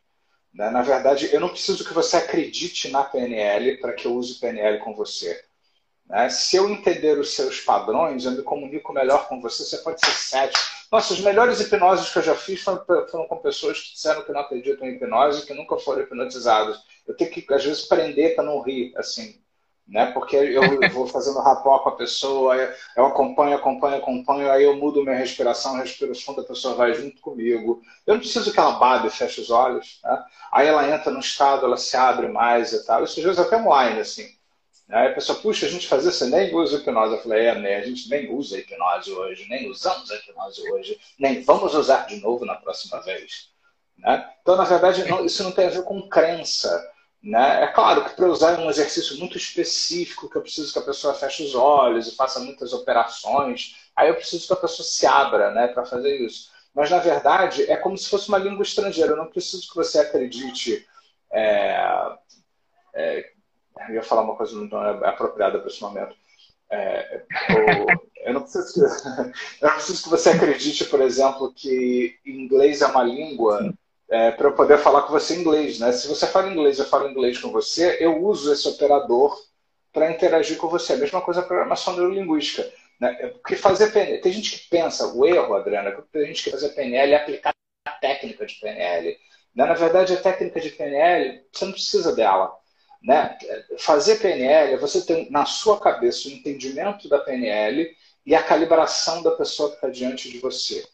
Né? 0.53 0.69
Na 0.69 0.81
verdade, 0.81 1.27
eu 1.33 1.41
não 1.41 1.49
preciso 1.49 1.83
que 1.83 1.93
você 1.93 2.15
acredite 2.15 2.87
na 2.87 3.03
PNL 3.03 3.81
para 3.81 3.91
que 3.91 4.05
eu 4.05 4.15
use 4.15 4.39
PNL 4.39 4.79
com 4.79 4.95
você. 4.95 5.43
Né? 6.11 6.29
Se 6.29 6.57
eu 6.57 6.69
entender 6.69 7.17
os 7.17 7.33
seus 7.33 7.61
padrões, 7.61 8.25
eu 8.25 8.31
me 8.31 8.43
comunico 8.43 8.93
melhor 8.93 9.27
com 9.27 9.39
você, 9.41 9.63
você 9.63 9.77
pode 9.77 10.05
ser 10.05 10.11
cético. 10.11 10.63
Nossa, 10.91 11.13
as 11.13 11.21
melhores 11.21 11.59
hipnoses 11.61 12.11
que 12.11 12.19
eu 12.19 12.23
já 12.23 12.35
fiz 12.35 12.61
foram, 12.61 12.85
foram 12.85 13.27
com 13.27 13.37
pessoas 13.37 13.79
que 13.79 13.93
disseram 13.93 14.23
que 14.23 14.33
não 14.33 14.41
acreditam 14.41 14.85
em 14.87 14.95
hipnose 14.95 15.41
e 15.41 15.45
que 15.45 15.53
nunca 15.53 15.77
foram 15.77 16.01
hipnotizadas. 16.01 16.77
Eu 17.07 17.15
tenho 17.15 17.31
que, 17.31 17.45
às 17.53 17.63
vezes, 17.63 17.85
prender 17.87 18.35
para 18.35 18.43
não 18.43 18.61
rir, 18.61 18.93
assim 18.97 19.41
né? 19.91 20.11
Porque 20.13 20.35
eu 20.35 20.61
vou 20.91 21.05
fazendo 21.05 21.39
rapó 21.39 21.79
com 21.79 21.89
a 21.89 21.95
pessoa, 21.95 22.55
eu 22.95 23.05
acompanho, 23.05 23.55
acompanho, 23.55 23.97
acompanho, 23.97 24.49
aí 24.49 24.63
eu 24.63 24.75
mudo 24.77 25.03
minha 25.03 25.17
respiração, 25.17 25.75
respiro 25.75 26.15
fundo, 26.15 26.41
a 26.41 26.45
pessoa 26.45 26.75
vai 26.75 26.93
junto 26.93 27.21
comigo. 27.21 27.81
Eu 28.07 28.15
não 28.15 28.21
preciso 28.21 28.51
que 28.51 28.59
ela 28.59 28.79
babe 28.79 29.07
e 29.07 29.11
feche 29.11 29.41
os 29.41 29.49
olhos, 29.49 29.99
né? 30.03 30.23
Aí 30.51 30.67
ela 30.67 30.89
entra 30.89 31.11
no 31.11 31.19
estado, 31.19 31.65
ela 31.65 31.77
se 31.77 31.95
abre 31.97 32.27
mais 32.29 32.71
e 32.71 32.85
tal. 32.85 33.03
Isso 33.03 33.19
às 33.19 33.25
vezes 33.25 33.39
até 33.39 33.57
online, 33.57 33.99
assim. 33.99 34.40
Aí 34.91 35.07
a 35.07 35.13
pessoa, 35.13 35.39
puxa, 35.39 35.65
a 35.65 35.69
gente 35.69 35.87
fazia 35.87 36.09
isso, 36.09 36.29
nem 36.29 36.53
usa 36.53 36.77
hipnose. 36.77 37.15
Eu 37.15 37.21
falei, 37.21 37.45
é, 37.45 37.55
né? 37.55 37.77
A 37.77 37.85
gente 37.85 38.09
nem 38.09 38.33
usa 38.33 38.57
hipnose 38.57 39.11
hoje, 39.11 39.47
nem 39.49 39.69
usamos 39.69 40.11
a 40.11 40.15
hipnose 40.15 40.69
hoje, 40.69 40.99
nem 41.17 41.41
vamos 41.43 41.73
usar 41.73 42.05
de 42.07 42.17
novo 42.17 42.45
na 42.45 42.55
próxima 42.55 43.01
vez. 43.01 43.49
Né? 43.97 44.29
Então, 44.41 44.55
na 44.57 44.65
verdade, 44.65 45.05
não, 45.05 45.25
isso 45.25 45.43
não 45.43 45.51
tem 45.51 45.67
a 45.67 45.69
ver 45.69 45.83
com 45.83 46.09
crença. 46.09 46.91
Né? 47.23 47.63
É 47.63 47.67
claro 47.67 48.03
que 48.03 48.15
para 48.15 48.27
usar 48.27 48.59
um 48.59 48.69
exercício 48.69 49.17
muito 49.17 49.37
específico, 49.37 50.29
que 50.29 50.35
eu 50.35 50.41
preciso 50.41 50.73
que 50.73 50.79
a 50.79 50.83
pessoa 50.83 51.13
feche 51.13 51.43
os 51.43 51.55
olhos 51.55 52.07
e 52.07 52.15
faça 52.15 52.39
muitas 52.39 52.73
operações, 52.73 53.75
aí 53.95 54.09
eu 54.09 54.15
preciso 54.15 54.47
que 54.47 54.53
a 54.53 54.57
pessoa 54.57 54.85
se 54.85 55.05
abra 55.05 55.51
né, 55.51 55.67
para 55.67 55.85
fazer 55.85 56.17
isso. 56.17 56.49
Mas, 56.73 56.89
na 56.89 56.99
verdade, 56.99 57.69
é 57.69 57.77
como 57.77 57.97
se 57.97 58.09
fosse 58.09 58.27
uma 58.27 58.37
língua 58.37 58.63
estrangeira. 58.63 59.11
Eu 59.11 59.17
não 59.17 59.27
preciso 59.27 59.67
que 59.69 59.75
você 59.75 59.99
acredite. 59.99 60.87
É, 61.31 62.15
é, 62.93 63.31
eu 63.87 63.95
ia 63.95 64.03
falar 64.03 64.21
uma 64.21 64.35
coisa 64.35 64.55
não 64.55 64.83
é 64.85 65.09
apropriada 65.09 65.59
para 65.59 65.67
esse 65.67 65.81
momento. 65.81 66.15
É, 66.69 67.23
eu, 68.25 68.33
não 68.33 68.41
preciso 68.41 68.73
que, 68.73 68.79
eu 69.61 69.67
não 69.67 69.75
preciso 69.75 70.03
que 70.03 70.09
você 70.09 70.29
acredite, 70.29 70.85
por 70.85 71.01
exemplo, 71.01 71.53
que 71.53 72.17
inglês 72.25 72.81
é 72.81 72.87
uma 72.87 73.03
língua 73.03 73.73
é, 74.09 74.31
para 74.31 74.47
eu 74.47 74.53
poder 74.53 74.77
falar 74.77 75.03
com 75.03 75.11
você 75.11 75.35
em 75.35 75.41
inglês. 75.41 75.79
Né? 75.79 75.91
Se 75.91 76.07
você 76.07 76.27
fala 76.27 76.49
inglês 76.49 76.79
eu 76.79 76.85
falo 76.85 77.09
inglês 77.09 77.37
com 77.37 77.51
você, 77.51 77.97
eu 77.99 78.23
uso 78.23 78.51
esse 78.51 78.67
operador 78.67 79.37
para 79.91 80.11
interagir 80.11 80.57
com 80.57 80.67
você. 80.67 80.93
A 80.93 80.97
mesma 80.97 81.21
coisa 81.21 81.41
a 81.41 81.45
programação 81.45 81.95
neurolinguística. 81.95 82.71
Né? 82.99 83.17
É, 83.19 83.27
porque 83.27 83.55
fazer 83.55 83.91
PNL, 83.91 84.21
tem 84.21 84.31
gente 84.31 84.59
que 84.59 84.69
pensa, 84.69 85.07
o 85.07 85.25
erro, 85.25 85.53
Adriana, 85.55 85.89
é 85.89 85.91
que 85.93 86.01
tem 86.03 86.27
gente 86.27 86.43
que 86.43 86.51
fazer 86.51 86.69
PNL 86.69 87.13
é 87.13 87.15
aplicar 87.15 87.53
a 87.85 87.91
técnica 87.93 88.45
de 88.45 88.55
PNL. 88.55 89.17
Né? 89.55 89.65
Na 89.65 89.73
verdade, 89.73 90.13
a 90.13 90.21
técnica 90.21 90.59
de 90.61 90.69
PNL, 90.69 91.43
você 91.51 91.65
não 91.65 91.71
precisa 91.73 92.15
dela. 92.15 92.60
Né? 93.01 93.37
Fazer 93.79 94.19
PNL 94.19 94.73
é 94.73 94.77
você 94.77 95.01
ter 95.01 95.29
na 95.31 95.45
sua 95.45 95.79
cabeça 95.79 96.27
o 96.27 96.31
entendimento 96.31 97.09
da 97.09 97.19
PNL 97.19 97.89
e 98.25 98.35
a 98.35 98.43
calibração 98.43 99.23
da 99.23 99.31
pessoa 99.31 99.69
que 99.69 99.75
está 99.75 99.89
diante 99.89 100.29
de 100.29 100.37
você. 100.39 100.85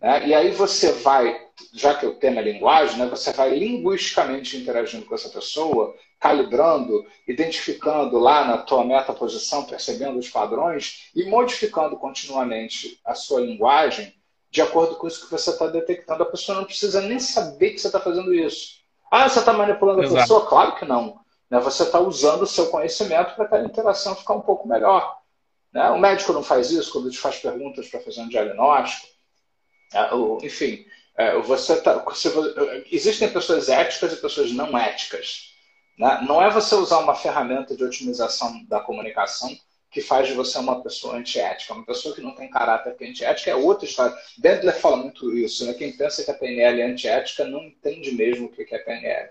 Né? 0.00 0.28
E 0.28 0.34
aí 0.34 0.50
você 0.52 0.92
vai, 0.92 1.48
já 1.72 1.94
que 1.94 2.06
o 2.06 2.14
tema 2.14 2.40
é 2.40 2.44
linguagem, 2.44 2.98
né, 2.98 3.06
você 3.06 3.32
vai 3.32 3.58
linguisticamente 3.58 4.56
interagindo 4.56 5.06
com 5.06 5.14
essa 5.14 5.28
pessoa, 5.28 5.96
calibrando, 6.20 7.04
identificando 7.26 8.18
lá 8.18 8.44
na 8.44 8.58
tua 8.58 8.84
metaposição, 8.84 9.64
percebendo 9.64 10.18
os 10.18 10.28
padrões 10.28 11.10
e 11.14 11.24
modificando 11.24 11.96
continuamente 11.96 13.00
a 13.04 13.14
sua 13.14 13.40
linguagem 13.40 14.14
de 14.50 14.62
acordo 14.62 14.94
com 14.94 15.08
isso 15.08 15.24
que 15.24 15.30
você 15.32 15.50
está 15.50 15.66
detectando. 15.66 16.22
A 16.22 16.26
pessoa 16.26 16.58
não 16.58 16.64
precisa 16.64 17.00
nem 17.00 17.18
saber 17.18 17.70
que 17.70 17.78
você 17.78 17.88
está 17.88 17.98
fazendo 17.98 18.32
isso. 18.32 18.84
Ah, 19.10 19.28
você 19.28 19.40
está 19.40 19.52
manipulando 19.52 20.02
Exato. 20.02 20.16
a 20.16 20.20
pessoa? 20.22 20.46
Claro 20.46 20.76
que 20.76 20.84
não. 20.84 21.23
Né? 21.54 21.60
Você 21.60 21.84
está 21.84 22.00
usando 22.00 22.42
o 22.42 22.46
seu 22.48 22.66
conhecimento 22.66 23.36
para 23.36 23.44
aquela 23.44 23.64
interação 23.64 24.16
ficar 24.16 24.34
um 24.34 24.40
pouco 24.40 24.66
melhor. 24.66 25.20
Né? 25.72 25.88
O 25.90 25.98
médico 26.00 26.32
não 26.32 26.42
faz 26.42 26.72
isso 26.72 26.90
quando 26.90 27.10
te 27.10 27.18
faz 27.18 27.38
perguntas 27.38 27.86
para 27.86 28.00
fazer 28.00 28.22
um 28.22 28.28
diagnóstico. 28.28 29.06
É, 29.92 30.10
enfim, 30.44 30.84
é, 31.16 31.38
você 31.38 31.80
tá, 31.80 31.98
você, 31.98 32.28
existem 32.90 33.32
pessoas 33.32 33.68
éticas 33.68 34.12
e 34.12 34.16
pessoas 34.16 34.50
não 34.50 34.76
éticas. 34.76 35.54
Né? 35.96 36.24
Não 36.26 36.42
é 36.42 36.50
você 36.50 36.74
usar 36.74 36.98
uma 36.98 37.14
ferramenta 37.14 37.76
de 37.76 37.84
otimização 37.84 38.64
da 38.66 38.80
comunicação 38.80 39.56
que 39.92 40.00
faz 40.00 40.26
de 40.26 40.34
você 40.34 40.58
uma 40.58 40.82
pessoa 40.82 41.14
antiética. 41.14 41.72
Uma 41.72 41.86
pessoa 41.86 42.16
que 42.16 42.20
não 42.20 42.34
tem 42.34 42.50
caráter 42.50 42.96
que 42.96 43.04
é 43.04 43.08
antiética 43.08 43.52
é 43.52 43.54
outra 43.54 43.86
história. 43.86 44.16
Bendler 44.38 44.74
fala 44.74 44.96
muito 44.96 45.32
isso. 45.38 45.64
Né? 45.64 45.72
Quem 45.74 45.96
pensa 45.96 46.24
que 46.24 46.32
a 46.32 46.34
PNL 46.34 46.80
é 46.80 46.84
antiética 46.84 47.44
não 47.44 47.62
entende 47.62 48.10
mesmo 48.10 48.46
o 48.46 48.50
que 48.50 48.74
é 48.74 48.78
PNL. 48.78 49.30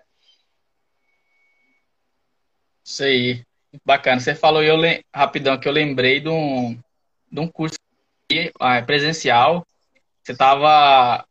Isso 2.84 3.04
aí. 3.04 3.44
Bacana. 3.86 4.20
Você 4.20 4.36
falou 4.36 4.64
eu 4.64 4.78
rapidão 5.14 5.60
que 5.60 5.68
eu 5.68 5.72
lembrei 5.72 6.20
de 6.20 6.30
um, 6.30 6.78
de 7.32 7.40
um 7.40 7.48
curso 7.48 7.78
ah, 8.60 8.82
presencial. 8.82 9.66
Você 10.22 10.34
estava 10.34 11.26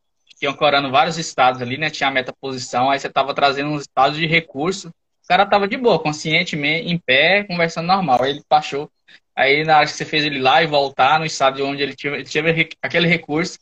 ancorando 0.44 0.90
vários 0.90 1.18
estados 1.18 1.62
ali, 1.62 1.78
né? 1.78 1.90
Tinha 1.90 2.08
a 2.08 2.12
metaposição, 2.12 2.90
aí 2.90 2.98
você 2.98 3.06
estava 3.06 3.34
trazendo 3.34 3.70
uns 3.70 3.82
estados 3.82 4.18
de 4.18 4.26
recurso. 4.26 4.88
O 4.88 5.28
cara 5.28 5.44
estava 5.44 5.68
de 5.68 5.76
boa, 5.76 6.02
conscientemente, 6.02 6.88
em 6.88 6.98
pé, 6.98 7.44
conversando 7.44 7.86
normal. 7.86 8.22
Aí 8.22 8.30
ele 8.30 8.42
baixou. 8.48 8.90
Aí 9.34 9.64
na 9.64 9.78
hora 9.78 9.86
que 9.86 9.92
você 9.92 10.04
fez 10.04 10.24
ele 10.24 10.40
lá 10.40 10.62
e 10.62 10.66
voltar 10.66 11.18
no 11.18 11.24
estado 11.24 11.56
de 11.56 11.62
onde 11.62 11.82
ele 11.82 11.94
tinha, 11.94 12.12
ele 12.14 12.24
tinha 12.24 12.44
aquele 12.82 13.06
recurso, 13.06 13.58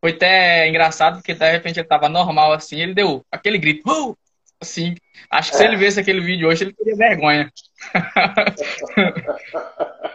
foi 0.00 0.10
até 0.10 0.68
engraçado, 0.68 1.16
porque 1.16 1.34
de 1.34 1.50
repente 1.50 1.80
ele 1.80 2.08
normal 2.08 2.52
assim, 2.52 2.80
ele 2.80 2.94
deu 2.94 3.24
aquele 3.30 3.56
grito, 3.58 3.88
uh! 3.90 4.16
Assim. 4.60 4.94
Acho 5.30 5.50
que 5.50 5.56
se 5.56 5.64
ele 5.64 5.76
visse 5.76 6.00
aquele 6.00 6.20
vídeo 6.20 6.48
hoje, 6.48 6.64
ele 6.64 6.74
teria 6.74 6.96
vergonha. 6.96 7.52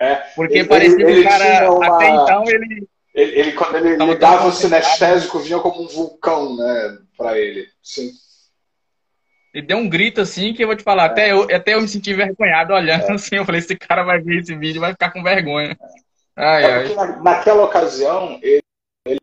É, 0.00 0.14
Porque 0.36 0.58
ele, 0.58 0.68
parecia 0.68 1.04
que 1.04 1.20
o 1.20 1.24
cara, 1.24 1.72
uma... 1.72 1.96
até 1.96 2.08
então, 2.08 2.44
ele. 2.46 2.88
Ele, 3.12 3.40
ele 3.40 3.52
quando 3.52 3.76
ele 3.76 3.96
ligava 3.96 4.46
o 4.46 4.52
sinestésico, 4.52 5.40
vinha 5.40 5.58
como 5.58 5.82
um 5.82 5.88
vulcão, 5.88 6.56
né, 6.56 6.98
pra 7.16 7.36
ele. 7.36 7.66
Sim. 7.82 8.12
Ele 9.52 9.66
deu 9.66 9.76
um 9.76 9.88
grito 9.88 10.20
assim 10.20 10.54
que 10.54 10.62
eu 10.62 10.68
vou 10.68 10.76
te 10.76 10.84
falar, 10.84 11.04
é. 11.04 11.06
até, 11.06 11.32
eu, 11.32 11.42
até 11.52 11.74
eu 11.74 11.80
me 11.80 11.88
senti 11.88 12.14
vergonhado 12.14 12.74
olhando 12.74 13.10
é. 13.10 13.12
assim. 13.12 13.36
Eu 13.36 13.44
falei: 13.44 13.58
esse 13.58 13.76
cara 13.76 14.04
vai 14.04 14.20
ver 14.20 14.38
esse 14.38 14.54
vídeo 14.54 14.80
vai 14.80 14.92
ficar 14.92 15.10
com 15.10 15.22
vergonha. 15.22 15.76
Ai, 16.36 16.64
é 16.64 16.72
ai. 16.72 16.94
Na, 16.94 17.22
naquela 17.22 17.64
ocasião, 17.64 18.38
ele, 18.40 18.62
ele. 19.04 19.20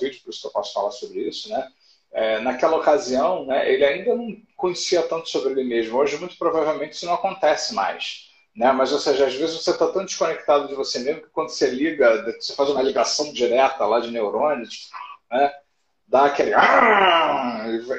Vídeo, 0.00 0.20
por 0.24 0.30
isso 0.30 0.40
que 0.40 0.46
eu 0.48 0.52
posso 0.52 0.72
falar 0.72 0.90
sobre 0.90 1.20
isso, 1.20 1.48
né? 1.48 1.68
É, 2.12 2.40
naquela 2.40 2.76
ocasião, 2.76 3.46
né, 3.46 3.72
ele 3.72 3.84
ainda 3.84 4.14
não 4.14 4.36
conhecia 4.56 5.02
tanto 5.02 5.28
sobre 5.28 5.52
ele 5.52 5.64
mesmo. 5.64 5.96
Hoje, 5.98 6.18
muito 6.18 6.36
provavelmente, 6.36 6.92
isso 6.92 7.06
não 7.06 7.14
acontece 7.14 7.74
mais. 7.74 8.30
Né? 8.54 8.70
Mas, 8.70 8.92
ou 8.92 8.98
seja, 8.98 9.26
às 9.26 9.34
vezes 9.34 9.62
você 9.62 9.70
está 9.70 9.88
tão 9.88 10.04
desconectado 10.04 10.68
de 10.68 10.74
você 10.74 10.98
mesmo 10.98 11.22
que 11.22 11.30
quando 11.30 11.48
você 11.48 11.70
liga, 11.70 12.22
você 12.38 12.54
faz 12.54 12.68
uma 12.68 12.82
ligação 12.82 13.32
direta 13.32 13.86
lá 13.86 13.98
de 13.98 14.10
neurônios, 14.10 14.90
né? 15.30 15.52
dá 16.12 16.26
aquele. 16.26 16.52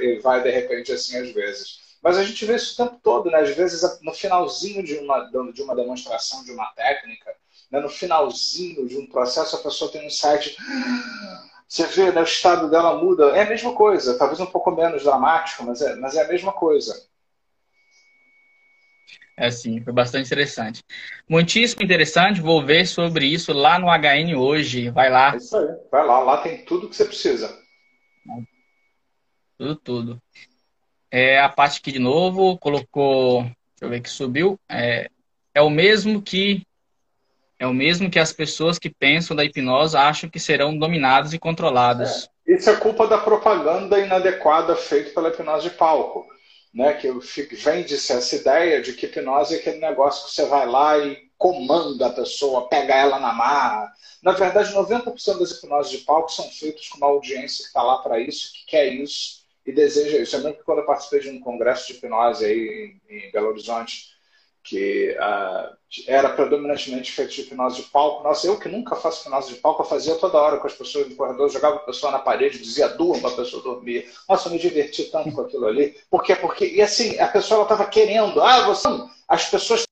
E 0.01 0.20
vai 0.20 0.43
de 0.43 0.51
repente 0.51 0.91
assim 0.91 1.18
às 1.18 1.32
vezes. 1.32 1.82
Mas 2.01 2.18
a 2.18 2.24
gente 2.24 2.45
vê 2.45 2.55
isso 2.55 2.74
o 2.74 2.86
tempo 2.86 2.99
todo, 3.01 3.32
né? 3.32 3.39
Às 3.39 3.55
vezes 3.55 3.82
no 4.01 4.14
finalzinho 4.14 4.84
de 4.84 4.95
uma, 4.99 5.20
de 5.51 5.61
uma 5.61 5.76
demonstração, 5.76 6.43
de 6.43 6.51
uma 6.51 6.66
técnica, 6.76 7.34
né? 7.72 7.80
no 7.80 7.89
finalzinho 7.89 8.88
de 8.88 8.97
um 8.97 9.07
processo, 9.07 9.55
a 9.55 9.59
pessoa 9.59 9.91
tem 9.91 10.05
um 10.05 10.09
site 10.09 10.55
você 11.74 11.88
vê, 11.88 12.11
né, 12.11 12.21
o 12.21 12.24
estado 12.24 12.69
dela 12.69 12.95
muda. 12.95 13.36
É 13.36 13.41
a 13.41 13.49
mesma 13.49 13.74
coisa, 13.74 14.15
talvez 14.15 14.39
um 14.39 14.45
pouco 14.45 14.69
menos 14.69 15.03
dramático, 15.03 15.63
mas 15.63 15.82
é, 15.82 15.95
mas 15.95 16.15
é 16.15 16.24
a 16.24 16.28
mesma 16.28 16.53
coisa. 16.53 16.93
É 19.36 19.49
sim, 19.49 19.82
foi 19.82 19.91
bastante 19.91 20.28
interessante. 20.28 20.84
Muitíssimo 21.28 21.82
interessante, 21.82 22.39
vou 22.39 22.63
ver 22.63 22.86
sobre 22.86 23.26
isso 23.26 23.51
lá 23.51 23.80
no 23.80 23.88
HN 23.88 24.36
hoje. 24.36 24.91
Vai 24.91 25.09
lá. 25.09 25.34
É 25.34 25.38
isso 25.38 25.57
aí, 25.57 25.67
vai 25.91 26.05
lá, 26.05 26.19
lá 26.19 26.41
tem 26.43 26.63
tudo 26.63 26.88
que 26.88 26.95
você 26.95 27.05
precisa. 27.05 27.59
Tudo, 29.57 29.76
tudo. 29.78 30.21
É, 31.09 31.39
a 31.39 31.49
parte 31.49 31.80
aqui 31.80 31.91
de 31.91 31.99
novo, 31.99 32.55
colocou, 32.59 33.41
deixa 33.41 33.55
eu 33.82 33.89
ver 33.89 34.01
que 34.01 34.09
subiu, 34.11 34.59
é, 34.69 35.09
é 35.55 35.61
o 35.63 35.71
mesmo 35.71 36.21
que 36.21 36.63
é 37.64 37.68
o 37.68 37.74
mesmo 37.74 38.09
que 38.09 38.20
as 38.20 38.34
pessoas 38.34 38.78
que 38.78 38.89
pensam 38.89 39.36
da 39.36 39.45
hipnose 39.45 39.95
acham 39.95 40.30
que 40.30 40.38
serão 40.38 40.78
dominadas 40.78 41.32
e 41.34 41.39
controladas. 41.39 42.30
É. 42.45 42.55
Isso 42.55 42.70
é 42.70 42.76
culpa 42.76 43.07
da 43.07 43.18
propaganda 43.18 43.97
inadequada 43.99 44.76
feita 44.76 45.11
pela 45.11 45.30
hipnose 45.30 45.70
de 45.70 45.76
palco. 45.76 46.28
Né? 46.74 46.93
Que 46.93 47.09
vende-se 47.55 48.11
essa 48.11 48.36
ideia 48.36 48.82
de 48.82 48.91
que 48.91 49.05
hipnose 49.05 49.55
é 49.55 49.59
aquele 49.59 49.78
negócio 49.78 50.26
que 50.26 50.34
você 50.34 50.45
vai 50.45 50.68
lá 50.68 50.97
e 50.97 51.18
comanda 51.38 52.07
a 52.07 52.14
pessoa, 52.14 52.68
pega 52.68 52.95
ela 52.95 53.18
na 53.18 53.32
marra. 53.32 53.89
Na 54.22 54.34
verdade, 54.34 54.74
90% 54.74 55.39
das 55.39 55.51
hipnoses 55.51 55.91
de 55.91 55.99
palco 55.99 56.32
são 56.34 56.49
feitas 56.49 56.89
com 56.89 56.97
uma 56.97 57.07
audiência 57.07 57.64
que 57.64 57.68
está 57.68 57.82
lá 57.82 57.99
para 57.99 58.20
isso, 58.20 58.51
que 58.53 58.66
quer 58.66 58.88
isso 58.88 59.43
e 59.66 59.72
deseja 59.72 60.18
isso. 60.18 60.36
Eu 60.36 60.41
lembro 60.41 60.59
que 60.59 60.66
quando 60.66 60.80
eu 60.80 60.86
participei 60.86 61.22
de 61.22 61.30
um 61.30 61.39
congresso 61.39 61.88
de 61.88 61.93
hipnose 61.93 62.43
aí 62.43 62.97
em 63.09 63.32
Belo 63.32 63.47
Horizonte, 63.47 64.12
que 64.64 65.16
uh, 65.20 65.76
era 66.07 66.30
predominantemente 66.30 67.11
feito 67.11 67.34
de 67.34 67.41
hipnose 67.41 67.82
de 67.82 67.89
palco. 67.89 68.24
Nossa, 68.24 68.47
eu 68.47 68.57
que 68.57 68.70
nunca 68.70 68.95
faço 68.95 69.22
hipnose 69.22 69.53
de 69.53 69.59
palco, 69.59 69.84
eu 69.84 69.88
fazia 69.88 70.16
toda 70.16 70.38
hora 70.38 70.57
com 70.57 70.66
as 70.66 70.74
pessoas 70.74 71.09
no 71.09 71.16
corredor, 71.16 71.49
jogava 71.49 71.76
a 71.76 71.80
pessoa 71.80 72.11
na 72.11 72.20
parede, 72.20 72.59
dizia 72.59 72.88
durma, 72.88 73.30
a 73.30 73.36
pessoa 73.36 73.61
dormia. 73.61 74.05
Nossa, 74.28 74.47
eu 74.47 74.53
me 74.53 74.59
diverti 74.59 75.03
tanto 75.11 75.32
com 75.34 75.41
aquilo 75.41 75.68
ali. 75.68 75.95
Por 76.09 76.24
quê? 76.24 76.36
Porque, 76.36 76.66
e 76.66 76.82
assim, 76.82 77.20
a 77.20 77.28
pessoa 77.28 77.64
estava 77.64 77.86
querendo, 77.86 78.41
ah, 78.41 78.66
você, 78.66 78.88
as 79.28 79.49
pessoas 79.49 79.84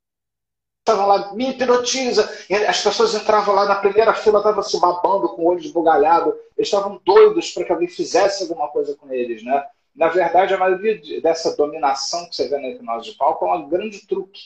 estavam 0.80 1.08
lá, 1.08 1.34
me 1.34 1.50
hipnotiza. 1.50 2.30
As 2.68 2.82
pessoas 2.82 3.14
entravam 3.14 3.54
lá 3.54 3.66
na 3.66 3.76
primeira 3.76 4.14
fila, 4.14 4.40
estavam 4.40 4.64
se 4.64 4.80
babando 4.80 5.30
com 5.30 5.44
o 5.44 5.48
olho 5.48 5.60
esbugalhado, 5.60 6.34
eles 6.58 6.68
estavam 6.68 7.00
doidos 7.06 7.52
para 7.52 7.66
que 7.66 7.72
alguém 7.72 7.88
fizesse 7.88 8.44
alguma 8.44 8.70
coisa 8.70 8.96
com 8.96 9.12
eles, 9.14 9.44
né? 9.44 9.64
Na 9.94 10.08
verdade, 10.08 10.54
a 10.54 10.58
maioria 10.58 11.22
dessa 11.22 11.56
dominação 11.58 12.26
que 12.30 12.36
você 12.36 12.48
vê 12.48 12.58
na 12.58 12.70
hipnose 12.70 13.12
de 13.12 13.18
palco 13.18 13.46
é 13.46 13.54
um 13.56 13.68
grande 13.68 14.08
truque 14.08 14.40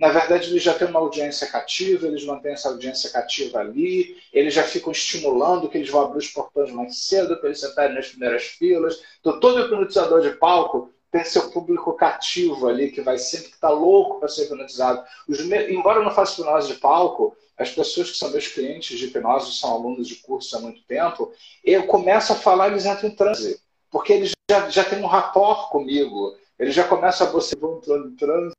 na 0.00 0.08
verdade, 0.08 0.48
eles 0.48 0.62
já 0.62 0.72
têm 0.72 0.88
uma 0.88 0.98
audiência 0.98 1.46
cativa, 1.46 2.06
eles 2.06 2.24
mantêm 2.24 2.52
essa 2.52 2.70
audiência 2.70 3.10
cativa 3.10 3.58
ali, 3.58 4.16
eles 4.32 4.54
já 4.54 4.62
ficam 4.62 4.90
estimulando 4.90 5.68
que 5.68 5.76
eles 5.76 5.90
vão 5.90 6.00
abrir 6.00 6.20
os 6.20 6.28
portões 6.28 6.72
mais 6.72 7.04
cedo 7.04 7.36
para 7.36 7.50
eles 7.50 7.60
sentarem 7.60 7.94
nas 7.94 8.08
primeiras 8.08 8.44
filas. 8.44 8.98
Então, 9.20 9.38
todo 9.38 9.60
hipnotizador 9.60 10.22
de 10.22 10.30
palco 10.30 10.90
tem 11.12 11.22
seu 11.22 11.50
público 11.50 11.92
cativo 11.92 12.66
ali, 12.66 12.90
que 12.90 13.02
vai 13.02 13.18
sempre 13.18 13.48
estar 13.48 13.68
tá 13.68 13.74
louco 13.74 14.18
para 14.18 14.30
ser 14.30 14.44
hipnotizado. 14.44 15.04
Os, 15.28 15.38
embora 15.40 15.98
eu 15.98 16.04
não 16.04 16.12
faça 16.12 16.40
hipnose 16.40 16.72
de 16.72 16.80
palco, 16.80 17.36
as 17.58 17.70
pessoas 17.70 18.10
que 18.10 18.16
são 18.16 18.30
meus 18.30 18.48
clientes 18.48 18.98
de 18.98 19.04
hipnose, 19.04 19.52
são 19.52 19.70
alunos 19.70 20.08
de 20.08 20.16
curso 20.16 20.56
há 20.56 20.60
muito 20.60 20.82
tempo, 20.84 21.30
eu 21.62 21.86
começo 21.86 22.32
a 22.32 22.36
falar, 22.36 22.68
eles 22.68 22.86
entram 22.86 23.10
em 23.10 23.14
transe, 23.14 23.60
porque 23.90 24.14
eles 24.14 24.32
já, 24.50 24.70
já 24.70 24.82
têm 24.82 25.02
um 25.02 25.06
rapport 25.06 25.68
comigo, 25.68 26.34
eles 26.58 26.74
já 26.74 26.88
começam 26.88 27.26
a 27.26 27.30
você 27.30 27.54
vão 27.54 27.76
entrando 27.76 28.08
em 28.08 28.16
transe, 28.16 28.54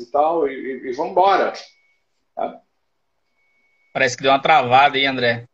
e 0.00 0.06
tal, 0.06 0.48
e, 0.48 0.88
e 0.88 0.92
vamos 0.92 1.12
embora. 1.12 1.52
Tá? 2.34 2.60
Parece 3.92 4.16
que 4.16 4.22
deu 4.22 4.32
uma 4.32 4.42
travada 4.42 4.96
aí, 4.96 5.06
André. 5.06 5.48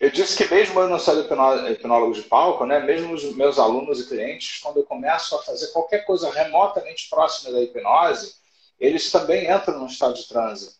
Eu 0.00 0.10
disse 0.10 0.36
que 0.36 0.54
mesmo 0.54 0.78
eu 0.78 0.88
não 0.88 0.98
sou 0.98 1.20
hipnólogo 1.20 2.12
de 2.12 2.22
palco, 2.22 2.64
né, 2.64 2.78
mesmo 2.78 3.14
os 3.14 3.24
meus 3.34 3.58
alunos 3.58 4.00
e 4.00 4.08
clientes, 4.08 4.60
quando 4.60 4.76
eu 4.76 4.84
começo 4.84 5.34
a 5.34 5.42
fazer 5.42 5.68
qualquer 5.68 6.04
coisa 6.04 6.30
remotamente 6.30 7.08
próxima 7.10 7.52
da 7.52 7.60
hipnose, 7.60 8.34
eles 8.78 9.10
também 9.10 9.50
entram 9.50 9.78
num 9.78 9.86
estado 9.86 10.14
de 10.14 10.28
transe. 10.28 10.78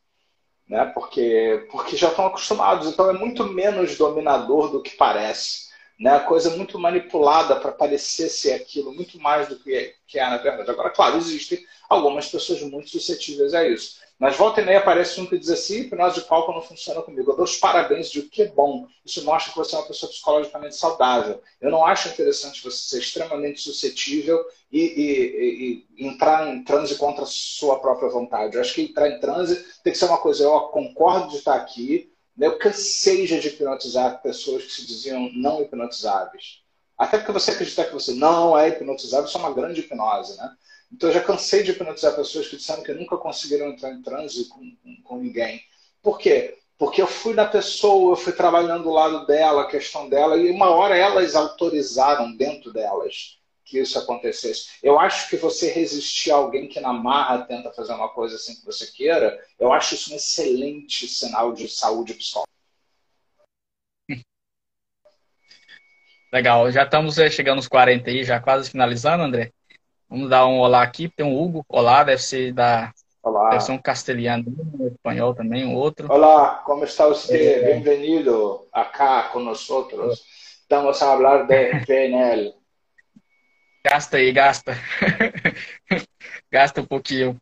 Né, 0.69 0.85
porque, 0.95 1.67
porque 1.71 1.97
já 1.97 2.11
estão 2.11 2.27
acostumados. 2.27 2.87
Então 2.87 3.09
é 3.09 3.15
muito 3.15 3.45
menos 3.45 3.97
dominador 3.97 4.71
do 4.71 4.83
que 4.83 4.91
parece. 4.97 5.68
Né? 5.99 6.19
Coisa 6.21 6.51
muito 6.51 6.79
manipulada 6.79 7.57
para 7.57 7.73
parecer 7.73 8.29
ser 8.29 8.53
aquilo, 8.53 8.95
muito 8.95 9.19
mais 9.19 9.49
do 9.49 9.59
que 9.59 9.75
é, 9.75 9.95
que 10.07 10.19
é 10.19 10.23
na 10.23 10.37
verdade. 10.37 10.71
Agora, 10.71 10.91
claro, 10.91 11.17
existem 11.17 11.59
algumas 11.89 12.29
pessoas 12.29 12.63
muito 12.63 12.89
suscetíveis 12.91 13.53
a 13.55 13.67
isso. 13.67 13.99
Mas 14.19 14.37
volta 14.37 14.61
e 14.61 14.65
meia 14.65 14.79
aparece 14.79 15.21
um 15.21 15.27
que 15.27 15.39
diz 15.39 15.49
assim, 15.49 15.83
hipnose 15.83 16.21
de 16.21 16.27
palco 16.27 16.53
não 16.53 16.61
funciona 16.61 17.01
comigo. 17.03 17.31
Eu 17.31 17.37
dou 17.37 17.45
os 17.45 17.57
parabéns, 17.57 18.11
digo 18.11 18.29
que 18.29 18.43
é 18.43 18.49
bom. 18.49 18.87
Isso 19.07 19.25
mostra 19.25 19.53
que 19.53 19.59
você 19.59 19.77
é 19.77 19.79
uma 19.79 19.87
pessoa 19.87 20.11
psicologicamente 20.11 20.75
saudável. 20.75 21.41
Eu 21.61 21.71
não 21.71 21.85
acho 21.85 22.09
interessante 22.09 22.63
você 22.63 22.77
ser 22.77 22.99
extremamente 22.99 23.61
suscetível 23.61 24.45
e, 24.73 24.81
e, 24.81 25.87
e, 26.01 26.07
entrar 26.07 26.49
em 26.49 26.65
transe 26.65 26.97
contra 26.97 27.23
a 27.23 27.29
sua 27.29 27.79
própria 27.79 28.09
vontade. 28.09 28.57
Eu 28.57 28.61
acho 28.61 28.75
que 28.75 28.83
entrar 28.83 29.09
em 29.09 29.21
transe 29.21 29.65
tem 29.85 29.93
que 29.93 29.99
ser 29.99 30.07
uma 30.07 30.19
coisa, 30.19 30.43
eu 30.43 30.61
concordo 30.63 31.31
de 31.31 31.37
estar 31.37 31.55
aqui? 31.55 32.13
Eu 32.41 32.59
cansei 32.59 33.27
de 33.27 33.35
hipnotizar 33.35 34.23
pessoas 34.23 34.65
que 34.65 34.73
se 34.73 34.87
diziam 34.87 35.31
não 35.35 35.63
hipnotizáveis. 35.63 36.63
Até 36.97 37.19
porque 37.19 37.33
você 37.33 37.53
acredita 37.53 37.85
que 37.85 37.93
você 37.93 38.13
não 38.13 38.59
é 38.59 38.69
hipnotizável, 38.69 39.27
isso 39.27 39.37
é 39.37 39.41
uma 39.41 39.55
grande 39.55 39.81
hipnose, 39.81 40.37
né? 40.37 40.51
Então, 40.93 41.09
eu 41.09 41.15
já 41.15 41.21
cansei 41.21 41.63
de 41.63 41.73
hipnotizar 41.73 42.17
pessoas 42.17 42.49
que 42.49 42.57
disseram 42.57 42.83
que 42.83 42.95
nunca 42.95 43.17
conseguiram 43.17 43.69
entrar 43.69 43.93
em 43.93 44.03
transe 44.03 44.49
com, 44.49 44.61
com, 44.83 45.03
com 45.03 45.19
ninguém. 45.19 45.61
Por 46.03 46.19
quê? 46.19 46.57
Porque 46.79 47.03
eu 47.03 47.07
fui 47.07 47.35
na 47.35 47.45
pessoa, 47.45 48.13
eu 48.13 48.17
fui 48.17 48.33
trabalhando 48.33 48.85
do 48.85 48.91
lado 48.91 49.27
dela, 49.27 49.63
a 49.63 49.69
questão 49.69 50.09
dela, 50.09 50.37
e 50.37 50.51
uma 50.51 50.71
hora 50.71 50.97
elas 50.97 51.35
autorizaram 51.35 52.35
dentro 52.37 52.73
delas 52.73 53.38
que 53.69 53.79
isso 53.79 53.99
acontecesse. 53.99 54.71
Eu 54.83 54.99
acho 54.99 55.29
que 55.29 55.37
você 55.37 55.71
resistir 55.71 56.31
a 56.31 56.37
alguém 56.37 56.67
que 56.67 56.81
na 56.81 56.93
marra 56.93 57.45
tenta 57.45 57.71
fazer 57.71 57.93
uma 57.93 58.09
coisa 58.09 58.37
assim 58.37 58.55
que 58.55 58.65
você 58.65 58.87
queira, 58.87 59.39
eu 59.59 59.73
acho 59.73 59.95
isso 59.95 60.13
um 60.13 60.17
excelente 60.17 61.07
sinal 61.07 61.53
de 61.53 61.69
saúde 61.69 62.15
psicológica. 62.15 62.49
Legal, 66.33 66.71
já 66.73 66.85
estamos 66.85 67.19
eh, 67.19 67.31
chegando 67.31 67.59
aos 67.59 67.69
40 67.69 68.09
aí, 68.11 68.25
já 68.25 68.41
quase 68.41 68.71
finalizando, 68.71 69.25
André. 69.25 69.53
Vamos 70.09 70.31
dar 70.31 70.47
um 70.47 70.59
olá 70.59 70.83
aqui. 70.83 71.11
Tem 71.11 71.27
um 71.27 71.39
Hugo. 71.39 71.63
Olá, 71.69 72.03
deve 72.03 72.23
ser 72.23 72.53
da. 72.55 72.93
Olá. 73.23 73.51
Deve 73.51 73.63
ser 73.63 73.73
um 73.73 73.79
castelhano, 73.79 74.45
um 74.79 74.87
espanhol 74.87 75.35
também, 75.35 75.67
um 75.67 75.75
outro. 75.75 76.11
Olá, 76.11 76.63
como 76.65 76.85
está 76.85 77.07
você? 77.07 77.55
É. 77.55 77.81
Bem-vindo 77.81 78.67
acá 78.73 79.25
com 79.25 79.41
nós. 79.41 79.61
Estamos 79.61 81.03
a 81.03 81.07
falar 81.07 81.43
de 81.43 81.85
PNL. 81.85 82.55
Gasta 83.85 84.17
aí, 84.17 84.33
gasta. 84.33 84.73
gasta 86.51 86.81
um 86.81 86.87
pouquinho. 86.87 87.37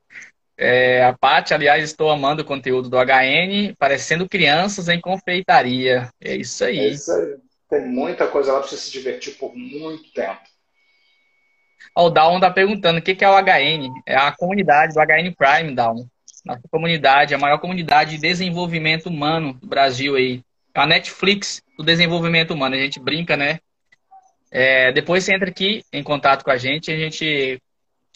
É, 0.59 1.05
a 1.05 1.13
Paty, 1.13 1.53
aliás, 1.53 1.85
estou 1.85 2.11
amando 2.11 2.43
o 2.43 2.45
conteúdo 2.45 2.89
do 2.89 2.97
HN, 2.97 3.75
parecendo 3.79 4.29
crianças 4.29 4.89
em 4.89 5.01
confeitaria. 5.01 6.09
É 6.21 6.35
isso 6.35 6.65
aí. 6.65 6.79
É 6.79 6.89
isso 6.89 7.13
aí. 7.13 7.37
Tem 7.69 7.87
muita 7.87 8.27
coisa 8.29 8.53
lá 8.53 8.61
para 8.61 8.69
você 8.69 8.77
se 8.77 8.91
divertir 8.91 9.35
por 9.35 9.55
muito 9.55 10.13
tempo. 10.13 10.41
o 11.97 12.09
Down 12.09 12.37
está 12.37 12.51
perguntando 12.51 13.01
o 13.01 13.03
que 13.03 13.25
é 13.25 13.29
o 13.29 13.37
HN. 13.37 13.91
É 14.07 14.17
a 14.17 14.33
comunidade 14.33 14.95
do 14.95 15.01
HN 15.01 15.35
Prime, 15.37 15.75
Down. 15.75 16.09
Nossa 16.45 16.63
comunidade, 16.71 17.35
a 17.35 17.39
maior 17.39 17.59
comunidade 17.59 18.13
de 18.13 18.19
desenvolvimento 18.19 19.07
humano 19.07 19.55
do 19.55 19.67
Brasil 19.67 20.15
aí. 20.15 20.43
A 20.73 20.87
Netflix 20.87 21.61
do 21.77 21.85
desenvolvimento 21.85 22.53
humano. 22.53 22.77
A 22.77 22.79
gente 22.79 23.01
brinca, 23.01 23.37
né? 23.37 23.59
É, 24.51 24.93
depois 24.93 25.25
você 25.25 25.35
entra 25.35 25.49
aqui 25.49 25.85
em 25.93 26.03
contato 26.03 26.45
com 26.45 26.51
a 26.51 26.57
gente 26.57 26.91
e 26.91 26.95
a 26.95 26.99
gente 26.99 27.61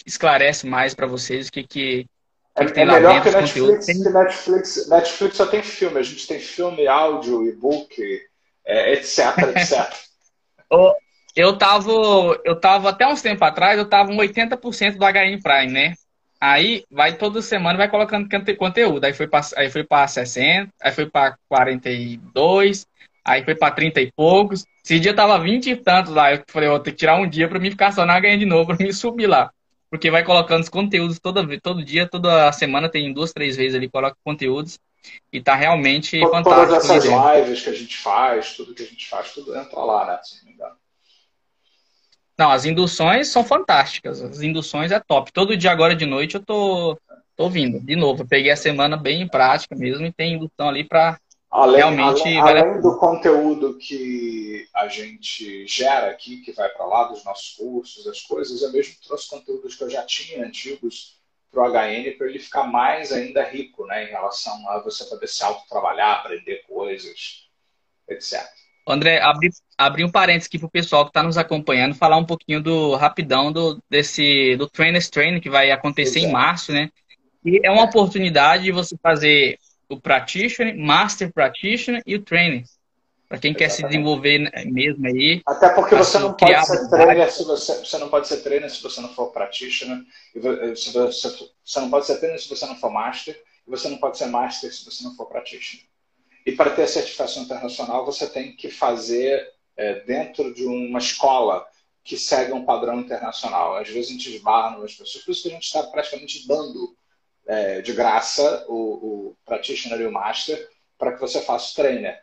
esclarece 0.07 0.67
mais 0.67 0.95
para 0.95 1.07
vocês 1.07 1.49
o 1.49 1.53
que, 1.53 1.63
que, 1.65 2.07
é, 2.57 2.65
que 2.65 2.73
tem 2.73 2.85
é 2.85 2.87
lá 2.87 2.95
melhor 2.95 3.15
dentro. 3.15 3.31
Que 3.31 3.37
Netflix, 3.37 3.87
que 3.87 4.09
Netflix, 4.09 4.89
Netflix 4.89 5.37
só 5.37 5.47
tem 5.47 5.63
filme. 5.63 5.99
A 5.99 6.03
gente 6.03 6.27
tem 6.27 6.39
filme, 6.39 6.87
áudio, 6.87 7.47
e-book, 7.47 8.03
é, 8.65 8.95
etc, 8.95 9.39
etc. 9.55 9.93
eu 11.37 11.57
tava, 11.57 11.91
eu 12.45 12.59
tava 12.59 12.91
até 12.91 13.07
uns 13.07 13.23
tempos 13.23 13.47
atrás, 13.47 13.79
eu 13.79 13.89
tava 13.89 14.11
um 14.11 14.17
80% 14.17 14.97
do 14.97 15.05
HN 15.05 15.41
Prime, 15.43 15.73
né? 15.73 15.95
Aí 16.41 16.85
vai 16.91 17.17
toda 17.17 17.43
semana 17.43 17.77
vai 17.77 17.89
colocando 17.89 18.29
conteúdo. 18.57 19.05
Aí 19.05 19.13
foi 19.13 19.27
para 19.27 19.45
aí 19.57 19.71
foi 19.71 19.85
para 19.85 20.09
60, 20.09 20.71
aí 20.81 20.93
foi 20.93 21.05
para 21.07 21.37
42, 21.49 22.87
aí 23.31 23.45
foi 23.45 23.55
para 23.55 23.75
30 23.75 24.01
e 24.01 24.13
poucos. 24.13 24.65
Esse 24.85 24.99
dia 24.99 25.15
tava 25.15 25.39
20 25.39 25.71
e 25.71 25.77
tantos 25.77 26.13
lá. 26.13 26.35
Eu 26.35 26.43
falei, 26.49 26.69
vou 26.69 26.81
ter 26.81 26.91
que 26.91 26.99
tirar 26.99 27.17
um 27.17 27.29
dia 27.29 27.49
para 27.49 27.59
mim 27.59 27.71
ficar 27.71 27.93
só 27.93 28.05
na 28.05 28.19
HN 28.21 28.39
de 28.39 28.47
novo, 28.47 28.67
para 28.77 28.85
me 28.85 28.93
subir 28.93 29.27
lá. 29.27 29.51
Porque 29.89 30.11
vai 30.11 30.25
colocando 30.25 30.63
os 30.63 30.69
conteúdos 30.69 31.19
toda, 31.19 31.45
todo 31.61 31.85
dia, 31.85 32.09
toda 32.09 32.51
semana, 32.53 32.89
tem 32.89 33.13
duas, 33.13 33.33
três 33.33 33.57
vezes 33.57 33.75
ali, 33.75 33.89
coloca 33.89 34.17
conteúdos. 34.25 34.79
E 35.33 35.41
tá 35.41 35.55
realmente 35.55 36.21
Todas 36.21 36.31
fantástico. 36.31 36.67
Todas 36.69 37.07
essas 37.07 37.39
lives 37.39 37.63
que 37.63 37.71
a 37.71 37.75
gente 37.75 37.97
faz, 37.97 38.55
tudo 38.55 38.75
que 38.75 38.83
a 38.83 38.87
gente 38.87 39.09
faz, 39.09 39.33
tudo 39.33 39.57
entra 39.57 39.81
lá, 39.81 40.07
né? 40.07 40.21
Se 40.23 40.39
não 40.39 40.45
me 40.45 40.53
engano. 40.53 40.77
Não, 42.39 42.51
as 42.51 42.65
induções 42.65 43.29
são 43.29 43.43
fantásticas. 43.43 44.23
As 44.23 44.43
induções 44.43 44.93
é 44.93 45.01
top. 45.01 45.33
Todo 45.33 45.57
dia 45.57 45.71
agora 45.71 45.95
de 45.95 46.05
noite 46.05 46.35
eu 46.35 46.45
tô, 46.45 46.99
tô 47.35 47.49
vindo. 47.49 47.81
De 47.81 47.97
novo, 47.97 48.23
eu 48.23 48.27
peguei 48.27 48.51
a 48.51 48.57
semana 48.57 48.97
bem 48.97 49.23
em 49.23 49.29
prática 49.29 49.75
mesmo 49.75 50.05
e 50.07 50.13
tem 50.13 50.35
indução 50.35 50.69
ali 50.69 50.85
para 50.85 51.19
realmente. 51.53 52.23
Além, 52.23 52.39
além 52.39 52.81
do 52.81 52.97
conteúdo 52.97 53.77
que 53.77 54.69
a 54.75 54.87
gente 54.89 55.67
gera 55.67 56.11
aqui, 56.11 56.39
que 56.39 56.53
vai 56.53 56.69
para 56.69 56.87
lá 56.87 57.05
dos 57.05 57.25
nossos 57.25 57.57
cursos, 57.57 58.07
as 58.07 58.21
coisas, 58.21 58.63
eu 58.63 58.73
mesmo 58.73 58.95
trouxe 59.07 59.29
conteúdos 59.29 59.75
que 59.75 59.83
eu 59.83 59.91
já 59.91 60.03
tinha 60.03 60.45
antigos 60.45 61.19
para 61.51 61.63
o 61.63 61.67
HN 61.67 62.17
para 62.17 62.29
ele 62.29 62.39
ficar 62.39 62.65
mais 62.65 63.11
ainda 63.11 63.43
rico, 63.43 63.85
né, 63.87 64.05
em 64.05 64.11
relação 64.11 64.69
a 64.71 64.79
você 64.79 65.05
poder 65.05 65.27
se 65.27 65.43
auto-trabalhar, 65.43 66.13
aprender 66.13 66.63
coisas, 66.69 67.49
etc. 68.09 68.41
André, 68.87 69.21
abri, 69.21 69.51
abri 69.77 70.05
um 70.05 70.11
parênteses 70.11 70.47
aqui 70.47 70.59
para 70.59 70.67
o 70.67 70.71
pessoal 70.71 71.05
que 71.05 71.11
está 71.11 71.23
nos 71.23 71.37
acompanhando, 71.37 71.95
falar 71.95 72.17
um 72.17 72.25
pouquinho 72.25 72.63
do 72.63 72.95
rapidão 72.95 73.53
do, 73.53 73.83
desse, 73.91 74.57
do 74.57 74.69
Trainers 74.69 75.11
Training 75.11 75.41
que 75.41 75.51
vai 75.51 75.71
acontecer 75.71 76.21
Exato. 76.21 76.31
em 76.31 76.33
março, 76.33 76.73
né? 76.73 76.91
E 77.45 77.61
é 77.65 77.71
uma 77.71 77.85
oportunidade 77.85 78.65
de 78.65 78.73
você 78.73 78.97
fazer 79.03 79.59
o 79.91 80.01
Practitioner, 80.01 80.79
Master 80.79 81.33
Practitioner 81.33 82.03
e 82.07 82.15
o 82.15 82.23
Training. 82.23 82.65
Para 83.29 83.39
quem 83.39 83.51
Exatamente. 83.51 83.59
quer 83.59 83.69
se 83.71 83.83
desenvolver 83.87 84.51
mesmo 84.67 85.07
aí. 85.07 85.41
Até 85.47 85.69
porque 85.69 85.95
você 85.95 86.19
não 86.19 86.33
pode 86.35 86.67
ser 86.67 86.89
trainer 86.89 87.31
se 87.31 87.45
você, 87.45 87.79
você 87.79 87.99
não 87.99 88.09
pode 88.09 88.29
ser 88.29 88.37
trainer 88.39 88.71
se 88.71 88.83
você 88.83 89.01
não 89.01 89.09
for 89.15 89.31
practitioner, 89.33 90.03
se 90.75 90.93
você, 90.93 91.49
você 91.65 91.81
não 91.81 91.91
pode 91.91 92.07
ser 92.07 92.19
trainer 92.19 92.41
se 92.41 92.49
você 92.49 92.67
não 92.67 92.77
for 92.77 92.91
master, 92.91 93.41
e 93.67 93.71
você 93.71 93.89
não 93.89 93.99
pode 93.99 94.19
ser 94.19 94.27
master 94.27 94.75
se 94.75 94.85
você 94.85 95.05
não 95.05 95.15
for 95.15 95.27
practitioner. 95.27 95.87
E 96.45 96.53
para 96.53 96.71
ter 96.71 96.83
a 96.83 96.89
certificação 96.89 97.45
internacional, 97.45 98.05
você 98.05 98.27
tem 98.27 98.57
que 98.57 98.69
fazer 98.69 99.47
é, 99.77 100.01
dentro 100.01 100.53
de 100.53 100.65
uma 100.65 100.99
escola 100.99 101.65
que 102.03 102.17
segue 102.17 102.53
um 102.53 102.65
padrão 102.65 102.99
internacional. 102.99 103.77
Às 103.77 103.89
vezes 103.89 104.11
a 104.11 104.13
gente 104.13 104.35
esbarra 104.35 104.79
nas 104.79 104.95
pessoas, 104.95 105.23
por 105.23 105.31
isso 105.31 105.43
que 105.43 105.51
a 105.51 105.53
gente 105.53 105.67
está 105.67 105.85
praticamente 105.85 106.49
dando 106.49 106.97
é, 107.51 107.81
de 107.81 107.93
graça 107.93 108.65
o, 108.69 108.75
o 108.75 109.37
practitioner 109.45 110.01
e 110.01 110.07
o 110.07 110.13
master 110.13 110.69
para 110.97 111.13
que 111.13 111.21
você 111.21 111.41
faça 111.41 111.73
o 111.73 111.75
trainer 111.75 112.21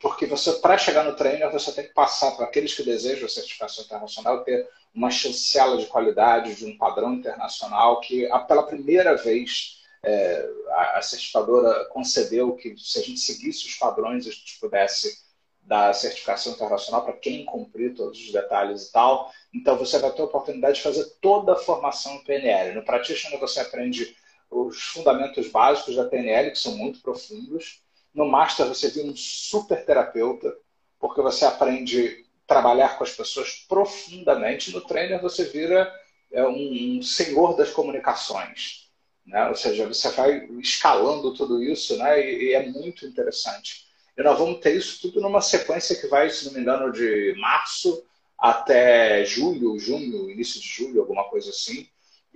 porque 0.00 0.26
você, 0.26 0.52
para 0.54 0.78
chegar 0.78 1.02
no 1.02 1.16
trainer, 1.16 1.50
você 1.50 1.72
tem 1.72 1.84
que 1.84 1.92
passar 1.92 2.30
para 2.36 2.46
aqueles 2.46 2.72
que 2.74 2.84
desejam 2.84 3.26
a 3.26 3.28
certificação 3.28 3.84
internacional, 3.84 4.44
ter 4.44 4.68
uma 4.94 5.10
chancela 5.10 5.76
de 5.76 5.86
qualidade, 5.86 6.54
de 6.54 6.64
um 6.64 6.78
padrão 6.78 7.14
internacional, 7.14 8.00
que 8.00 8.28
pela 8.46 8.62
primeira 8.62 9.16
vez 9.16 9.82
é, 10.04 10.48
a, 10.94 11.02
certificadora 11.02 11.86
concedeu 11.86 12.54
que 12.54 12.76
se 12.78 13.00
a 13.00 13.02
gente 13.02 13.18
seguisse 13.18 13.66
os 13.66 13.74
padrões, 13.74 14.26
a 14.26 14.30
gente 14.30 14.58
pudesse 14.60 15.26
dar 15.60 15.90
a 15.90 15.94
certificação 15.94 16.52
internacional 16.52 17.04
para 17.04 17.14
quem 17.14 17.44
cumprir 17.44 17.92
todos 17.92 18.20
os 18.20 18.32
detalhes 18.32 18.86
e 18.86 18.92
tal. 18.92 19.32
Então 19.52 19.76
você 19.76 19.98
vai 19.98 20.12
ter 20.12 20.22
a 20.22 20.26
oportunidade 20.26 20.76
de 20.76 20.82
fazer 20.82 21.04
toda 21.20 21.54
a 21.54 21.58
formação 21.58 22.22
PNL. 22.22 22.72
No 22.72 22.84
Practitioner 22.84 23.40
você 23.40 23.58
aprende 23.58 24.16
os 24.50 24.80
fundamentos 24.82 25.48
básicos 25.48 25.96
da 25.96 26.04
PNL, 26.04 26.50
que 26.50 26.58
são 26.58 26.76
muito 26.76 27.00
profundos, 27.00 27.82
no 28.16 28.26
Master 28.26 28.66
você 28.66 28.88
vira 28.88 29.08
um 29.08 29.14
super 29.14 29.84
terapeuta, 29.84 30.56
porque 30.98 31.20
você 31.20 31.44
aprende 31.44 32.24
a 32.44 32.46
trabalhar 32.46 32.96
com 32.96 33.04
as 33.04 33.12
pessoas 33.12 33.66
profundamente. 33.68 34.72
No 34.72 34.80
Trainer 34.80 35.20
você 35.20 35.44
vira 35.44 35.92
é, 36.32 36.46
um, 36.48 37.02
senhor 37.02 37.54
das 37.56 37.70
comunicações. 37.70 38.90
Né? 39.26 39.48
Ou 39.48 39.54
seja, 39.54 39.86
você 39.86 40.08
vai 40.10 40.46
escalando 40.60 41.34
tudo 41.34 41.62
isso 41.62 41.96
né? 41.98 42.18
e, 42.18 42.50
e 42.50 42.52
é 42.54 42.66
muito 42.66 43.04
interessante. 43.06 43.86
E 44.16 44.22
nós 44.22 44.38
vamos 44.38 44.60
ter 44.60 44.74
isso 44.74 44.98
tudo 45.02 45.20
numa 45.20 45.42
sequência 45.42 45.96
que 45.96 46.06
vai, 46.06 46.30
se 46.30 46.46
não 46.46 46.54
me 46.54 46.60
engano, 46.60 46.90
de 46.90 47.34
março 47.36 48.02
até 48.38 49.24
julho, 49.26 49.78
junho, 49.78 50.30
início 50.30 50.58
de 50.58 50.66
julho, 50.66 51.02
alguma 51.02 51.24
coisa 51.24 51.50
assim. 51.50 51.86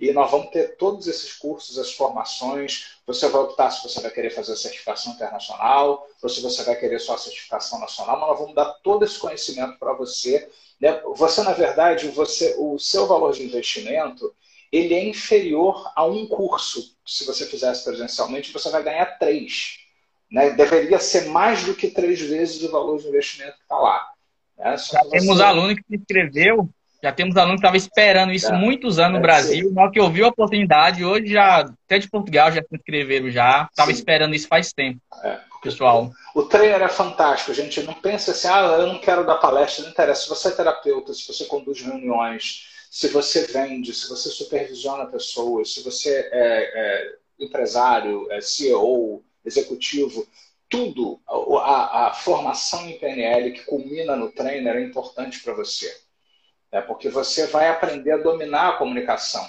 E 0.01 0.11
nós 0.11 0.31
vamos 0.31 0.49
ter 0.49 0.75
todos 0.77 1.07
esses 1.07 1.33
cursos, 1.33 1.77
as 1.77 1.93
formações. 1.93 2.97
Você 3.05 3.29
vai 3.29 3.41
optar 3.41 3.69
se 3.69 3.83
você 3.83 4.01
vai 4.01 4.09
querer 4.09 4.31
fazer 4.31 4.53
a 4.53 4.55
certificação 4.55 5.13
internacional, 5.13 6.07
ou 6.21 6.27
se 6.27 6.41
você 6.41 6.63
vai 6.63 6.75
querer 6.75 6.99
só 6.99 7.13
a 7.13 7.19
certificação 7.19 7.79
nacional, 7.79 8.19
mas 8.19 8.29
nós 8.29 8.39
vamos 8.39 8.55
dar 8.55 8.65
todo 8.81 9.05
esse 9.05 9.19
conhecimento 9.19 9.77
para 9.77 9.93
você. 9.93 10.49
Né? 10.79 10.99
Você, 11.15 11.43
na 11.43 11.53
verdade, 11.53 12.07
você, 12.07 12.55
o 12.57 12.79
seu 12.79 13.05
valor 13.05 13.31
de 13.33 13.43
investimento 13.43 14.33
ele 14.71 14.95
é 14.95 15.05
inferior 15.05 15.91
a 15.95 16.05
um 16.05 16.25
curso. 16.25 16.95
Se 17.05 17.25
você 17.25 17.45
fizesse 17.45 17.83
presencialmente, 17.83 18.53
você 18.53 18.69
vai 18.69 18.81
ganhar 18.81 19.05
três. 19.19 19.79
Né? 20.31 20.51
Deveria 20.51 20.97
ser 20.97 21.25
mais 21.25 21.63
do 21.63 21.75
que 21.75 21.89
três 21.89 22.21
vezes 22.21 22.63
o 22.63 22.71
valor 22.71 22.97
de 22.99 23.07
investimento 23.07 23.57
que 23.57 23.63
está 23.63 23.77
lá. 23.77 24.11
É, 24.57 24.77
já 24.77 25.01
temos 25.09 25.41
aluno 25.41 25.75
que 25.75 25.83
se 25.87 25.95
inscreveu, 25.95 26.69
já 27.03 27.11
temos 27.11 27.35
aluno 27.35 27.55
que 27.55 27.59
estava 27.59 27.77
esperando 27.77 28.31
isso 28.31 28.51
é, 28.51 28.57
muitos 28.57 28.99
anos 28.99 29.13
no 29.13 29.19
é, 29.19 29.21
Brasil, 29.21 29.71
na 29.71 29.83
hora 29.83 29.91
que 29.91 29.99
ouviu 29.99 30.25
a 30.25 30.29
oportunidade, 30.29 31.03
hoje 31.03 31.27
já, 31.27 31.61
até 31.61 31.97
de 31.97 32.09
Portugal 32.09 32.51
já 32.51 32.61
se 32.61 32.75
inscreveram 32.75 33.29
já, 33.29 33.67
estava 33.69 33.91
esperando 33.91 34.35
isso 34.35 34.47
faz 34.47 34.71
tempo. 34.71 34.99
É, 35.23 35.39
pessoal. 35.63 36.11
O 36.35 36.43
trainer 36.43 36.81
é 36.81 36.87
fantástico, 36.89 37.51
a 37.51 37.55
gente 37.55 37.81
não 37.83 37.93
pensa 37.93 38.31
assim, 38.31 38.47
ah, 38.47 38.77
eu 38.79 38.87
não 38.87 38.99
quero 38.99 39.25
dar 39.25 39.35
palestra, 39.35 39.83
não 39.83 39.91
interessa. 39.91 40.23
Se 40.23 40.29
você 40.29 40.49
é 40.49 40.51
terapeuta, 40.51 41.13
se 41.13 41.27
você 41.27 41.45
conduz 41.45 41.81
reuniões, 41.81 42.67
se 42.89 43.07
você 43.07 43.45
vende, 43.47 43.93
se 43.93 44.09
você 44.09 44.29
supervisiona 44.29 45.05
pessoas, 45.05 45.73
se 45.73 45.81
você 45.81 46.29
é, 46.31 46.31
é 46.31 47.15
empresário, 47.39 48.31
é 48.31 48.41
CEO, 48.41 49.23
executivo, 49.45 50.27
tudo, 50.69 51.19
a, 51.27 52.07
a, 52.07 52.13
formação 52.13 52.87
em 52.87 52.97
PNL 52.97 53.51
que 53.51 53.65
culmina 53.65 54.15
no 54.15 54.31
trainer 54.31 54.77
é 54.77 54.81
importante 54.81 55.41
para 55.41 55.53
você. 55.53 55.93
Né? 56.71 56.81
Porque 56.81 57.09
você 57.09 57.47
vai 57.47 57.67
aprender 57.67 58.11
a 58.11 58.17
dominar 58.17 58.69
a 58.69 58.77
comunicação. 58.77 59.45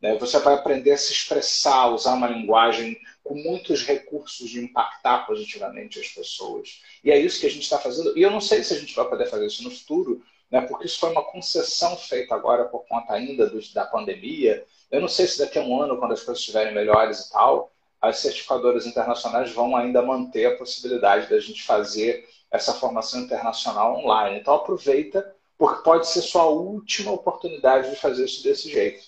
Né? 0.00 0.16
Você 0.18 0.38
vai 0.38 0.54
aprender 0.54 0.92
a 0.92 0.98
se 0.98 1.12
expressar, 1.12 1.88
usar 1.88 2.14
uma 2.14 2.28
linguagem 2.28 2.98
com 3.24 3.34
muitos 3.34 3.82
recursos 3.84 4.48
de 4.48 4.60
impactar 4.60 5.26
positivamente 5.26 5.98
as 5.98 6.08
pessoas. 6.08 6.82
E 7.02 7.10
é 7.10 7.18
isso 7.18 7.40
que 7.40 7.46
a 7.46 7.50
gente 7.50 7.62
está 7.62 7.78
fazendo. 7.78 8.16
E 8.16 8.22
eu 8.22 8.30
não 8.30 8.40
sei 8.40 8.62
se 8.62 8.74
a 8.74 8.78
gente 8.78 8.94
vai 8.94 9.08
poder 9.08 9.26
fazer 9.26 9.46
isso 9.46 9.64
no 9.64 9.70
futuro, 9.70 10.22
né, 10.50 10.60
porque 10.60 10.86
isso 10.86 11.00
foi 11.00 11.10
uma 11.10 11.24
concessão 11.24 11.96
feita 11.96 12.34
agora 12.34 12.66
por 12.66 12.86
conta 12.86 13.12
ainda 13.12 13.48
do, 13.48 13.60
da 13.72 13.84
pandemia. 13.84 14.64
Eu 14.90 15.00
não 15.00 15.08
sei 15.08 15.26
se 15.26 15.38
daqui 15.38 15.58
a 15.58 15.62
um 15.62 15.80
ano, 15.82 15.98
quando 15.98 16.12
as 16.12 16.22
coisas 16.22 16.40
estiverem 16.40 16.74
melhores 16.74 17.20
e 17.20 17.32
tal, 17.32 17.72
as 18.00 18.18
certificadoras 18.18 18.86
internacionais 18.86 19.50
vão 19.50 19.74
ainda 19.76 20.02
manter 20.02 20.46
a 20.46 20.56
possibilidade 20.56 21.28
da 21.28 21.40
gente 21.40 21.62
fazer 21.64 22.28
essa 22.50 22.72
formação 22.72 23.20
internacional 23.22 23.98
online. 23.98 24.38
Então 24.38 24.54
aproveita, 24.54 25.34
porque 25.58 25.82
pode 25.82 26.06
ser 26.08 26.22
sua 26.22 26.46
última 26.46 27.12
oportunidade 27.12 27.90
de 27.90 27.96
fazer 27.96 28.24
isso 28.24 28.42
desse 28.42 28.70
jeito. 28.70 29.02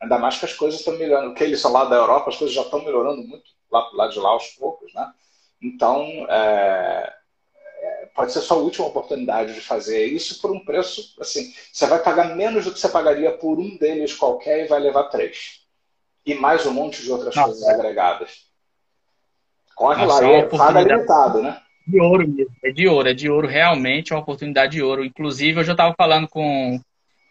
Ainda 0.00 0.18
mais 0.18 0.38
que 0.38 0.44
as 0.44 0.54
coisas 0.54 0.80
estão 0.80 0.96
melhorando, 0.98 1.30
porque 1.30 1.44
eles 1.44 1.60
são 1.60 1.72
lá 1.72 1.84
da 1.84 1.96
Europa, 1.96 2.30
as 2.30 2.36
coisas 2.36 2.54
já 2.54 2.62
estão 2.62 2.82
melhorando 2.82 3.22
muito 3.22 3.44
lá, 3.70 3.88
lá 3.94 4.08
de 4.08 4.18
lá 4.18 4.30
aos 4.30 4.48
poucos, 4.48 4.92
né? 4.94 5.12
Então, 5.62 6.02
é, 6.28 7.14
pode 8.14 8.32
ser 8.32 8.40
sua 8.40 8.56
última 8.56 8.86
oportunidade 8.86 9.54
de 9.54 9.60
fazer 9.60 10.04
isso 10.06 10.40
por 10.40 10.50
um 10.50 10.64
preço, 10.64 11.14
assim, 11.20 11.52
você 11.72 11.86
vai 11.86 12.02
pagar 12.02 12.34
menos 12.36 12.64
do 12.64 12.72
que 12.72 12.78
você 12.78 12.88
pagaria 12.88 13.36
por 13.36 13.58
um 13.58 13.76
deles 13.76 14.14
qualquer 14.14 14.64
e 14.64 14.68
vai 14.68 14.80
levar 14.80 15.04
três. 15.04 15.62
E 16.24 16.34
mais 16.34 16.64
um 16.66 16.72
monte 16.72 17.02
de 17.02 17.10
outras 17.10 17.34
Nossa. 17.34 17.48
coisas 17.48 17.68
agregadas. 17.68 18.46
Corre 19.74 20.04
Nossa, 20.04 20.22
lá, 20.22 20.30
é, 20.30 20.38
é 20.38 20.46
paga 20.46 20.80
limitado, 20.82 21.42
né? 21.42 21.60
De 21.86 22.00
ouro 22.00 22.28
mesmo, 22.28 22.54
é 22.62 22.70
de 22.70 22.86
ouro, 22.86 23.08
é 23.08 23.14
de 23.14 23.28
ouro, 23.30 23.48
realmente 23.48 24.12
é 24.12 24.16
uma 24.16 24.22
oportunidade 24.22 24.72
de 24.72 24.82
ouro. 24.82 25.04
Inclusive, 25.04 25.60
eu 25.60 25.64
já 25.64 25.72
estava 25.72 25.94
falando 25.96 26.28
com 26.28 26.80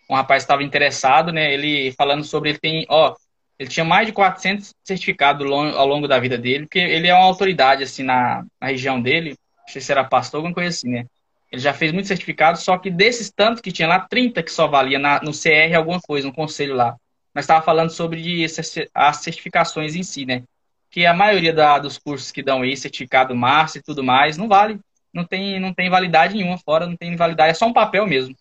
um 0.10 0.16
rapaz 0.16 0.44
que 0.44 0.46
estava 0.46 0.64
interessado, 0.64 1.32
né? 1.32 1.54
Ele 1.54 1.92
falando 1.94 2.24
sobre, 2.24 2.50
ele 2.50 2.60
tem, 2.60 2.86
ó, 2.90 3.16
ele 3.58 3.70
tinha 3.70 3.86
mais 3.86 4.08
de 4.08 4.14
400 4.14 4.74
certificados 4.84 5.50
ao 5.50 5.88
longo 5.88 6.08
da 6.08 6.20
vida 6.20 6.38
dele, 6.38 6.66
porque 6.66 6.80
ele 6.80 7.08
é 7.08 7.14
uma 7.14 7.26
autoridade, 7.26 7.84
assim, 7.84 8.04
na, 8.04 8.44
na 8.60 8.68
região 8.68 9.02
dele, 9.02 9.30
não 9.60 9.68
sei 9.68 9.82
se 9.82 9.92
era 9.92 10.04
pastor, 10.04 10.40
alguma 10.40 10.54
coisa 10.54 10.70
assim, 10.70 10.90
né? 10.90 11.06
Ele 11.52 11.62
já 11.62 11.74
fez 11.74 11.92
muitos 11.92 12.08
certificados, 12.08 12.64
só 12.64 12.78
que 12.78 12.90
desses 12.90 13.30
tantos 13.30 13.62
que 13.62 13.72
tinha 13.72 13.88
lá, 13.88 14.00
30 14.00 14.42
que 14.42 14.52
só 14.52 14.68
valia 14.68 14.98
na, 14.98 15.22
no 15.22 15.32
CR 15.32 15.76
alguma 15.76 16.00
coisa, 16.00 16.28
no 16.28 16.34
conselho 16.34 16.76
lá. 16.76 16.96
Mas 17.34 17.44
estava 17.44 17.64
falando 17.64 17.90
sobre 17.90 18.46
as 18.94 19.18
certificações 19.18 19.96
em 19.96 20.04
si, 20.04 20.26
né? 20.26 20.44
Que 20.92 21.06
a 21.06 21.14
maioria 21.14 21.54
da, 21.54 21.80
dos 21.80 21.98
cursos 21.98 22.32
que 22.32 22.44
dão 22.44 22.62
aí, 22.62 22.78
certificado 22.78 23.36
Márcio 23.36 23.80
e 23.80 23.82
tudo 23.82 24.04
mais, 24.04 24.38
não 24.38 24.48
vale. 24.48 24.80
Não 25.14 25.26
tem, 25.26 25.60
não 25.60 25.74
tem 25.74 25.90
validade 25.90 26.36
nenhuma 26.36 26.58
fora, 26.58 26.86
não 26.86 26.96
tem 26.96 27.16
validade, 27.16 27.52
é 27.52 27.54
só 27.54 27.66
um 27.66 27.74
papel 27.74 28.06
mesmo, 28.06 28.36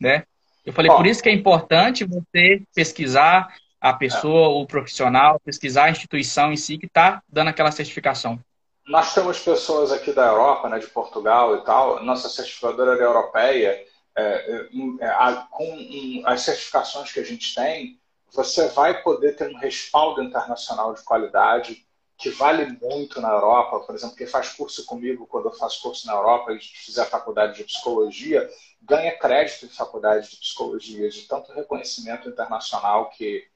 né? 0.00 0.24
Eu 0.64 0.72
falei, 0.72 0.90
por 0.90 1.06
isso 1.06 1.22
que 1.22 1.28
é 1.28 1.32
importante 1.32 2.04
você 2.04 2.62
pesquisar 2.74 3.54
a 3.80 3.92
pessoa, 3.92 4.48
o 4.48 4.66
profissional, 4.66 5.40
pesquisar 5.44 5.84
a 5.84 5.90
instituição 5.90 6.52
em 6.52 6.56
si 6.56 6.78
que 6.78 6.86
está 6.86 7.22
dando 7.28 7.48
aquela 7.48 7.70
certificação 7.70 8.40
nós 8.88 9.12
temos 9.12 9.38
pessoas 9.38 9.92
aqui 9.92 10.12
da 10.12 10.26
Europa, 10.26 10.68
né, 10.68 10.78
de 10.78 10.86
Portugal 10.86 11.56
e 11.56 11.64
tal, 11.64 12.02
nossa 12.02 12.28
certificadora 12.28 12.94
era 12.94 13.04
europeia, 13.04 13.84
é, 14.16 14.22
é, 14.22 14.68
é 15.00 15.42
com 15.50 16.22
as 16.24 16.40
certificações 16.40 17.12
que 17.12 17.20
a 17.20 17.24
gente 17.24 17.54
tem, 17.54 17.97
você 18.32 18.68
vai 18.68 19.02
poder 19.02 19.36
ter 19.36 19.48
um 19.48 19.58
respaldo 19.58 20.22
internacional 20.22 20.94
de 20.94 21.02
qualidade 21.02 21.84
que 22.16 22.30
vale 22.30 22.66
muito 22.82 23.20
na 23.20 23.30
Europa. 23.30 23.80
Por 23.80 23.94
exemplo, 23.94 24.16
quem 24.16 24.26
faz 24.26 24.50
curso 24.50 24.84
comigo, 24.84 25.26
quando 25.26 25.46
eu 25.46 25.54
faço 25.54 25.80
curso 25.80 26.06
na 26.06 26.14
Europa 26.14 26.52
e 26.52 26.58
fizer 26.58 27.04
faculdade 27.06 27.56
de 27.56 27.64
psicologia, 27.64 28.48
ganha 28.82 29.16
crédito 29.16 29.66
em 29.66 29.68
faculdade 29.68 30.28
de 30.28 30.36
psicologia, 30.36 31.08
de 31.08 31.22
tanto 31.22 31.52
reconhecimento 31.52 32.28
internacional 32.28 33.10
que, 33.10 33.46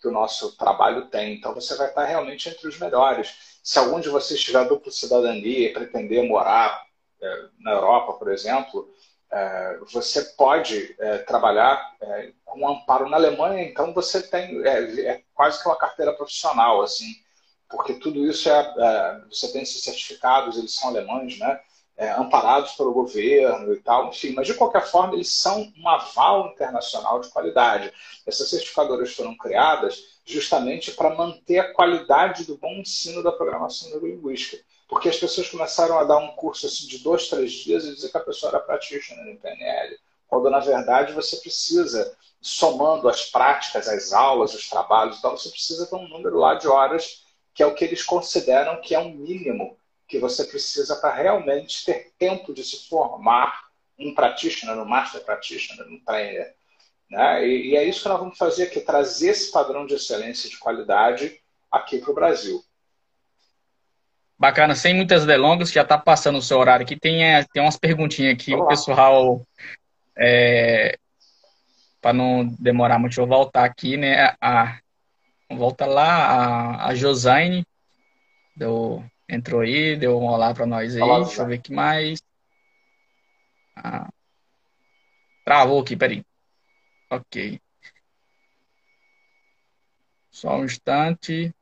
que 0.00 0.08
o 0.08 0.12
nosso 0.12 0.56
trabalho 0.56 1.06
tem. 1.06 1.34
Então, 1.34 1.54
você 1.54 1.76
vai 1.76 1.88
estar 1.88 2.04
realmente 2.04 2.48
entre 2.48 2.66
os 2.66 2.78
melhores 2.78 3.58
se 3.62 3.78
algum 3.78 4.00
de 4.00 4.08
vocês 4.08 4.40
tiver 4.40 4.66
dupla 4.66 4.90
cidadania 4.90 5.68
e 5.68 5.72
pretender 5.72 6.26
morar 6.26 6.86
é, 7.20 7.44
na 7.60 7.72
Europa, 7.72 8.14
por 8.14 8.32
exemplo, 8.32 8.90
é, 9.30 9.78
você 9.92 10.22
pode 10.36 10.96
é, 10.98 11.18
trabalhar 11.18 11.94
é, 12.00 12.32
com 12.44 12.68
amparo 12.68 13.08
na 13.08 13.16
Alemanha, 13.16 13.62
então 13.62 13.92
você 13.92 14.22
tem 14.22 14.66
é, 14.66 15.00
é, 15.00 15.22
quase 15.34 15.60
que 15.60 15.68
uma 15.68 15.76
carteira 15.76 16.14
profissional, 16.14 16.80
assim, 16.80 17.14
porque 17.68 17.94
tudo 17.94 18.26
isso 18.26 18.48
é, 18.48 18.74
é 18.78 19.20
você 19.28 19.52
tem 19.52 19.62
esses 19.62 19.82
certificados, 19.82 20.56
eles 20.56 20.74
são 20.74 20.88
alemães, 20.90 21.38
né? 21.38 21.60
amparados 22.16 22.74
pelo 22.76 22.92
governo 22.92 23.74
e 23.74 23.80
tal, 23.80 24.10
enfim, 24.10 24.30
mas 24.30 24.46
de 24.46 24.54
qualquer 24.54 24.86
forma 24.86 25.14
eles 25.14 25.34
são 25.34 25.68
um 25.76 25.88
aval 25.88 26.52
internacional 26.52 27.20
de 27.20 27.28
qualidade. 27.28 27.92
Essas 28.24 28.48
certificadoras 28.50 29.12
foram 29.16 29.36
criadas 29.36 30.20
justamente 30.24 30.92
para 30.92 31.16
manter 31.16 31.58
a 31.58 31.72
qualidade 31.72 32.44
do 32.44 32.56
bom 32.56 32.70
ensino 32.74 33.20
da 33.20 33.32
programação 33.32 33.90
neurolinguística. 33.90 34.62
Porque 34.88 35.08
as 35.08 35.18
pessoas 35.18 35.48
começaram 35.48 35.98
a 35.98 36.04
dar 36.04 36.16
um 36.16 36.28
curso 36.28 36.66
assim, 36.66 36.86
de 36.86 36.98
dois, 36.98 37.28
três 37.28 37.52
dias 37.52 37.84
e 37.84 37.94
dizer 37.94 38.10
que 38.10 38.16
a 38.16 38.24
pessoa 38.24 38.50
era 38.50 38.60
practitioner 38.60 39.26
no 39.26 39.38
PNL, 39.38 39.98
quando 40.26 40.48
na 40.48 40.60
verdade 40.60 41.12
você 41.12 41.36
precisa, 41.36 42.16
somando 42.40 43.08
as 43.08 43.26
práticas, 43.26 43.86
as 43.86 44.12
aulas, 44.12 44.54
os 44.54 44.68
trabalhos, 44.68 45.18
então 45.18 45.36
você 45.36 45.50
precisa 45.50 45.86
ter 45.86 45.96
um 45.96 46.08
número 46.08 46.38
lá 46.38 46.54
de 46.54 46.66
horas 46.66 47.24
que 47.52 47.62
é 47.62 47.66
o 47.66 47.74
que 47.74 47.84
eles 47.84 48.02
consideram 48.02 48.80
que 48.80 48.94
é 48.94 48.98
um 48.98 49.10
mínimo 49.10 49.76
que 50.06 50.18
você 50.18 50.44
precisa 50.44 50.96
para 50.96 51.12
realmente 51.12 51.84
ter 51.84 52.12
tempo 52.18 52.54
de 52.54 52.64
se 52.64 52.88
formar 52.88 53.68
um 53.98 54.14
practitioner, 54.14 54.78
um 54.78 54.84
master 54.84 55.22
practitioner, 55.22 55.86
um 55.86 56.00
trainer. 56.00 56.54
Né? 57.10 57.46
E, 57.46 57.70
e, 57.70 57.76
é 57.76 57.84
isso 57.84 58.02
que 58.02 58.08
nós 58.08 58.18
vamos 58.18 58.38
fazer 58.38 58.64
aqui, 58.64 58.80
trazer 58.80 59.30
esse 59.30 59.50
padrão 59.50 59.86
de 59.86 59.94
excelência 59.94 60.46
e 60.46 60.50
de 60.50 60.58
qualidade 60.58 61.40
aqui 61.70 61.98
para 61.98 62.10
o 62.10 62.14
Brasil. 62.14 62.62
Bacana, 64.38 64.76
sem 64.76 64.94
muitas 64.94 65.26
delongas, 65.26 65.72
já 65.72 65.82
está 65.82 65.98
passando 65.98 66.38
o 66.38 66.42
seu 66.42 66.58
horário 66.58 66.84
aqui. 66.84 66.96
Tem, 66.96 67.24
é, 67.24 67.44
tem 67.52 67.60
umas 67.60 67.76
perguntinhas 67.76 68.34
aqui, 68.34 68.54
o 68.54 68.66
pessoal. 68.66 69.42
É, 70.16 70.96
para 72.00 72.12
não 72.12 72.46
demorar 72.46 72.98
muito, 72.98 73.20
eu 73.20 73.26
vou 73.26 73.38
voltar 73.38 73.64
aqui, 73.64 73.96
né? 73.96 74.34
A, 74.40 74.78
volta 75.50 75.86
lá, 75.86 76.06
a, 76.06 76.86
a 76.86 76.94
Josane 76.94 77.66
deu, 78.54 79.04
entrou 79.28 79.62
aí, 79.62 79.96
deu 79.96 80.18
um 80.18 80.26
olá 80.26 80.54
para 80.54 80.66
nós 80.66 80.94
aí. 80.94 81.02
Olá, 81.02 81.24
Deixa 81.24 81.42
eu 81.42 81.46
ver 81.46 81.58
o 81.58 81.62
que 81.62 81.72
mais. 81.72 82.22
Ah, 83.74 84.08
travou 85.44 85.80
aqui, 85.80 85.96
peraí. 85.96 86.24
Ok. 87.10 87.60
Só 90.30 90.58
um 90.58 90.64
instante. 90.64 91.52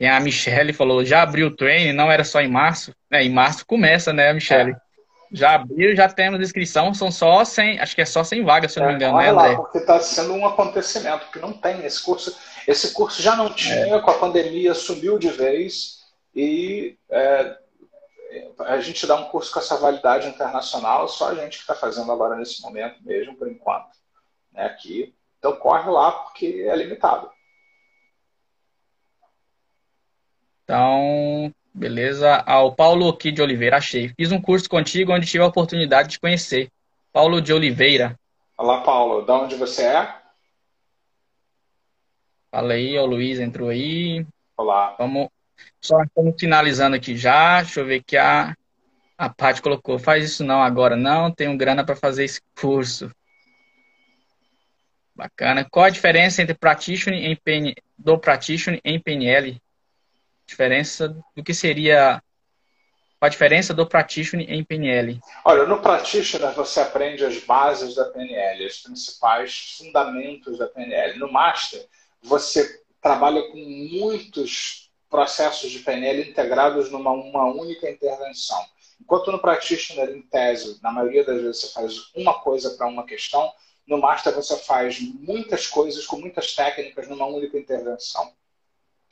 E 0.00 0.06
a 0.06 0.18
Michelle 0.18 0.72
falou, 0.72 1.04
já 1.04 1.20
abriu 1.20 1.48
o 1.48 1.54
treino, 1.54 1.92
não 1.92 2.10
era 2.10 2.24
só 2.24 2.40
em 2.40 2.48
março? 2.48 2.94
É, 3.10 3.22
em 3.22 3.28
março 3.28 3.66
começa, 3.66 4.14
né, 4.14 4.32
Michelle? 4.32 4.72
É. 4.72 4.76
Já 5.30 5.54
abriu, 5.54 5.94
já 5.94 6.08
temos 6.08 6.40
inscrição, 6.40 6.94
são 6.94 7.10
só 7.12 7.44
100, 7.44 7.78
acho 7.78 7.94
que 7.94 8.00
é 8.00 8.06
só 8.06 8.24
100 8.24 8.42
vagas, 8.42 8.72
se 8.72 8.80
eu 8.80 8.82
não 8.82 8.90
me 8.90 8.96
engano, 8.96 9.18
né, 9.18 9.28
André? 9.28 9.48
Lá, 9.48 9.56
porque 9.56 9.78
está 9.78 10.00
sendo 10.00 10.32
um 10.32 10.46
acontecimento, 10.46 11.30
que 11.30 11.38
não 11.38 11.52
tem 11.52 11.84
esse 11.84 12.02
curso. 12.02 12.34
Esse 12.66 12.92
curso 12.94 13.20
já 13.20 13.36
não 13.36 13.52
tinha, 13.52 13.94
é. 13.94 14.00
com 14.00 14.10
a 14.10 14.18
pandemia 14.18 14.72
sumiu 14.72 15.18
de 15.18 15.28
vez 15.28 16.00
e 16.34 16.96
é, 17.10 17.56
a 18.60 18.80
gente 18.80 19.06
dá 19.06 19.16
um 19.16 19.24
curso 19.26 19.52
com 19.52 19.60
essa 19.60 19.76
validade 19.76 20.26
internacional, 20.26 21.08
só 21.08 21.28
a 21.28 21.34
gente 21.34 21.58
que 21.58 21.62
está 21.62 21.74
fazendo 21.74 22.10
agora 22.10 22.36
nesse 22.36 22.62
momento 22.62 22.96
mesmo, 23.04 23.36
por 23.36 23.48
enquanto 23.48 23.90
né, 24.52 24.64
aqui. 24.64 25.14
Então 25.38 25.52
corre 25.56 25.90
lá 25.90 26.10
porque 26.10 26.66
é 26.66 26.74
limitado. 26.74 27.30
Então, 30.70 31.52
beleza. 31.74 32.44
Ah, 32.46 32.62
o 32.62 32.72
Paulo 32.72 33.08
aqui 33.08 33.32
de 33.32 33.42
Oliveira, 33.42 33.78
achei. 33.78 34.12
Fiz 34.16 34.30
um 34.30 34.40
curso 34.40 34.70
contigo 34.70 35.12
onde 35.12 35.26
tive 35.26 35.42
a 35.42 35.48
oportunidade 35.48 36.10
de 36.10 36.20
conhecer. 36.20 36.70
Paulo 37.12 37.40
de 37.40 37.52
Oliveira. 37.52 38.16
Olá, 38.56 38.80
Paulo. 38.82 39.22
Da 39.22 39.34
onde 39.34 39.56
você 39.56 39.82
é? 39.82 40.14
Fala 42.52 42.74
aí, 42.74 42.96
o 42.96 43.04
Luiz 43.04 43.40
entrou 43.40 43.68
aí. 43.68 44.24
Olá. 44.56 44.94
Vamos, 44.96 45.28
só 45.80 46.00
estamos 46.04 46.36
finalizando 46.38 46.94
aqui 46.94 47.16
já. 47.16 47.62
Deixa 47.62 47.80
eu 47.80 47.86
ver 47.86 47.96
aqui 47.96 48.16
a, 48.16 48.54
A 49.18 49.28
Paty 49.28 49.60
colocou, 49.60 49.98
faz 49.98 50.24
isso 50.24 50.44
não 50.44 50.62
agora, 50.62 50.94
não, 50.94 51.32
tenho 51.32 51.56
grana 51.56 51.84
para 51.84 51.96
fazer 51.96 52.22
esse 52.22 52.40
curso. 52.54 53.10
Bacana. 55.16 55.66
Qual 55.68 55.86
a 55.86 55.90
diferença 55.90 56.40
entre 56.40 56.54
practitioner 56.54 57.24
em 57.24 57.34
PN, 57.34 57.74
do 57.98 58.16
practitioner 58.16 58.80
em 58.84 59.00
PNL? 59.00 59.60
Diferença 60.50 61.16
do 61.36 61.44
que 61.44 61.54
seria 61.54 62.20
a 63.20 63.28
diferença 63.28 63.72
do 63.72 63.86
practitioner 63.86 64.50
em 64.50 64.64
PNL? 64.64 65.20
Olha, 65.44 65.64
no 65.64 65.80
practitioner 65.80 66.52
você 66.54 66.80
aprende 66.80 67.24
as 67.24 67.38
bases 67.44 67.94
da 67.94 68.06
PNL, 68.06 68.66
os 68.66 68.78
principais 68.78 69.76
fundamentos 69.78 70.58
da 70.58 70.66
PNL. 70.66 71.20
No 71.20 71.30
master 71.30 71.86
você 72.20 72.82
trabalha 73.00 73.40
com 73.52 73.58
muitos 73.58 74.90
processos 75.08 75.70
de 75.70 75.78
PNL 75.78 76.28
integrados 76.28 76.90
numa 76.90 77.12
uma 77.12 77.44
única 77.44 77.88
intervenção. 77.88 78.60
Enquanto 79.00 79.30
no 79.30 79.38
practitioner, 79.38 80.10
em 80.10 80.22
tese, 80.22 80.80
na 80.82 80.90
maioria 80.90 81.24
das 81.24 81.40
vezes 81.40 81.60
você 81.60 81.72
faz 81.72 81.94
uma 82.16 82.40
coisa 82.40 82.70
para 82.70 82.88
uma 82.88 83.06
questão, 83.06 83.52
no 83.86 83.98
Master 83.98 84.34
você 84.34 84.56
faz 84.56 84.98
muitas 85.00 85.68
coisas 85.68 86.04
com 86.06 86.16
muitas 86.16 86.56
técnicas 86.56 87.06
numa 87.08 87.26
única 87.26 87.56
intervenção. 87.56 88.32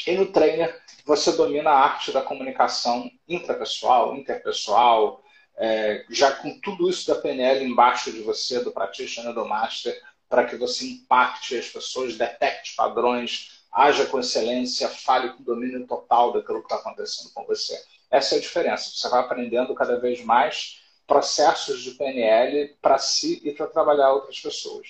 E 0.06 0.16
no 0.16 0.26
Trainer 0.32 0.80
você 1.04 1.32
domina 1.32 1.70
a 1.70 1.84
arte 1.84 2.12
da 2.12 2.22
comunicação 2.22 3.10
intrapessoal, 3.26 4.16
interpessoal, 4.16 5.22
é, 5.56 6.04
já 6.10 6.32
com 6.32 6.60
tudo 6.60 6.88
isso 6.88 7.06
da 7.06 7.20
PNL 7.20 7.64
embaixo 7.64 8.12
de 8.12 8.20
você, 8.20 8.62
do 8.62 8.70
Practitioner, 8.70 9.34
do 9.34 9.46
Master, 9.46 9.98
para 10.28 10.44
que 10.44 10.56
você 10.56 10.86
impacte 10.86 11.56
as 11.56 11.68
pessoas, 11.68 12.16
detecte 12.16 12.76
padrões, 12.76 13.64
haja 13.72 14.06
com 14.06 14.20
excelência, 14.20 14.88
fale 14.88 15.30
com 15.30 15.42
domínio 15.42 15.86
total 15.86 16.32
daquilo 16.32 16.60
que 16.60 16.72
está 16.72 16.76
acontecendo 16.76 17.32
com 17.32 17.44
você. 17.44 17.76
Essa 18.10 18.34
é 18.34 18.38
a 18.38 18.40
diferença. 18.40 18.90
Você 18.90 19.08
vai 19.08 19.20
aprendendo 19.20 19.74
cada 19.74 19.98
vez 19.98 20.22
mais 20.24 20.80
processos 21.06 21.82
de 21.82 21.92
PNL 21.92 22.76
para 22.80 22.98
si 22.98 23.40
e 23.42 23.52
para 23.52 23.66
trabalhar 23.66 24.12
outras 24.12 24.38
pessoas. 24.38 24.86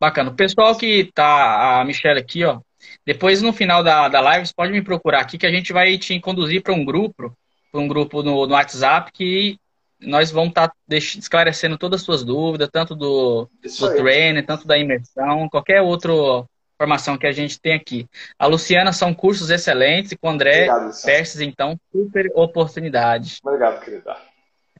Bacana. 0.00 0.30
O 0.30 0.34
pessoal 0.34 0.76
que 0.76 1.10
tá, 1.14 1.80
a 1.80 1.84
Michelle 1.84 2.18
aqui, 2.18 2.44
ó, 2.44 2.60
depois 3.04 3.42
no 3.42 3.52
final 3.52 3.82
da, 3.82 4.08
da 4.08 4.20
live, 4.20 4.46
você 4.46 4.54
pode 4.54 4.72
me 4.72 4.82
procurar 4.82 5.20
aqui 5.20 5.38
que 5.38 5.46
a 5.46 5.50
gente 5.50 5.72
vai 5.72 5.96
te 5.98 6.18
conduzir 6.20 6.62
para 6.62 6.72
um 6.72 6.84
grupo, 6.84 7.36
para 7.70 7.80
um 7.80 7.88
grupo 7.88 8.22
no, 8.22 8.46
no 8.46 8.54
WhatsApp 8.54 9.10
que 9.12 9.58
nós 10.00 10.30
vamos 10.30 10.50
estar 10.50 10.68
tá 10.68 10.74
esclarecendo 10.90 11.78
todas 11.78 12.00
as 12.00 12.04
suas 12.04 12.24
dúvidas, 12.24 12.68
tanto 12.72 12.94
do, 12.94 13.48
do 13.62 13.94
trainer, 13.96 14.44
tanto 14.44 14.66
da 14.66 14.76
imersão, 14.76 15.48
qualquer 15.48 15.80
outro 15.80 16.46
formação 16.76 17.16
que 17.16 17.26
a 17.26 17.32
gente 17.32 17.60
tem 17.60 17.74
aqui. 17.74 18.08
A 18.36 18.46
Luciana 18.46 18.92
são 18.92 19.14
cursos 19.14 19.50
excelentes 19.50 20.12
e 20.12 20.16
com 20.16 20.26
o 20.26 20.30
André 20.30 20.66
Perses, 21.04 21.40
então, 21.40 21.78
super 21.92 22.30
oportunidade. 22.34 23.38
Obrigado, 23.44 23.84
querida. 23.84 24.16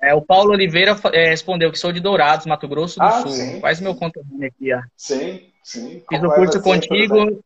É, 0.00 0.12
o 0.12 0.20
Paulo 0.20 0.50
Oliveira 0.50 0.98
é, 1.12 1.28
respondeu 1.28 1.70
que 1.70 1.78
sou 1.78 1.92
de 1.92 2.00
Dourados, 2.00 2.44
Mato 2.44 2.66
Grosso 2.66 2.98
do 2.98 3.05
ah, 3.05 3.22
Sul. 3.22 3.30
Sim. 3.30 3.61
Faz 3.61 3.80
meu 3.80 3.94
contatinho 3.94 4.44
aqui, 4.44 4.74
ó. 4.74 4.82
Sim, 4.96 5.48
sim. 5.62 6.03
Fiz 6.09 6.22
o 6.24 6.30
curso 6.30 6.61
contigo 6.61 7.40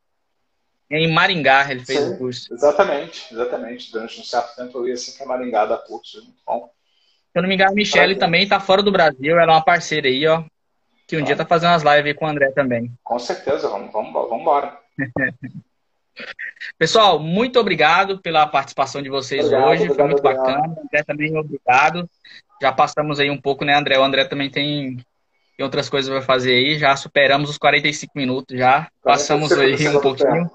em 0.91 1.13
Maringá, 1.13 1.71
ele 1.71 1.85
fez 1.85 2.01
sim, 2.01 2.15
o 2.15 2.19
curso. 2.19 2.53
Exatamente, 2.53 3.33
exatamente. 3.33 3.91
Durante 3.93 4.21
um 4.21 4.25
certo 4.25 4.57
tempo 4.57 4.79
eu 4.79 4.89
ia 4.89 4.97
sempre 4.97 5.25
a 5.25 5.27
Maringá 5.27 5.67
dar 5.67 5.79
curso. 5.79 6.23
Muito 6.23 6.39
bom. 6.47 6.71
Se 7.33 7.39
eu 7.39 7.43
não 7.43 7.49
me 7.49 7.55
engano, 7.55 7.73
a 7.73 7.75
Michelle 7.75 8.17
também 8.17 8.45
está 8.45 8.61
fora 8.61 8.83
do 8.83 8.93
Brasil, 8.93 9.39
ela 9.39 9.53
é 9.53 9.57
uma 9.57 9.65
parceira 9.65 10.09
aí, 10.09 10.27
ó 10.27 10.45
que 11.07 11.17
um 11.17 11.23
dia 11.23 11.37
tá 11.37 11.47
fazendo 11.47 11.71
umas 11.71 11.83
lives 11.83 12.07
aí 12.07 12.15
com 12.15 12.25
o 12.25 12.29
André 12.29 12.51
também. 12.51 12.93
Com 13.05 13.19
certeza, 13.19 13.69
vamos, 13.69 13.93
vamos, 13.93 14.13
vamos 14.13 14.41
embora. 14.41 14.77
Pessoal, 16.79 17.19
muito 17.21 17.61
obrigado 17.61 18.19
pela 18.19 18.47
participação 18.47 19.03
de 19.03 19.09
vocês 19.09 19.45
obrigado, 19.45 19.69
hoje. 19.69 19.87
Foi 19.89 20.05
muito 20.05 20.19
obrigado. 20.19 20.47
bacana. 20.47 20.75
André 20.83 21.05
também, 21.05 21.37
obrigado. 21.37 22.11
Já 22.61 22.73
passamos 22.73 23.21
aí 23.21 23.31
um 23.31 23.41
pouco, 23.41 23.65
né, 23.65 23.75
André? 23.75 23.99
O 23.99 24.03
André 24.03 24.25
também 24.25 24.51
tem, 24.51 24.99
tem 25.57 25.65
outras 25.65 25.89
coisas 25.89 26.11
para 26.11 26.23
fazer 26.23 26.53
aí. 26.53 26.79
Já 26.79 26.95
superamos 26.97 27.51
os 27.51 27.59
45 27.59 28.13
minutos 28.15 28.59
já. 28.59 28.89
Passamos 29.03 29.51
aí 29.53 29.89
um 29.89 30.01
pouquinho. 30.01 30.51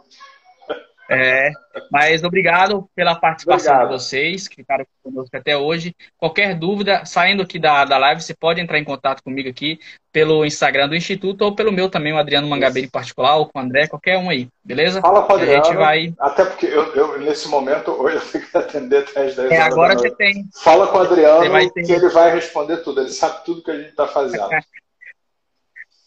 É, 1.13 1.51
mas 1.91 2.23
obrigado 2.23 2.89
pela 2.95 3.13
participação 3.15 3.73
obrigado. 3.73 3.97
de 3.97 4.01
vocês 4.01 4.47
que 4.47 4.55
ficaram 4.55 4.85
conosco 5.03 5.35
até 5.35 5.57
hoje. 5.57 5.93
Qualquer 6.17 6.55
dúvida, 6.57 7.03
saindo 7.03 7.43
aqui 7.43 7.59
da, 7.59 7.83
da 7.83 7.97
live, 7.97 8.21
você 8.21 8.33
pode 8.33 8.61
entrar 8.61 8.79
em 8.79 8.83
contato 8.85 9.21
comigo 9.21 9.49
aqui 9.49 9.77
pelo 10.09 10.45
Instagram 10.45 10.87
do 10.87 10.95
Instituto 10.95 11.41
ou 11.41 11.53
pelo 11.53 11.69
meu 11.69 11.89
também, 11.89 12.13
o 12.13 12.17
Adriano 12.17 12.47
Mangabeira 12.47 12.87
em 12.87 12.89
particular, 12.89 13.35
ou 13.35 13.45
com 13.45 13.59
o 13.59 13.61
André, 13.61 13.87
qualquer 13.87 14.17
um 14.17 14.29
aí, 14.29 14.47
beleza? 14.63 15.01
Fala 15.01 15.23
com 15.23 15.33
o 15.33 15.35
Adriano, 15.35 15.61
a 15.61 15.65
gente 15.65 15.75
vai... 15.75 16.13
até 16.17 16.45
porque 16.45 16.65
eu, 16.65 16.95
eu, 16.95 17.19
nesse 17.19 17.49
momento, 17.49 17.91
hoje 17.91 18.15
eu 18.15 18.21
tenho 18.21 18.45
que 18.47 18.57
atender 18.57 18.97
até 18.99 19.25
as 19.25 19.35
10 19.35 19.51
é, 19.51 19.57
agora 19.57 19.97
você 19.97 20.11
tem. 20.11 20.45
Fala 20.63 20.87
com 20.87 20.97
o 20.97 21.01
Adriano 21.01 21.71
que 21.73 21.91
ele 21.91 22.09
vai 22.09 22.33
responder 22.33 22.77
tudo, 22.77 23.01
ele 23.01 23.11
sabe 23.11 23.43
tudo 23.43 23.61
que 23.61 23.71
a 23.71 23.77
gente 23.77 23.89
está 23.89 24.07
fazendo. 24.07 24.47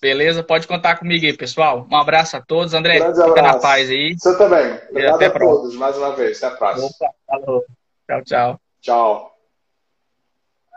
Beleza? 0.05 0.42
Pode 0.42 0.68
contar 0.68 0.98
comigo 0.98 1.24
aí, 1.24 1.34
pessoal. 1.34 1.86
Um 1.90 1.96
abraço 1.96 2.36
a 2.36 2.40
todos. 2.42 2.74
André, 2.74 3.00
fica 3.00 3.40
na 3.40 3.59
paz 3.59 3.88
aí. 3.88 4.14
Você 4.18 4.36
também. 4.36 4.78
Obrigado 4.90 5.22
a, 5.22 5.26
a 5.26 5.30
todos, 5.30 5.74
mais 5.76 5.96
uma 5.96 6.14
vez. 6.14 6.44
Até 6.44 6.55
a 6.55 6.59
próxima. 6.59 6.88
Opa, 6.88 7.11
falou. 7.26 7.64
Tchau, 8.07 8.22
tchau. 8.22 8.61
Tchau. 8.82 9.34